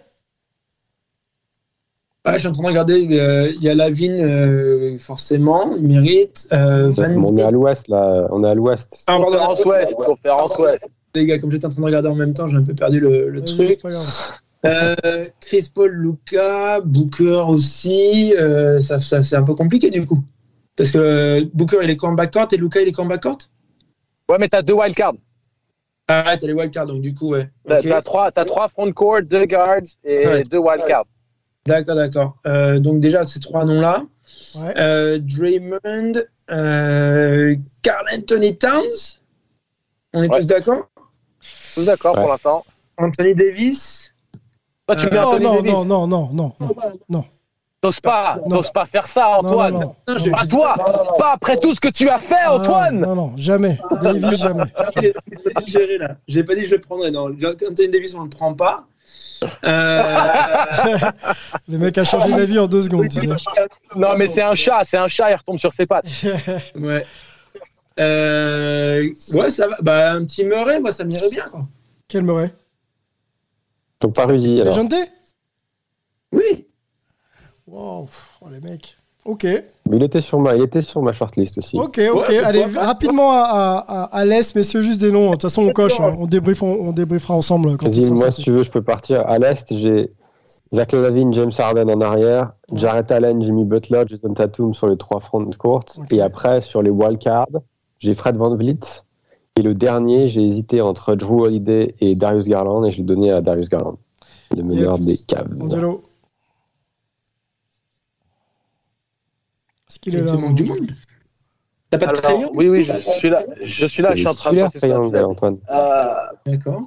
Ouais, 2.25 2.33
je 2.33 2.37
suis 2.39 2.47
en 2.47 2.51
train 2.51 2.63
de 2.63 2.67
regarder. 2.69 3.07
euh, 3.19 3.51
Il 3.55 3.61
y 3.61 3.69
a 3.69 3.75
Lavine, 3.75 4.19
euh, 4.19 4.97
forcément, 4.99 5.75
il 5.75 5.87
mérite. 5.87 6.47
Euh, 6.51 6.89
Van 6.89 7.03
On 7.23 7.37
est 7.37 7.43
à 7.43 7.51
l'ouest, 7.51 7.87
là. 7.87 8.27
On 8.31 8.43
est 8.43 8.49
à 8.49 8.55
l'ouest. 8.55 9.03
Ah, 9.05 9.19
pardon, 9.19 9.25
Conférence 9.25 9.63
Ouest, 9.65 9.93
conférence 9.95 10.57
Ouest. 10.57 10.89
Les 11.13 11.27
gars, 11.27 11.37
comme 11.37 11.51
j'étais 11.51 11.67
en 11.67 11.69
train 11.69 11.81
de 11.81 11.85
regarder 11.85 12.09
en 12.09 12.15
même 12.15 12.33
temps, 12.33 12.49
j'ai 12.49 12.57
un 12.57 12.63
peu 12.63 12.73
perdu 12.73 12.99
le, 12.99 13.43
truc. 13.45 13.79
Euh, 14.65 15.25
Chris 15.41 15.69
Paul, 15.73 15.91
Luca, 15.91 16.81
Booker 16.81 17.43
aussi. 17.47 18.33
euh, 18.35 18.79
ça, 18.79 18.99
ça- 18.99 19.21
c'est 19.21 19.35
un 19.35 19.43
peu 19.43 19.53
compliqué 19.53 19.91
du 19.91 20.07
coup. 20.07 20.23
Parce 20.75 20.89
que 20.89 21.43
Booker 21.53 21.77
il 21.83 21.89
est 21.91 21.95
qu'en 21.97 22.13
backcourt 22.13 22.47
et 22.51 22.57
Luca 22.57 22.81
il 22.81 22.87
est 22.87 22.91
qu'en 22.91 23.05
backcourt? 23.05 23.37
Ouais, 24.27 24.37
mais 24.39 24.47
t'as 24.47 24.63
deux 24.63 24.73
wildcards. 24.73 25.13
Ah, 26.07 26.37
t'as 26.39 26.45
les 26.47 26.53
wildcards 26.53 26.85
donc 26.85 27.01
du 27.01 27.13
coup, 27.15 27.29
ouais. 27.31 27.49
T'as 27.67 27.79
Ok. 27.79 27.85
t'as 27.87 28.01
trois, 28.01 28.31
t'as 28.31 28.45
trois 28.45 28.67
front 28.67 28.91
court, 28.91 29.21
deux 29.23 29.45
guards 29.45 29.81
et 30.03 30.27
Ouais. 30.27 30.43
deux 30.43 30.59
wildcards. 30.59 31.05
D'accord, 31.65 31.95
d'accord. 31.95 32.37
Euh, 32.45 32.79
donc 32.79 32.99
déjà, 32.99 33.23
ces 33.25 33.39
trois 33.39 33.65
noms-là. 33.65 34.03
Ouais. 34.55 34.73
Euh, 34.77 35.17
Draymond, 35.19 36.13
euh, 36.51 37.55
Carl 37.81 38.05
Anthony 38.15 38.55
Towns. 38.55 39.19
On 40.13 40.21
est 40.23 40.29
Ouais. 40.29 40.39
tous 40.39 40.45
d'accord? 40.45 40.89
Tous 41.73 41.85
d'accord 41.85 42.15
Ouais. 42.15 42.21
pour 42.21 42.29
l'instant. 42.31 42.63
Anthony 42.97 43.33
Davis. 43.33 44.13
Toi, 44.87 44.95
tu 44.95 45.05
Euh, 45.05 45.09
mets 45.09 45.15
Non, 45.19 45.27
Anthony 45.27 45.43
non, 45.43 45.55
Davis. 45.55 45.71
non, 45.71 45.85
non, 45.85 46.07
non, 46.07 46.29
non, 46.33 46.53
non, 46.59 46.75
non. 47.09 47.25
T'oses 47.85 47.99
pas, 47.99 48.39
t'oses 48.49 48.69
pas 48.71 48.85
faire 48.85 49.05
ça, 49.05 49.29
Antoine. 49.37 49.73
non, 49.73 49.79
non. 49.79 49.95
Non, 50.07 50.17
je- 50.17 50.29
Pas 50.31 50.45
toi, 50.45 50.75
pas 51.17 51.33
après 51.33 51.57
tout 51.57 51.73
ce 51.73 51.79
que 51.79 51.89
tu 51.89 52.09
as 52.09 52.17
fait, 52.17 52.35
Ah, 52.45 52.55
Antoine. 52.55 52.99
non, 52.99 53.15
non, 53.15 53.33
jamais. 53.37 53.77
Davis, 54.01 54.39
jamais. 54.41 54.63
Là? 55.99 56.15
J'ai 56.27 56.43
pas 56.43 56.55
dit 56.55 56.61
que 56.63 56.67
je 56.69 56.75
le 56.75 56.81
prendrais. 56.81 57.11
Non, 57.11 57.27
Anthony 57.27 57.89
Davis, 57.89 58.15
on 58.15 58.23
le 58.23 58.29
prend 58.29 58.53
pas. 58.53 58.85
Euh, 59.63 60.01
Le 61.67 61.77
mec 61.77 61.97
a 61.97 62.03
changé 62.03 62.29
d'avis 62.35 62.57
en 62.57 62.67
deux 62.67 62.81
secondes, 62.81 63.07
tu 63.09 63.19
sais. 63.19 63.27
Non, 63.95 64.15
mais 64.17 64.25
c'est 64.25 64.41
un 64.41 64.53
chat, 64.53 64.79
c'est 64.83 64.97
un 64.97 65.07
chat, 65.07 65.29
il 65.31 65.35
retombe 65.35 65.57
sur 65.57 65.69
ses 65.71 65.85
pattes. 65.85 66.05
ouais. 66.75 67.05
Euh, 67.99 69.09
ouais, 69.33 69.49
ça 69.51 69.67
va. 69.67 69.75
Bah, 69.81 70.11
un 70.13 70.25
petit 70.25 70.43
Murray, 70.43 70.79
moi, 70.79 70.91
ça 70.91 71.03
m'irait 71.03 71.29
bien. 71.29 71.43
Quoi. 71.49 71.61
Quel 72.07 72.23
Murray? 72.23 72.51
Donc, 74.01 74.15
pas 74.15 74.25
Rudy, 74.25 74.59
alors. 74.61 74.73
Déjanté 74.75 74.97
Oui. 76.31 76.64
Wow, 77.67 78.07
oh, 78.41 78.45
les 78.51 78.61
mecs. 78.61 78.97
Ok, 79.25 79.43
Mais 79.43 79.97
il 79.97 80.03
était 80.03 80.21
sur 80.21 80.39
ma, 80.39 80.55
il 80.55 80.61
était 80.61 80.81
sur 80.83 81.01
ma 81.01 81.11
shortlist 81.11 81.57
aussi. 81.57 81.79
ok, 81.79 81.99
ok. 82.13 82.27
Ouais, 82.29 82.37
Allez, 82.43 82.63
rapidement 82.65 83.31
à, 83.31 83.37
à, 83.39 83.77
à- 84.03 84.03
à 84.19 84.23
l'Est, 84.25 84.55
messieurs, 84.55 84.83
juste 84.83 85.01
des 85.01 85.11
noms. 85.11 85.25
De 85.25 85.31
toute 85.31 85.41
façon, 85.41 85.63
on 85.63 85.71
coche. 85.71 85.99
hein. 85.99 86.15
On, 86.19 86.27
débrief, 86.27 86.61
on, 86.61 86.67
on 86.89 86.91
débriefera 86.91 87.33
ensemble 87.33 87.75
quand 87.75 87.87
Vas-y, 87.87 88.11
moi, 88.11 88.25
sorti. 88.25 88.35
si 88.35 88.41
tu 88.43 88.51
veux, 88.51 88.61
je 88.61 88.69
peux 88.69 88.83
partir. 88.83 89.25
À 89.27 89.39
l'Est, 89.39 89.73
j'ai 89.75 90.11
Zach 90.71 90.91
Lavine, 90.91 91.33
James 91.33 91.51
Harden 91.57 91.89
en 91.89 92.01
arrière, 92.01 92.51
Jarrett 92.71 93.09
Allen, 93.11 93.41
Jimmy 93.41 93.65
Butler, 93.65 94.03
Jason 94.07 94.31
Tatum 94.35 94.75
sur 94.75 94.87
les 94.87 94.97
trois 94.97 95.19
fronts 95.19 95.49
courts. 95.57 95.81
Ok. 95.97 96.13
Et 96.13 96.21
après, 96.21 96.61
sur 96.61 96.83
les 96.83 96.91
wildcards, 96.91 97.47
j'ai 97.97 98.13
Fred 98.13 98.37
Van 98.37 98.55
Vliet. 98.55 98.77
Et 99.57 99.63
le 99.63 99.73
dernier, 99.73 100.27
j'ai 100.27 100.43
hésité 100.45 100.81
entre 100.81 101.15
Drew 101.15 101.41
Holiday 101.45 101.95
et 101.99 102.13
Darius 102.15 102.45
Garland, 102.45 102.85
et 102.85 102.91
je 102.91 102.97
l'ai 102.97 103.03
donné 103.05 103.31
à 103.31 103.41
Darius 103.41 103.69
Garland, 103.69 103.97
le 104.55 104.61
meilleur 104.61 104.99
des 104.99 105.17
Cavs. 105.17 105.47
Est-ce 109.95 109.99
qu'il 110.01 110.15
est 110.17 110.21
là 110.23 110.33
manque 110.33 110.55
du 110.55 110.65
monde. 110.65 110.91
T'as 111.89 111.97
pas 111.97 112.07
de 112.07 112.09
Alors, 112.09 112.21
crayon 112.21 112.51
oui, 112.53 112.67
oui, 112.67 112.83
je 112.83 112.91
suis 112.91 113.29
là. 113.29 113.45
Je 113.61 113.85
suis 113.85 114.01
là, 114.03 114.09
je 114.11 114.17
suis 114.17 114.27
en 114.27 114.33
train 114.33 114.51
de 114.51 114.59
passer 114.59 114.79
sur 114.79 114.87
la 114.89 114.95
triangle, 114.95 115.23
Antoine. 115.23 115.57
Euh, 115.69 116.13
D'accord. 116.45 116.81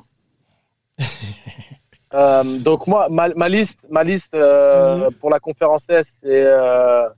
euh, 2.13 2.59
donc 2.59 2.87
moi, 2.87 3.09
ma, 3.09 3.29
ma 3.31 3.49
liste, 3.49 3.79
ma 3.89 4.05
liste 4.05 4.35
euh, 4.35 5.11
pour 5.21 5.31
la 5.31 5.41
conférence 5.41 5.89
Est, 5.89 6.03
c'est 6.21 6.45
euh, 6.45 7.09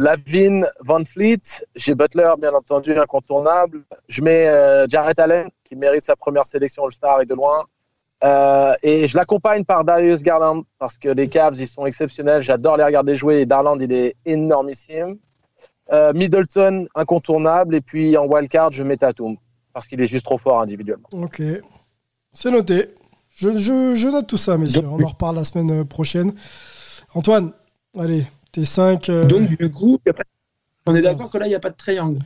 Lavine, 0.00 0.66
Van 0.80 1.04
Fleet. 1.04 1.42
J'ai 1.76 1.94
Butler, 1.94 2.32
bien 2.38 2.54
entendu, 2.54 2.98
incontournable. 2.98 3.82
Je 4.08 4.22
mets 4.22 4.48
euh, 4.48 4.86
Jarrett 4.86 5.18
Allen, 5.18 5.50
qui 5.62 5.76
mérite 5.76 6.04
sa 6.04 6.16
première 6.16 6.44
sélection 6.44 6.84
All-Star 6.84 7.20
et 7.20 7.26
de 7.26 7.34
loin. 7.34 7.66
Euh, 8.24 8.74
et 8.82 9.06
je 9.06 9.16
l'accompagne 9.16 9.64
par 9.64 9.84
Darius 9.84 10.20
Garland, 10.22 10.64
parce 10.78 10.96
que 10.96 11.08
les 11.08 11.28
Cavs, 11.28 11.54
ils 11.58 11.66
sont 11.68 11.86
exceptionnels. 11.86 12.42
J'adore 12.42 12.76
les 12.76 12.84
regarder 12.84 13.14
jouer. 13.14 13.36
Et 13.40 13.46
Garland, 13.46 13.78
il 13.80 13.92
est 13.92 14.16
énormissime. 14.26 15.18
Euh, 15.92 16.12
Middleton, 16.12 16.86
incontournable. 16.94 17.74
Et 17.76 17.80
puis 17.80 18.16
en 18.16 18.26
wildcard, 18.26 18.70
je 18.70 18.82
mets 18.82 18.96
Tatum, 18.96 19.36
parce 19.72 19.86
qu'il 19.86 20.00
est 20.00 20.06
juste 20.06 20.24
trop 20.24 20.36
fort 20.38 20.60
individuellement. 20.60 21.08
Ok. 21.12 21.40
C'est 22.32 22.50
noté. 22.50 22.86
Je, 23.30 23.56
je, 23.56 23.94
je 23.94 24.08
note 24.08 24.26
tout 24.26 24.36
ça, 24.36 24.58
messieurs. 24.58 24.82
On 24.90 25.02
en 25.02 25.08
reparle 25.08 25.36
la 25.36 25.44
semaine 25.44 25.70
euh, 25.70 25.84
prochaine. 25.84 26.32
Antoine, 27.14 27.52
allez, 27.96 28.24
tes 28.52 28.64
5. 28.64 29.10
Donc, 29.28 29.48
du 29.56 29.70
coup, 29.70 29.98
y 30.04 30.10
a 30.10 30.12
pas- 30.12 30.22
on 30.86 30.94
est 30.94 31.02
d'accord 31.02 31.30
que 31.30 31.38
là, 31.38 31.46
il 31.46 31.50
n'y 31.50 31.54
a 31.54 31.60
pas 31.60 31.70
de 31.70 31.76
triangle. 31.76 32.18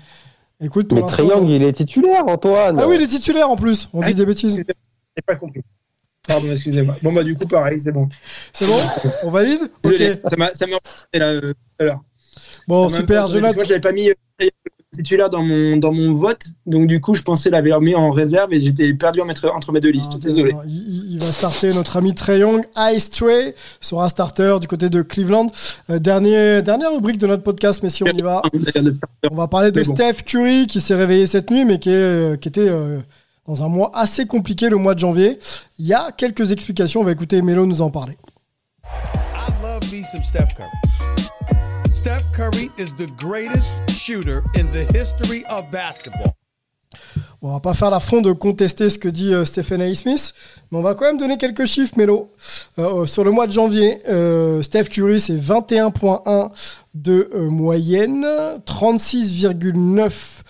Écoute, 0.61 0.89
pour 0.89 0.99
Mais. 0.99 1.07
Triangle, 1.07 1.51
il 1.51 1.63
est 1.65 1.73
titulaire, 1.73 2.23
Antoine. 2.29 2.79
Ah 2.79 2.87
oui, 2.89 2.95
il 2.97 3.03
est 3.03 3.09
titulaire 3.09 3.51
en 3.51 3.57
plus. 3.57 3.89
On 3.93 4.01
dit 4.01 4.11
Ah, 4.11 4.15
des 4.15 4.25
bêtises. 4.27 4.57
J'ai 4.57 5.23
pas 5.27 5.35
compris. 5.37 5.61
Pardon, 6.27 6.51
excusez-moi. 6.51 6.97
Bon, 7.03 7.13
bah, 7.13 7.25
du 7.25 7.35
coup, 7.35 7.47
pareil, 7.47 7.81
c'est 7.81 7.93
bon. 7.93 8.09
C'est 8.53 8.67
bon 8.67 8.79
On 9.25 9.31
valide 9.31 9.61
Ok. 9.85 9.99
Ça 10.29 10.37
m'a 10.37 10.55
ça 10.55 10.67
m'a 10.67 10.77
embêté, 10.77 11.19
là, 11.19 11.29
euh, 11.31 11.41
tout 11.53 11.57
à 11.81 11.85
l'heure. 11.85 12.01
Bon, 12.69 12.89
super. 12.89 13.27
que 13.27 13.39
Moi, 13.39 13.51
j'avais 13.67 13.81
pas 13.81 13.91
mis 13.93 14.09
euh, 14.11 14.15
titulaire 14.95 15.31
dans 15.31 15.43
mon, 15.43 15.79
dans 15.79 15.93
mon 15.93 16.13
vote. 16.13 16.45
Donc, 16.67 16.87
du 16.87 17.01
coup, 17.01 17.17
je 17.17 17.23
pensais 17.23 17.51
l'avoir 17.51 17.81
mis 17.81 17.95
en 17.97 18.11
réserve 18.11 18.53
et 18.53 18.61
j'étais 18.61 18.93
perdu 18.95 19.21
entre, 19.21 19.51
entre 19.51 19.73
mes 19.73 19.81
deux 19.81 19.91
listes. 19.91 20.13
Non, 20.13 20.19
Désolé. 20.19 20.53
non, 20.53 20.61
il, 20.65 21.15
il 21.15 21.19
va 21.19 21.33
starter 21.33 21.75
notre 21.75 21.97
ami 21.97 22.15
Trey 22.15 22.39
Young. 22.39 22.63
Ice 22.95 23.11
Trey 23.11 23.55
sera 23.81 24.09
starter 24.09 24.59
du 24.61 24.69
côté 24.69 24.91
de 24.91 25.03
Cleveland. 25.03 25.49
Euh, 25.91 25.99
dernier, 25.99 26.63
dernière 26.63 26.93
rubrique 26.93 27.19
de 27.19 27.27
notre 27.27 27.43
podcast, 27.43 27.83
messieurs, 27.83 28.07
on 28.13 28.17
y 28.17 28.23
va. 28.23 28.43
On 29.31 29.35
va 29.35 29.49
parler 29.49 29.73
de 29.73 29.81
Mais 29.81 29.87
bon. 29.87 29.95
Steph 29.97 30.23
Curry 30.25 30.67
qui 30.69 30.81
s'est 30.81 30.95
réveillé 30.95 31.27
cette 31.27 31.51
nuit, 31.51 31.65
mais 31.65 31.79
qui, 31.81 31.91
est, 31.91 31.95
euh, 31.95 32.37
qui 32.37 32.49
était 32.49 32.69
euh, 32.69 32.99
dans 33.47 33.63
un 33.63 33.69
mois 33.69 33.91
assez 33.95 34.27
compliqué, 34.27 34.69
le 34.69 34.77
mois 34.77 34.95
de 34.95 35.01
janvier. 35.01 35.39
Il 35.79 35.87
y 35.87 35.95
a 35.95 36.13
quelques 36.13 36.53
explications. 36.53 37.01
On 37.01 37.05
va 37.05 37.13
écouter 37.13 37.43
Melo 37.43 37.67
nous 37.67 37.83
en 37.83 37.91
parler. 37.91 38.17
I 38.85 39.53
love 39.63 39.93
me 39.93 40.05
some 40.05 40.23
Steph 40.23 40.55
Curry. 40.57 40.71
Steph 41.95 42.25
Curry 42.33 42.71
is 42.79 42.95
the 42.97 43.11
greatest 43.19 43.91
shooter 43.91 44.43
in 44.57 44.65
the 44.73 44.85
history 44.97 45.45
of 45.51 45.71
basketball. 45.71 46.33
Bon, 47.41 47.49
on 47.49 47.53
va 47.55 47.61
pas 47.61 47.75
faire 47.75 47.91
la 47.91 47.99
fond 47.99 48.21
de 48.21 48.33
contester 48.33 48.89
ce 48.89 48.99
que 48.99 49.09
dit 49.09 49.35
euh, 49.35 49.45
Stephen 49.45 49.83
A. 49.83 49.93
Smith, 49.95 50.33
mais 50.71 50.79
on 50.79 50.83
va 50.83 50.95
quand 50.95 51.07
même 51.07 51.17
donner 51.17 51.39
quelques 51.39 51.67
chiffres, 51.67 51.95
Mélo. 51.97 52.31
Euh, 52.79 53.05
sur 53.05 53.25
le 53.25 53.33
mois 53.33 53.49
de 53.49 53.53
janvier, 53.53 53.99
euh, 54.09 54.63
Steph 54.63 54.85
Curry, 54.85 55.19
c'est 55.19 55.37
21.1 55.37 56.51
de 56.95 57.31
euh, 57.35 57.51
moyenne, 57.51 58.25
36,9% 58.65 60.43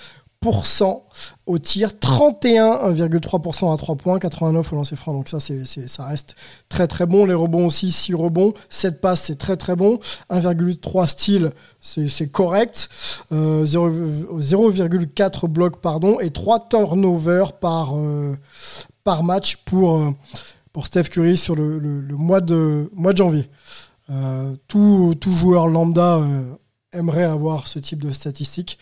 au 1.47 1.59
tir, 1.59 1.91
31,3% 2.01 3.73
à 3.73 3.77
3 3.77 3.97
points, 3.97 4.19
89 4.19 4.73
au 4.73 4.77
lancer 4.77 4.97
franc. 4.97 5.13
Donc 5.13 5.29
ça, 5.29 5.41
c'est, 5.41 5.65
ça 5.65 6.05
reste 6.07 6.35
très 6.69 6.87
très 6.87 7.07
bon. 7.07 7.25
Les 7.27 7.35
rebonds 7.35 7.67
aussi, 7.67 7.91
6 7.91 8.15
rebonds, 8.15 8.55
7 8.71 9.01
passes, 9.01 9.23
c'est 9.25 9.39
très 9.39 9.57
très 9.57 9.77
bon. 9.77 9.99
1,3 10.31 11.07
steals, 11.09 11.53
c'est, 11.81 12.31
correct. 12.31 12.89
Euh, 13.33 13.65
0 13.65 13.91
0,4 14.41 15.49
blocs, 15.49 15.77
pardon, 15.81 16.19
et 16.21 16.31
3 16.31 16.69
turnovers 16.69 17.53
par, 17.55 17.97
euh, 17.97 18.37
par 19.05 19.25
match 19.25 19.57
pour, 19.65 19.99
euh, 19.99 20.11
pour 20.73 20.87
Steph 20.87 21.05
Curry 21.05 21.37
sur 21.37 21.55
le, 21.57 21.79
le- 21.79 22.01
le 22.01 22.17
mois, 22.17 22.41
de, 22.41 22.91
mois 22.95 23.13
de 23.13 23.19
janvier. 23.19 23.49
Euh, 24.11 24.55
tout, 24.69 25.15
tout 25.21 25.33
joueur 25.33 25.69
lambda 25.69 26.17
euh, 26.19 26.43
aimerait 26.93 27.25
avoir 27.25 27.67
ce 27.67 27.79
type 27.79 28.03
de 28.03 28.13
statistiques. 28.13 28.79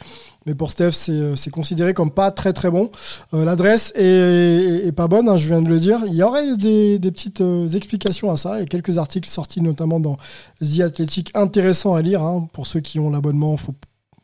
Mais 0.47 0.55
pour 0.55 0.71
Steph, 0.71 0.93
c'est 0.93 1.13
euh, 1.13 1.51
considéré 1.53 1.95
comme 1.95 2.11
pas 2.11 2.31
très 2.31 2.53
très 2.53 2.71
bon. 2.71 2.91
Euh, 3.35 3.45
L'adresse 3.45 3.93
est, 3.95 4.95
pas 4.97 5.09
bonne, 5.09 5.29
hein, 5.29 5.37
je 5.37 5.49
viens 5.49 5.63
de 5.63 5.69
le 5.69 5.79
dire. 5.79 6.03
Il 6.07 6.15
y 6.15 6.23
aurait 6.23 6.57
des, 6.57 6.99
petites 7.01 7.41
euh, 7.41 7.69
explications 7.69 8.31
à 8.31 8.37
ça 8.37 8.61
et 8.61 8.67
quelques 8.67 8.99
articles 8.99 9.29
sortis 9.29 9.61
notamment 9.61 10.01
dans 10.01 10.17
The 10.61 10.81
Athletic 10.81 11.31
intéressants 11.35 11.95
à 11.95 12.03
lire. 12.03 12.23
hein. 12.23 12.49
Pour 12.53 12.67
ceux 12.67 12.81
qui 12.81 12.99
ont 12.99 13.11
l'abonnement, 13.11 13.57
faut 13.57 13.75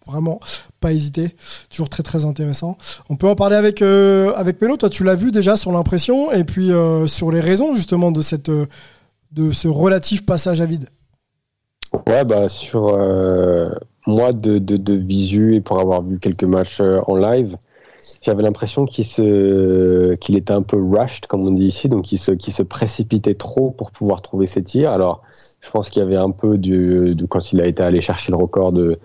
vraiment 0.06 0.40
pas 0.80 0.92
hésiter. 0.92 1.34
Toujours 1.68 1.88
très 1.88 2.02
très 2.02 2.24
intéressant. 2.24 2.78
On 3.08 3.16
peut 3.16 3.28
en 3.28 3.34
parler 3.34 3.56
avec, 3.56 3.82
euh, 3.82 4.32
avec 4.36 4.60
Melo. 4.60 4.76
Toi, 4.76 4.88
tu 4.88 5.04
l'as 5.04 5.16
vu 5.16 5.32
déjà 5.32 5.56
sur 5.56 5.72
l'impression 5.72 6.32
et 6.32 6.44
puis 6.44 6.70
sur 7.06 7.30
les 7.30 7.40
raisons 7.40 7.74
justement 7.74 8.12
de, 8.12 8.22
cette, 8.22 8.50
de 8.50 9.52
ce 9.52 9.68
relatif 9.68 10.24
passage 10.24 10.60
à 10.60 10.66
vide. 10.66 10.88
Ouais, 12.06 12.24
bah 12.24 12.48
sur 12.48 12.88
euh, 12.94 13.70
moi 14.06 14.32
de, 14.32 14.58
de, 14.58 14.76
de 14.76 14.94
visu 14.94 15.56
et 15.56 15.60
pour 15.60 15.80
avoir 15.80 16.02
vu 16.02 16.18
quelques 16.18 16.44
matchs 16.44 16.80
euh, 16.80 17.00
en 17.06 17.16
live, 17.16 17.56
j'avais 18.22 18.42
l'impression 18.42 18.86
qu'il 18.86 19.04
se 19.04 20.14
qu'il 20.16 20.36
était 20.36 20.52
un 20.52 20.62
peu 20.62 20.76
rushed 20.76 21.26
comme 21.26 21.46
on 21.46 21.50
dit 21.52 21.66
ici, 21.66 21.88
donc 21.88 22.04
qu'il 22.04 22.18
se 22.18 22.32
qu'il 22.32 22.52
se 22.52 22.62
précipitait 22.62 23.34
trop 23.34 23.70
pour 23.70 23.90
pouvoir 23.90 24.22
trouver 24.22 24.46
ses 24.46 24.62
tirs. 24.62 24.90
Alors, 24.92 25.22
je 25.60 25.70
pense 25.70 25.90
qu'il 25.90 26.00
y 26.02 26.06
avait 26.06 26.16
un 26.16 26.30
peu 26.30 26.58
du, 26.58 27.14
de 27.14 27.26
quand 27.26 27.52
il 27.52 27.60
a 27.60 27.66
été 27.66 27.82
allé 27.82 28.00
chercher 28.00 28.30
le 28.32 28.38
record 28.38 28.72
de 28.72 28.98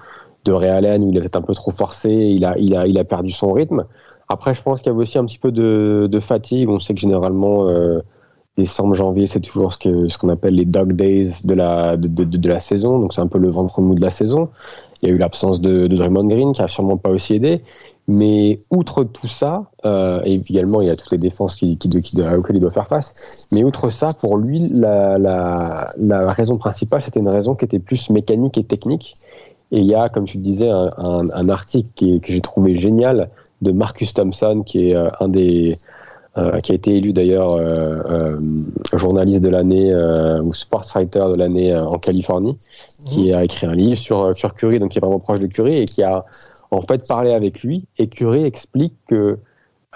de 0.46 0.52
Ray 0.52 0.70
Allen 0.70 1.04
où 1.04 1.12
il 1.12 1.18
était 1.18 1.36
un 1.38 1.42
peu 1.42 1.54
trop 1.54 1.72
forcé, 1.72 2.10
il 2.10 2.46
a 2.46 2.58
il 2.58 2.76
a 2.76 2.88
il 2.88 2.98
a 2.98 3.04
perdu 3.04 3.32
son 3.32 3.52
rythme. 3.52 3.86
Après, 4.30 4.54
je 4.54 4.62
pense 4.62 4.82
qu'il 4.82 4.92
y 4.92 4.96
avait 4.96 5.02
aussi 5.02 5.18
un 5.18 5.26
petit 5.26 5.40
peu 5.40 5.52
de, 5.52 6.08
de 6.10 6.20
fatigue. 6.20 6.70
On 6.70 6.80
sait 6.80 6.94
que 6.94 7.02
généralement 7.02 7.68
euh, 7.68 8.00
décembre, 8.58 8.96
janvier, 8.96 9.28
c'est 9.28 9.40
toujours 9.40 9.74
ce 9.74 9.78
que 9.78 10.08
ce 10.08 10.18
qu'on 10.18 10.30
appelle 10.30 10.56
les 10.56 10.66
dog 10.66 10.94
days 10.94 11.30
de 11.44 11.54
la 11.54 11.98
de, 11.98 12.08
de, 12.08 12.50
la 12.50 12.60
saison. 12.60 13.00
Donc 13.00 13.14
c'est 13.14 13.22
un 13.22 13.28
peu 13.28 13.40
le 13.40 13.50
ventre 13.50 13.82
mou 13.82 13.96
de 13.96 14.02
la 14.02 14.12
saison. 14.12 14.50
Il 15.02 15.10
y 15.10 15.12
a 15.12 15.16
eu 15.16 15.18
l'absence 15.18 15.62
de, 15.62 15.88
de 15.88 15.96
Draymond 15.96 16.28
Green 16.28 16.54
qui 16.54 16.62
a 16.62 16.68
sûrement 16.68 16.98
pas 16.98 17.10
aussi 17.10 17.36
aidé. 17.36 17.62
Mais 18.08 18.60
outre 18.72 19.04
tout 19.04 19.28
ça, 19.28 19.66
euh, 19.86 20.22
et 20.26 20.36
également 20.36 20.82
il 20.82 20.88
y 20.88 20.90
a 20.90 20.96
toutes 20.96 21.12
les 21.12 21.18
défenses 21.18 21.56
qui, 21.56 21.78
qui, 21.78 21.90
qui, 21.90 22.22
auxquelles 22.22 22.58
il 22.58 22.60
doit 22.60 22.72
faire 22.72 22.88
face. 22.88 23.14
Mais 23.52 23.64
outre 23.64 23.90
ça, 23.90 24.14
pour 24.20 24.38
lui, 24.38 24.68
la, 24.70 25.18
la, 25.18 25.92
la 25.98 26.28
raison 26.34 26.58
principale, 26.58 27.02
c'était 27.02 27.20
une 27.20 27.30
raison 27.30 27.56
qui 27.56 27.66
était 27.66 27.80
plus 27.80 28.10
mécanique 28.10 28.58
et 28.58 28.64
technique. 28.64 29.14
Et 29.72 29.80
il 29.80 29.86
y 29.86 29.96
a, 29.96 30.10
comme 30.10 30.26
tu 30.26 30.38
le 30.38 30.44
disais, 30.44 30.70
un, 30.70 30.90
un, 30.98 31.30
un 31.30 31.50
article 31.50 31.90
qui 31.96 32.20
que 32.20 32.34
j'ai 32.34 32.42
trouvé 32.42 32.76
génial 32.76 33.30
de 33.62 33.72
Marcus 33.72 34.14
Thompson, 34.14 34.64
qui 34.66 34.90
est 34.90 34.96
euh, 34.96 35.08
un 35.20 35.30
des 35.30 35.78
qui 36.64 36.72
a 36.72 36.76
été 36.76 36.96
élu 36.96 37.12
d'ailleurs 37.12 37.54
euh, 37.54 37.98
euh, 38.10 38.40
journaliste 38.94 39.42
de 39.42 39.50
l'année 39.50 39.94
ou 40.42 40.54
sportswriter 40.54 41.26
de 41.30 41.36
l'année 41.36 41.76
en 41.76 42.00
Californie, 42.00 42.58
mmh. 43.02 43.06
qui 43.06 43.34
a 43.34 43.44
écrit 43.44 43.68
un 43.68 43.74
livre 43.74 43.98
sur, 43.98 44.36
sur 44.36 44.54
Curry, 44.56 44.80
donc 44.80 44.92
qui 44.92 45.00
est 45.00 45.02
vraiment 45.02 45.20
proche 45.20 45.40
de 45.40 45.48
Curry 45.48 45.80
et 45.80 45.86
qui 45.86 46.04
a 46.04 46.26
en 46.72 46.82
fait 46.82 47.06
parlé 47.08 47.34
avec 47.34 47.62
lui. 47.62 47.86
Et 47.98 48.08
Curry 48.08 48.46
explique 48.46 48.94
que 49.08 49.40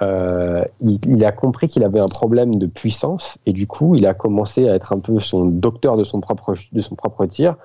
il, 0.01 0.99
il, 1.07 1.23
a 1.23 1.31
compris 1.31 1.69
qu'il 1.69 1.85
avait 1.85 2.01
un 2.01 2.07
problème 2.07 2.55
de 2.55 2.67
puissance 2.67 3.37
et 3.45 3.53
du 3.53 3.65
coup 3.65 3.95
il 3.95 4.05
a 4.05 4.13
commencé 4.13 4.67
à 4.67 4.75
être 4.75 4.91
un 4.91 4.99
peu 4.99 5.19
son 5.19 5.45
docteur 5.45 5.95
de 5.95 6.03
son 6.03 6.19
propre 6.19 6.53
de 6.73 6.81
son 6.81 6.95
propre 6.95 7.25
tir 7.27 7.55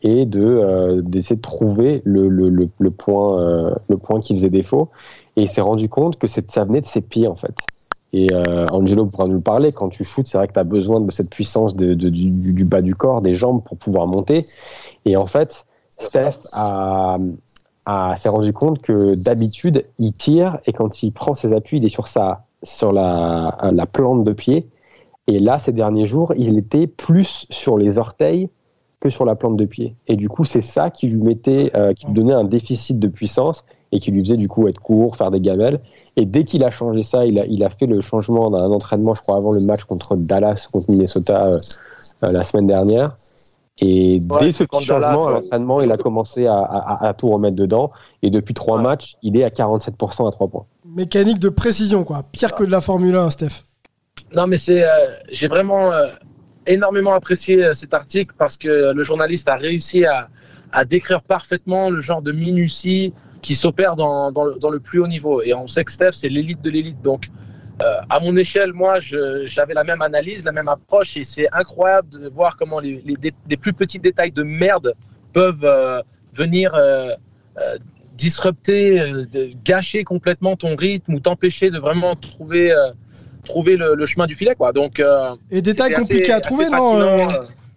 et 0.00 0.24
de 0.24 1.00
d'essayer 1.00 1.34
de 1.34 1.40
trouver 1.40 2.00
le, 2.04 2.28
le, 2.28 2.50
le, 2.50 2.68
le 2.78 2.90
point 2.92 3.74
le 3.88 3.96
point 3.96 4.20
qui 4.20 4.32
faisait 4.36 4.48
défaut 4.48 4.90
et 5.34 5.42
il 5.42 5.48
s'est 5.48 5.60
rendu 5.60 5.88
compte 5.88 6.20
que 6.20 6.28
ça 6.28 6.64
venait 6.64 6.82
de 6.82 6.86
ses 6.86 7.00
pieds 7.00 7.26
en 7.26 7.34
fait. 7.34 7.56
Et 8.12 8.26
euh, 8.32 8.66
Angelo 8.70 9.06
pourra 9.06 9.26
nous 9.26 9.36
le 9.36 9.40
parler, 9.40 9.72
quand 9.72 9.88
tu 9.88 10.04
shootes, 10.04 10.26
c'est 10.26 10.36
vrai 10.36 10.46
que 10.46 10.52
tu 10.52 10.60
as 10.60 10.64
besoin 10.64 11.00
de 11.00 11.10
cette 11.10 11.30
puissance 11.30 11.74
du, 11.74 12.64
bas 12.64 12.82
du 12.82 12.94
corps, 12.94 13.22
des 13.22 13.34
jambes 13.34 13.62
pour 13.64 13.78
pouvoir 13.78 14.06
monter. 14.06 14.44
Et 15.04 15.16
en 15.16 15.26
fait, 15.26 15.66
Steph 15.98 16.38
s'est 18.16 18.28
rendu 18.28 18.52
compte 18.52 18.82
que 18.82 19.14
d'habitude, 19.14 19.86
il 19.98 20.12
tire 20.12 20.58
et 20.66 20.72
quand 20.72 21.02
il 21.02 21.12
prend 21.12 21.34
ses 21.34 21.54
appuis, 21.54 21.78
il 21.78 21.84
est 21.84 21.88
sur, 21.88 22.06
sa, 22.06 22.44
sur 22.62 22.92
la, 22.92 23.56
la 23.72 23.86
plante 23.86 24.24
de 24.24 24.32
pied. 24.32 24.68
Et 25.26 25.38
là, 25.38 25.58
ces 25.58 25.72
derniers 25.72 26.04
jours, 26.04 26.34
il 26.36 26.58
était 26.58 26.86
plus 26.86 27.46
sur 27.48 27.78
les 27.78 27.98
orteils 27.98 28.50
que 29.00 29.08
sur 29.08 29.24
la 29.24 29.34
plante 29.34 29.56
de 29.56 29.64
pied. 29.64 29.96
Et 30.06 30.16
du 30.16 30.28
coup, 30.28 30.44
c'est 30.44 30.60
ça 30.60 30.90
qui 30.90 31.08
lui 31.08 31.20
mettait, 31.20 31.72
euh, 31.74 31.92
qui 31.92 32.06
lui 32.06 32.14
donnait 32.14 32.34
un 32.34 32.44
déficit 32.44 32.98
de 32.98 33.08
puissance 33.08 33.64
et 33.92 34.00
qui 34.00 34.10
lui 34.10 34.24
faisait 34.24 34.36
du 34.36 34.48
coup 34.48 34.66
être 34.66 34.80
court, 34.80 35.16
faire 35.16 35.30
des 35.30 35.40
gamelles. 35.40 35.80
Et 36.16 36.26
dès 36.26 36.44
qu'il 36.44 36.64
a 36.64 36.70
changé 36.70 37.02
ça, 37.02 37.24
il 37.26 37.38
a, 37.38 37.46
il 37.46 37.62
a 37.62 37.70
fait 37.70 37.86
le 37.86 38.00
changement 38.00 38.50
d'un 38.50 38.70
entraînement, 38.70 39.12
je 39.12 39.20
crois, 39.20 39.36
avant 39.36 39.52
le 39.52 39.60
match 39.60 39.84
contre 39.84 40.16
Dallas, 40.16 40.66
contre 40.72 40.90
Minnesota 40.90 41.46
euh, 41.46 41.58
euh, 42.24 42.32
la 42.32 42.42
semaine 42.42 42.66
dernière. 42.66 43.14
Et 43.78 44.20
ouais, 44.30 44.38
dès 44.40 44.52
ce 44.52 44.64
petit 44.64 44.84
changement 44.84 45.26
à 45.26 45.30
l'entraînement, 45.32 45.80
il 45.80 45.90
a 45.92 45.96
commencé 45.96 46.46
à, 46.46 46.56
à, 46.58 47.06
à, 47.08 47.14
tout 47.14 47.28
remettre 47.28 47.56
dedans. 47.56 47.90
Et 48.22 48.30
depuis 48.30 48.54
trois 48.54 48.76
ouais. 48.78 48.82
matchs, 48.82 49.16
il 49.22 49.36
est 49.36 49.44
à 49.44 49.48
47% 49.48 50.28
à 50.28 50.30
3 50.30 50.48
points. 50.48 50.66
Mécanique 50.84 51.38
de 51.38 51.48
précision, 51.48 52.04
quoi. 52.04 52.22
Pire 52.30 52.54
que 52.54 52.64
de 52.64 52.70
la 52.70 52.80
Formule 52.80 53.16
1, 53.16 53.30
Steph. 53.30 53.64
Non, 54.34 54.46
mais 54.46 54.56
c'est, 54.56 54.84
euh, 54.84 54.88
j'ai 55.30 55.48
vraiment 55.48 55.90
énormément 56.66 57.12
apprécié 57.12 57.72
cet 57.72 57.92
article 57.92 58.34
parce 58.38 58.56
que 58.56 58.92
le 58.92 59.02
journaliste 59.02 59.48
a 59.48 59.56
réussi 59.56 60.04
à, 60.04 60.28
à 60.70 60.84
décrire 60.84 61.22
parfaitement 61.22 61.90
le 61.90 62.00
genre 62.00 62.22
de 62.22 62.32
minutie 62.32 63.12
qui 63.42 63.56
s'opère 63.56 63.96
dans, 63.96 64.32
dans, 64.32 64.44
le, 64.44 64.54
dans, 64.54 64.70
le 64.70 64.80
plus 64.80 65.00
haut 65.00 65.08
niveau. 65.08 65.42
Et 65.42 65.52
on 65.52 65.66
sait 65.66 65.84
que 65.84 65.92
Steph, 65.92 66.12
c'est 66.12 66.28
l'élite 66.28 66.62
de 66.62 66.70
l'élite. 66.70 67.02
Donc, 67.02 67.28
euh, 67.82 67.96
à 68.08 68.20
mon 68.20 68.36
échelle, 68.36 68.72
moi, 68.72 68.98
j'avais 69.00 69.74
la 69.74 69.84
même 69.84 70.00
analyse, 70.00 70.44
la 70.44 70.52
même 70.52 70.68
approche. 70.68 71.16
Et 71.16 71.24
c'est 71.24 71.48
incroyable 71.52 72.08
de 72.10 72.28
voir 72.28 72.56
comment 72.56 72.78
les, 72.78 73.02
les, 73.04 73.32
les, 73.48 73.56
plus 73.56 73.72
petits 73.72 73.98
détails 73.98 74.30
de 74.30 74.44
merde 74.44 74.94
peuvent 75.32 75.64
euh, 75.64 76.00
venir 76.32 76.72
euh, 76.74 77.14
disrupter, 78.16 79.00
de 79.00 79.50
gâcher 79.64 80.04
complètement 80.04 80.54
ton 80.56 80.76
rythme 80.76 81.14
ou 81.14 81.20
t'empêcher 81.20 81.70
de 81.70 81.78
vraiment 81.78 82.14
trouver, 82.14 82.72
trouver 83.44 83.76
le, 83.76 83.96
le, 83.96 84.06
chemin 84.06 84.26
du 84.26 84.36
filet. 84.36 84.54
Quoi. 84.54 84.72
Donc, 84.72 85.02
et 85.50 85.62
détails 85.62 85.94
compliqués 85.94 86.32
à 86.32 86.40
trouver, 86.40 86.70
non 86.70 87.18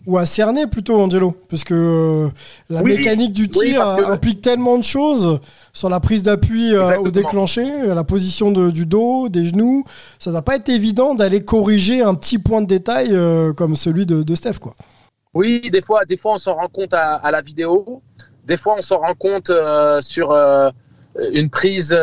ou 0.06 0.18
à 0.18 0.26
cerner 0.26 0.68
plutôt, 0.68 1.00
Angelo, 1.02 1.36
parce 1.50 1.64
que 1.64 1.74
euh, 1.74 2.30
la 2.70 2.82
oui, 2.84 2.98
mécanique 2.98 3.34
du 3.34 3.48
tir 3.48 3.62
oui, 3.98 4.04
que... 4.04 4.12
implique 4.12 4.42
tellement 4.42 4.78
de 4.78 4.84
choses 4.84 5.40
sur 5.74 5.90
la 5.90 6.00
prise 6.00 6.24
d'appui 6.24 6.74
euh, 6.74 7.00
au 7.00 7.10
déclencher, 7.10 7.88
la 7.88 8.04
position 8.04 8.52
de, 8.52 8.72
du 8.72 8.86
dos, 8.86 9.30
des 9.30 9.46
genoux. 9.46 9.84
Ça 10.20 10.32
n'a 10.32 10.42
pas 10.42 10.56
été 10.56 10.74
évident 10.74 11.16
d'aller 11.16 11.44
corriger 11.44 12.02
un 12.02 12.14
petit 12.14 12.38
point 12.38 12.62
de 12.62 12.68
détail 12.68 13.10
euh, 13.12 13.52
comme 13.52 13.76
celui 13.76 14.06
de, 14.06 14.24
de, 14.24 14.36
Steph, 14.36 14.60
quoi. 14.60 14.76
Oui, 15.34 15.70
des 15.70 15.82
fois, 15.82 16.06
des 16.06 16.18
fois 16.18 16.34
on 16.34 16.38
s'en 16.38 16.54
rend 16.54 16.70
compte 16.70 16.94
à, 16.94 17.16
à, 17.16 17.32
la 17.32 17.42
vidéo. 17.42 18.02
Des 18.46 18.58
fois, 18.58 18.76
on 18.78 18.82
s'en 18.82 19.00
rend 19.00 19.16
compte 19.16 19.50
euh, 19.50 20.00
sur 20.02 20.32
une 21.34 21.50
prise, 21.50 21.98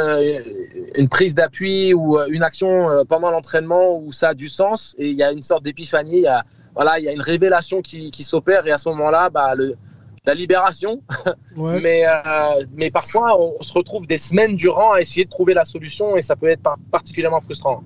une 0.96 1.08
prise 1.08 1.34
d'appui 1.34 1.94
ou 1.94 2.18
une 2.28 2.42
action 2.42 2.88
pendant 3.08 3.30
l'entraînement 3.30 3.98
où 3.98 4.10
ça 4.10 4.30
a 4.30 4.34
du 4.34 4.48
sens 4.48 4.94
et 4.98 5.08
il 5.08 5.16
y 5.16 5.22
a 5.22 5.32
une 5.32 5.42
sorte 5.42 5.62
d'épiphanie. 5.62 6.16
Il 6.16 6.22
y 6.22 6.26
a 6.26 6.44
voilà, 6.74 6.98
il 6.98 7.04
y 7.04 7.08
a 7.08 7.12
une 7.12 7.20
révélation 7.20 7.82
qui, 7.82 8.10
qui 8.10 8.24
s'opère 8.24 8.66
et 8.66 8.70
à 8.70 8.78
ce 8.78 8.88
moment-là, 8.90 9.30
bah, 9.30 9.54
le, 9.54 9.76
la 10.24 10.34
libération. 10.34 11.02
Ouais. 11.54 11.82
mais, 11.82 12.04
euh, 12.06 12.64
mais 12.74 12.90
parfois, 12.90 13.38
on, 13.38 13.56
on, 13.60 13.62
se 13.62 13.74
retrouve 13.74 14.06
des 14.06 14.16
semaines 14.16 14.56
durant 14.56 14.92
à 14.92 15.02
essayer 15.02 15.26
de 15.26 15.30
trouver 15.30 15.52
la 15.52 15.66
solution 15.66 16.16
et 16.16 16.22
ça 16.22 16.34
peut 16.34 16.48
être 16.48 16.62
par 16.62 16.78
particulièrement 16.90 17.42
frustrant. 17.42 17.82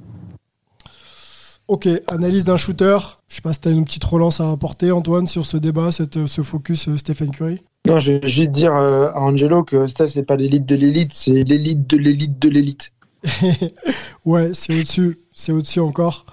Ok, 1.67 1.89
analyse 2.07 2.45
d'un 2.45 2.57
shooter. 2.57 2.97
Je 3.27 3.35
sais 3.35 3.43
pas 3.43 3.53
si 3.53 3.61
tu 3.61 3.69
as 3.69 3.73
une 3.73 3.85
petite 3.85 4.05
relance 4.05 4.41
à 4.41 4.53
apporter, 4.53 4.93
Antoine, 4.93 5.27
sur 5.27 5.45
ce 5.45 5.57
débat, 5.57 5.91
cette, 5.91 6.29
ce 6.29 6.43
focus 6.43 6.87
euh, 6.87 6.97
Stephen 6.97 7.33
Curry. 7.33 7.61
Non, 7.89 7.99
je 7.99 8.13
vais 8.13 8.29
juste 8.29 8.53
dire 8.53 8.73
euh, 8.73 9.09
à 9.09 9.21
Angelo 9.21 9.65
que 9.65 9.89
Steph, 9.89 10.07
c'est 10.09 10.23
pas 10.23 10.37
l'élite 10.37 10.65
de 10.65 10.77
l'élite, 10.77 11.13
c'est 11.13 11.43
l'élite 11.43 11.89
de 11.91 11.97
l'élite 11.97 12.39
de 12.39 12.49
l'élite. 12.49 12.93
ouais, 14.25 14.55
c'est 14.55 14.79
au-dessus. 14.79 15.19
C'est 15.33 15.51
au-dessus 15.51 15.81
encore. 15.81 16.25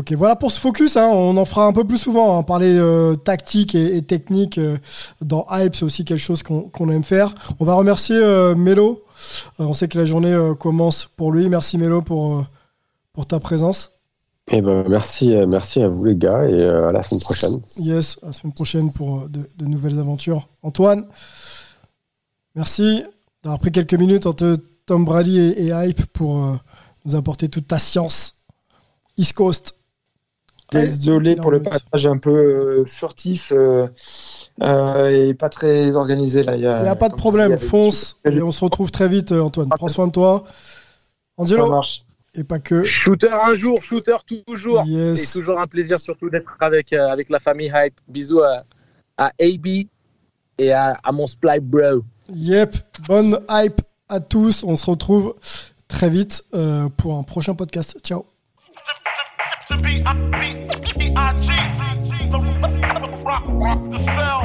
Ok, 0.00 0.12
voilà 0.12 0.34
pour 0.34 0.50
ce 0.50 0.58
focus. 0.58 0.96
Hein, 0.96 1.10
on 1.12 1.36
en 1.36 1.44
fera 1.44 1.66
un 1.66 1.74
peu 1.74 1.84
plus 1.84 1.98
souvent. 1.98 2.38
Hein, 2.38 2.42
parler 2.42 2.72
euh, 2.72 3.14
tactique 3.16 3.74
et, 3.74 3.98
et 3.98 4.00
technique 4.00 4.56
euh, 4.56 4.78
dans 5.20 5.44
Hype, 5.50 5.76
c'est 5.76 5.84
aussi 5.84 6.06
quelque 6.06 6.20
chose 6.20 6.42
qu'on 6.42 6.70
qu 6.70 6.90
aime 6.90 7.04
faire. 7.04 7.34
On 7.58 7.66
va 7.66 7.74
remercier 7.74 8.16
euh, 8.16 8.54
Melo 8.54 9.04
on 9.58 9.74
sait 9.74 9.86
que 9.86 9.98
la 9.98 10.06
journée 10.06 10.34
commence 10.58 11.04
pour 11.04 11.30
lui. 11.30 11.50
Merci 11.50 11.76
Mélo 11.76 12.00
pour, 12.00 12.42
pour 13.12 13.26
ta 13.26 13.38
présence. 13.38 13.90
Eh 14.50 14.62
ben, 14.62 14.82
merci, 14.88 15.28
merci 15.46 15.82
à 15.82 15.88
vous 15.88 16.06
les 16.06 16.16
gars 16.16 16.48
et 16.48 16.64
à 16.64 16.90
la 16.90 17.02
semaine 17.02 17.20
prochaine. 17.20 17.60
Yes, 17.76 18.16
à 18.22 18.28
la 18.28 18.32
semaine 18.32 18.54
prochaine 18.54 18.90
pour 18.94 19.28
de, 19.28 19.40
de 19.58 19.66
nouvelles 19.66 19.98
aventures. 19.98 20.48
Antoine, 20.62 21.04
merci 22.54 23.02
d'avoir 23.42 23.60
pris 23.60 23.72
quelques 23.72 23.92
minutes 23.92 24.24
entre 24.24 24.56
Tom 24.86 25.04
Brady 25.04 25.38
et, 25.38 25.66
et 25.66 25.72
Hype 25.74 26.06
pour 26.06 26.58
nous 27.04 27.14
apporter 27.14 27.50
toute 27.50 27.68
ta 27.68 27.78
science. 27.78 28.36
East 29.18 29.34
Coast. 29.34 29.74
Désolé 30.72 31.36
pour 31.36 31.50
le 31.50 31.62
passage 31.62 32.06
un 32.06 32.18
peu 32.18 32.30
euh, 32.30 32.84
furtif 32.84 33.52
euh, 33.52 33.88
euh, 34.62 35.28
et 35.28 35.34
pas 35.34 35.48
très 35.48 35.94
organisé 35.96 36.42
là. 36.42 36.56
Il 36.56 36.60
n'y 36.60 36.66
a 36.66 36.96
pas 36.96 37.08
de 37.08 37.16
problème, 37.16 37.58
fonce 37.58 38.16
et 38.24 38.40
on 38.42 38.50
se 38.50 38.64
retrouve 38.64 38.90
très 38.90 39.08
vite, 39.08 39.32
Antoine. 39.32 39.68
Prends 39.68 39.88
soin 39.88 40.06
de 40.06 40.12
toi. 40.12 40.44
Angelo 41.36 41.64
Ça 41.64 41.70
marche. 41.70 42.04
Et 42.34 42.44
pas 42.44 42.60
que. 42.60 42.84
Shooter 42.84 43.30
un 43.32 43.54
jour, 43.56 43.82
shooter 43.82 44.16
toujours. 44.46 44.84
Yes. 44.84 45.22
Et 45.34 45.38
toujours 45.40 45.58
un 45.60 45.66
plaisir 45.66 45.98
surtout 45.98 46.30
d'être 46.30 46.56
avec, 46.60 46.92
euh, 46.92 47.08
avec 47.08 47.28
la 47.28 47.40
famille 47.40 47.72
Hype. 47.74 47.94
Bisous 48.08 48.40
à, 48.40 48.58
à 49.16 49.32
AB 49.40 49.66
et 50.58 50.72
à, 50.72 50.96
à 51.02 51.12
mon 51.12 51.26
Sply 51.26 51.60
Bro. 51.60 52.02
Yep, 52.32 52.76
bonne 53.08 53.38
hype 53.50 53.80
à 54.08 54.20
tous. 54.20 54.62
On 54.62 54.76
se 54.76 54.88
retrouve 54.88 55.34
très 55.88 56.08
vite 56.08 56.44
euh, 56.54 56.88
pour 56.96 57.16
un 57.16 57.24
prochain 57.24 57.54
podcast. 57.54 57.98
Ciao. 58.04 58.24
B-I-G, 59.70 61.48
the 62.30 62.38
rock, 63.24 63.44
rock 63.46 63.78
the 63.90 63.98
cell. 64.04 64.39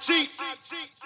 cheat. 0.00 0.30
I 0.38 0.54
cheat. 0.62 0.99